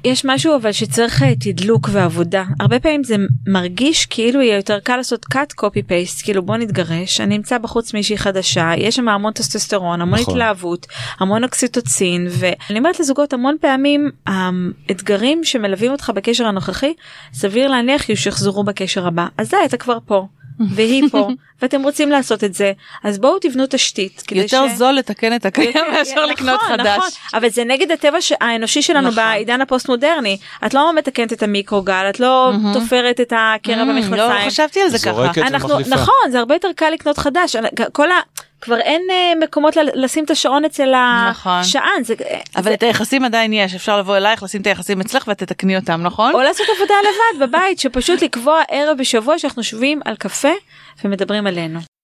יש 0.04 0.26
משהו 0.26 0.56
אבל 0.56 0.72
שצריך 0.72 1.24
אה, 1.24 1.36
תדלוק 1.36 1.90
ועבודה. 1.92 2.44
הרבה 2.60 2.80
פעמים 2.80 3.04
זה 3.04 3.16
מרגיש 3.48 4.06
כאילו 4.06 4.42
יהיה 4.42 4.56
יותר 4.56 4.80
קל 4.80 4.98
לעשות 4.98 5.26
cut 5.34 5.62
copy 5.62 5.90
paste 5.90 6.24
כאילו 6.24 6.44
בוא 6.44 6.58
נתגרש 6.58 7.22
אני 7.22 7.38
אמצא 7.38 7.58
בחוץ 7.58 7.94
מישהי 7.94 8.18
חדשה 8.18 8.72
יש 8.78 8.96
שם 8.96 9.10
המון 9.10 9.34
טסטוסטרון 9.34 10.02
המון 10.02 10.20
נכון. 10.20 10.34
התלהבות 10.34 10.88
המון 11.20 11.44
אוקסיטוצין 11.44 12.28
ואני 12.30 12.80
אומרת 12.80 13.00
לזוגות 13.00 13.34
המון 13.34 13.56
פעמים 13.62 14.10
האתגרים 14.28 15.44
שמלווים 15.44 15.92
אותך 15.92 16.12
בקשר 16.16 16.46
הנוכחי 16.46 16.94
סביר 17.34 17.68
להניח 17.68 18.02
שיחזרו 18.16 18.64
בקשר 18.64 19.08
הבא 19.08 19.28
אז 19.38 19.50
די 19.50 19.58
אתה 19.66 19.78
כבר 19.78 19.98
פה. 20.06 20.28
והיא 20.72 21.04
פה 21.12 21.28
ואתם 21.62 21.84
רוצים 21.84 22.10
לעשות 22.10 22.44
את 22.44 22.54
זה 22.54 22.72
אז 23.04 23.18
בואו 23.20 23.40
תבנו 23.40 23.64
תשתית 23.70 24.24
יותר 24.32 24.68
ש... 24.68 24.72
זול 24.78 24.94
לתקן 24.94 25.36
את 25.36 25.46
הקיים 25.46 25.68
יותר- 25.68 25.92
מאשר 25.92 26.26
לקנות 26.26 26.60
נכון, 26.64 26.78
חדש. 26.78 26.98
נכון, 26.98 27.10
אבל 27.34 27.50
זה 27.50 27.64
נגד 27.64 27.92
הטבע 27.92 28.22
ש- 28.22 28.34
האנושי 28.42 28.82
שלנו 28.82 29.02
נכון. 29.10 29.16
בעידן 29.16 29.62
הפוסט 29.62 29.90
מודרני 29.90 30.38
את 30.66 30.74
לא 30.74 30.94
מתקנת 30.96 31.34
את 31.34 31.44
המיקרוגל 31.44 32.06
את 32.10 32.20
לא 32.20 32.52
תופרת 32.74 33.22
את 33.22 33.34
הקרע 33.36 33.76
Mm, 33.76 33.78
לא 33.78 33.84
במכנסיים. 33.94 34.50
חשבתי 34.50 34.82
על 34.82 34.90
זה 34.90 34.98
ככה. 35.00 35.42
אנחנו. 35.48 35.80
נכון 35.80 36.32
זה 36.32 36.40
הרבה 36.40 36.56
יותר 36.56 36.70
קל 36.76 36.90
לקנות 36.90 37.18
חדש 37.18 37.56
כל 37.92 38.12
ה... 38.12 38.16
כבר 38.62 38.78
אין 38.78 39.02
אה, 39.12 39.34
מקומות 39.42 39.76
לשים 39.94 40.24
את 40.26 40.32
השעון 40.32 40.66
אצל 40.66 40.94
נכון. 41.30 41.52
השען 41.52 42.04
זה, 42.04 42.14
אבל 42.56 42.64
זה, 42.64 42.74
את 42.74 42.84
היחסים 42.84 43.24
עדיין 43.24 43.54
יש 43.54 43.76
אפשר 43.76 44.00
לבוא 44.00 44.18
אלייך 44.18 44.44
לשים 44.44 44.62
את 44.62 44.68
היחסים 44.68 45.02
אצלך 45.02 45.28
ואת 45.28 45.38
תתקני 45.38 45.76
אותם 45.76 46.02
נכון? 46.02 46.34
או 46.34 46.42
לעשות 46.42 46.68
עבודה 46.76 46.94
לבד 47.04 47.48
בבית 47.48 47.80
שפשוט 47.80 48.22
לקבוע 48.22 48.62
ערב 48.70 48.98
בשבוע 48.98 49.40
שאנחנו 49.40 49.60
יושבים 49.60 50.02
על 50.06 50.16
קפה 50.16 50.52
ומדברים 51.04 51.48
עלינו. 51.48 51.95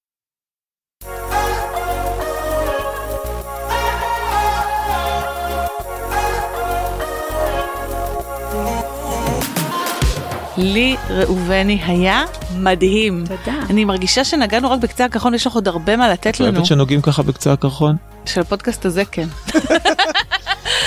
לי 10.58 10.96
ראובני 11.10 11.80
היה 11.86 12.24
מדהים. 12.58 13.24
תודה. 13.28 13.58
אני 13.70 13.86
מרגישה 13.86 14.24
שנגענו 14.24 14.72
רק 14.72 14.80
בקצה 14.80 15.06
הקרחון 15.06 15.34
יש 15.34 15.48
לך 15.48 15.54
עוד 15.54 15.68
הרבה 15.68 15.98
מה 15.98 16.10
לתת 16.10 16.28
את 16.28 16.40
לנו. 16.40 16.52
אוהבת 16.52 16.66
שנוגעים 16.66 17.02
ככה 17.02 17.24
בקצה 17.24 17.54
הקרחון? 17.54 17.96
של 18.26 18.42
הפודקאסט 18.42 18.86
הזה 18.86 19.06
כן. 19.06 19.28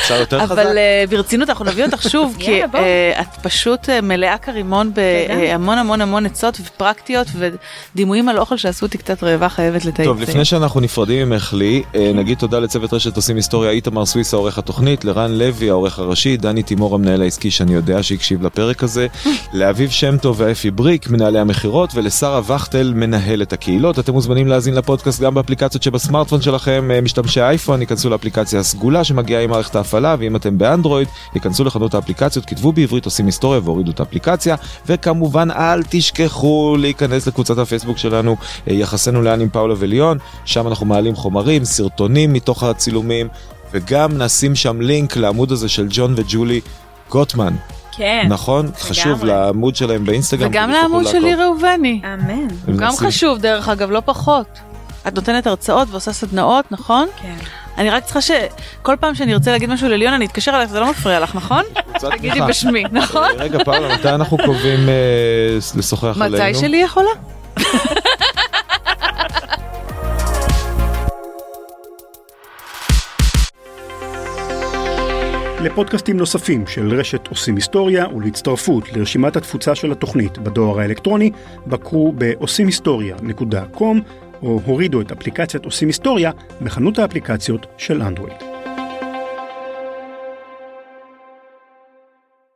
אפשר 0.05 0.21
יותר 0.21 0.41
חזק? 0.41 0.53
אבל 0.53 0.79
אה, 0.79 1.05
ברצינות 1.11 1.49
אנחנו 1.49 1.65
נביא 1.65 1.85
אותך 1.85 2.11
שוב 2.11 2.37
כי. 2.39 2.63
אה, 2.63 3.21
את 3.21 3.37
פשוט 3.43 3.89
אה, 3.89 4.01
מלאה 4.01 4.39
כרימון 4.39 4.93
בהמון 4.95 5.79
המון 5.79 6.01
המון 6.01 6.27
עצות 6.27 6.59
ופרקטיות 6.61 7.27
ודימויים 7.95 8.29
על 8.29 8.39
אוכל 8.39 8.57
שעשו 8.57 8.87
אותי 8.87 8.99
קצת 8.99 9.23
רעבה 9.23 9.49
חייבת 9.49 9.85
לתייק. 9.85 10.09
טוב 10.09 10.21
לפני 10.21 10.45
שאנחנו 10.45 10.81
נפרדים 10.81 11.29
ממך 11.29 11.55
לי 11.55 11.83
נגיד 12.15 12.39
תודה 12.39 12.59
לצוות 12.59 12.95
רשת 12.95 13.17
עושים 13.17 13.37
היסטוריה 13.37 13.71
איתמר 13.71 14.07
סוויסה 14.07 14.37
עורך 14.37 14.59
התוכנית 14.59 15.05
לרן 15.05 15.33
לוי 15.33 15.71
העורך 15.71 15.99
הראשי 15.99 16.37
דני 16.37 16.63
תימור 16.63 16.95
המנהל 16.95 17.23
העסקי 17.23 17.51
שאני 17.51 17.75
יודע 17.75 18.03
שהקשיב 18.03 18.43
לפרק 18.43 18.83
הזה 18.83 19.07
לאביב 19.53 19.91
שם 19.91 20.19
טוב 20.19 20.37
ואפי 20.41 20.71
בריק 20.71 21.11
מנהלי 21.11 21.39
המכירות 21.39 21.91
ולשרה 21.95 22.41
וכטל 22.55 22.93
מנהלת 22.97 23.53
הקהילות 23.53 23.99
אתם 23.99 24.13
מוזמנים 24.13 24.49
להאזין 24.49 24.75
לפודקאסט 24.75 25.23
גם 25.23 25.35
באפליקציות 25.35 25.83
שבסמארטפון 25.83 26.41
שלכם 26.43 26.91
משתמשי 27.03 27.41
אייפון 27.41 27.81
ייכנסו 27.81 28.11
לאפליקציה 28.11 28.61
הסגולה 28.61 29.05
שמגיעה 29.05 29.43
עם 29.43 29.51
מערכת 29.51 29.77
ההפעלה 29.77 29.94
ואם 30.19 30.37
אתם 30.37 30.59
באנדרואיד 30.59 31.09
ייכנסו 31.35 31.65
לחנות 31.65 31.95
האפליקציות 31.95 32.45
כתבו 32.45 32.73
בעברית 32.73 33.05
עושים 33.05 33.27
היסטוריה 33.27 33.61
והורידו 33.65 33.91
את 33.91 34.01
האפליקציה 34.01 34.57
וכמובן 34.87 35.51
אל 35.51 35.83
תשכחו 35.89 36.77
להיכנס 36.79 37.27
לקבוצת 37.27 37.59
הפייסבוק 37.59 37.99
שלנו 37.99 38.37
אה, 38.69 38.73
יחסנו 38.73 39.23
לאן 39.23 39.41
עם 39.41 39.49
פאולה 39.49 39.75
וליון 39.79 40.19
שם 40.45 40.69
אנחנו 40.69 40.87
מעלים 40.87 41.17
חומרים 41.17 41.65
סרטונים 41.65 42.33
מתוך 42.33 42.63
הצילומים 42.63 43.29
וגם 43.73 44.23
נשים 44.23 44.55
שם 44.55 44.81
לינק 44.81 45.17
לעמוד 45.17 45.53
הזה 45.53 45.69
של 45.69 45.87
ג'ון 45.91 46.15
וג'ולי 46.17 46.61
גוטמן 47.11 47.55
כן. 47.97 48.27
נכון 48.29 48.71
חשוב 48.79 49.25
לגמרי. 49.25 49.29
לעמוד 49.29 49.77
שלהם 49.77 50.05
באינסטגרם 50.05 50.51
וגם 50.51 50.71
לעמוד 50.71 51.07
של 51.07 51.13
לעקוב. 51.13 51.29
לי 51.29 51.35
ראובני. 51.35 52.01
אמן. 52.05 52.49
הוא 52.67 52.77
גם 52.77 52.93
חשוב 52.97 53.39
דרך 53.39 53.69
אגב 53.69 53.91
לא 53.91 54.03
פחות. 54.05 54.47
את 55.09 55.15
נותנת 55.15 55.47
הרצאות 55.47 55.89
ועושה 55.91 56.13
סדנאות 56.13 56.73
נכון? 56.73 57.09
כן. 57.23 57.37
אני 57.79 57.91
רק 57.91 58.05
צריכה 58.05 58.21
שכל 58.21 58.97
פעם 59.01 59.15
שאני 59.15 59.35
ארצה 59.35 59.53
להגיד 59.53 59.71
משהו 59.71 59.89
לליון 59.89 60.15
אני 60.15 60.27
אתקשר 60.27 60.51
אלייך 60.55 60.71
זה 60.71 60.81
לא 60.81 60.91
מפריע 60.91 61.21
לך 61.21 61.35
נכון? 61.35 61.63
תגידי. 62.11 62.41
בשמי 62.49 62.85
נכון? 62.93 63.29
אה, 63.39 63.45
רגע 63.45 63.65
פאולה 63.65 63.95
מתי 63.95 64.09
אנחנו 64.09 64.39
קובעים 64.39 64.89
אה, 64.89 65.59
לשוחח 65.77 66.17
עלינו? 66.21 66.45
מתי 66.45 66.55
שלי 66.55 66.77
יכולה? 66.77 67.11
לפודקאסטים 75.65 76.17
נוספים 76.17 76.67
של 76.67 76.95
רשת 77.01 77.27
עושים 77.27 77.57
היסטוריה 77.57 78.07
ולהצטרפות 78.17 78.93
לרשימת 78.93 79.37
התפוצה 79.37 79.75
של 79.75 79.93
התוכנית 79.93 80.39
בדואר 80.39 80.81
האלקטרוני, 80.81 81.31
בקרו 81.67 82.13
בעושים 82.13 82.67
היסטוריה.com 82.67 83.99
או 84.45 84.61
הורידו 84.65 85.01
את 85.01 85.13
אפליקציית 85.13 85.65
עושים 85.65 85.89
היסטוריה 85.89 86.31
בחנות 86.63 86.99
האפליקציות 86.99 87.67
של 87.79 88.03
אנדרואיד. 88.03 88.54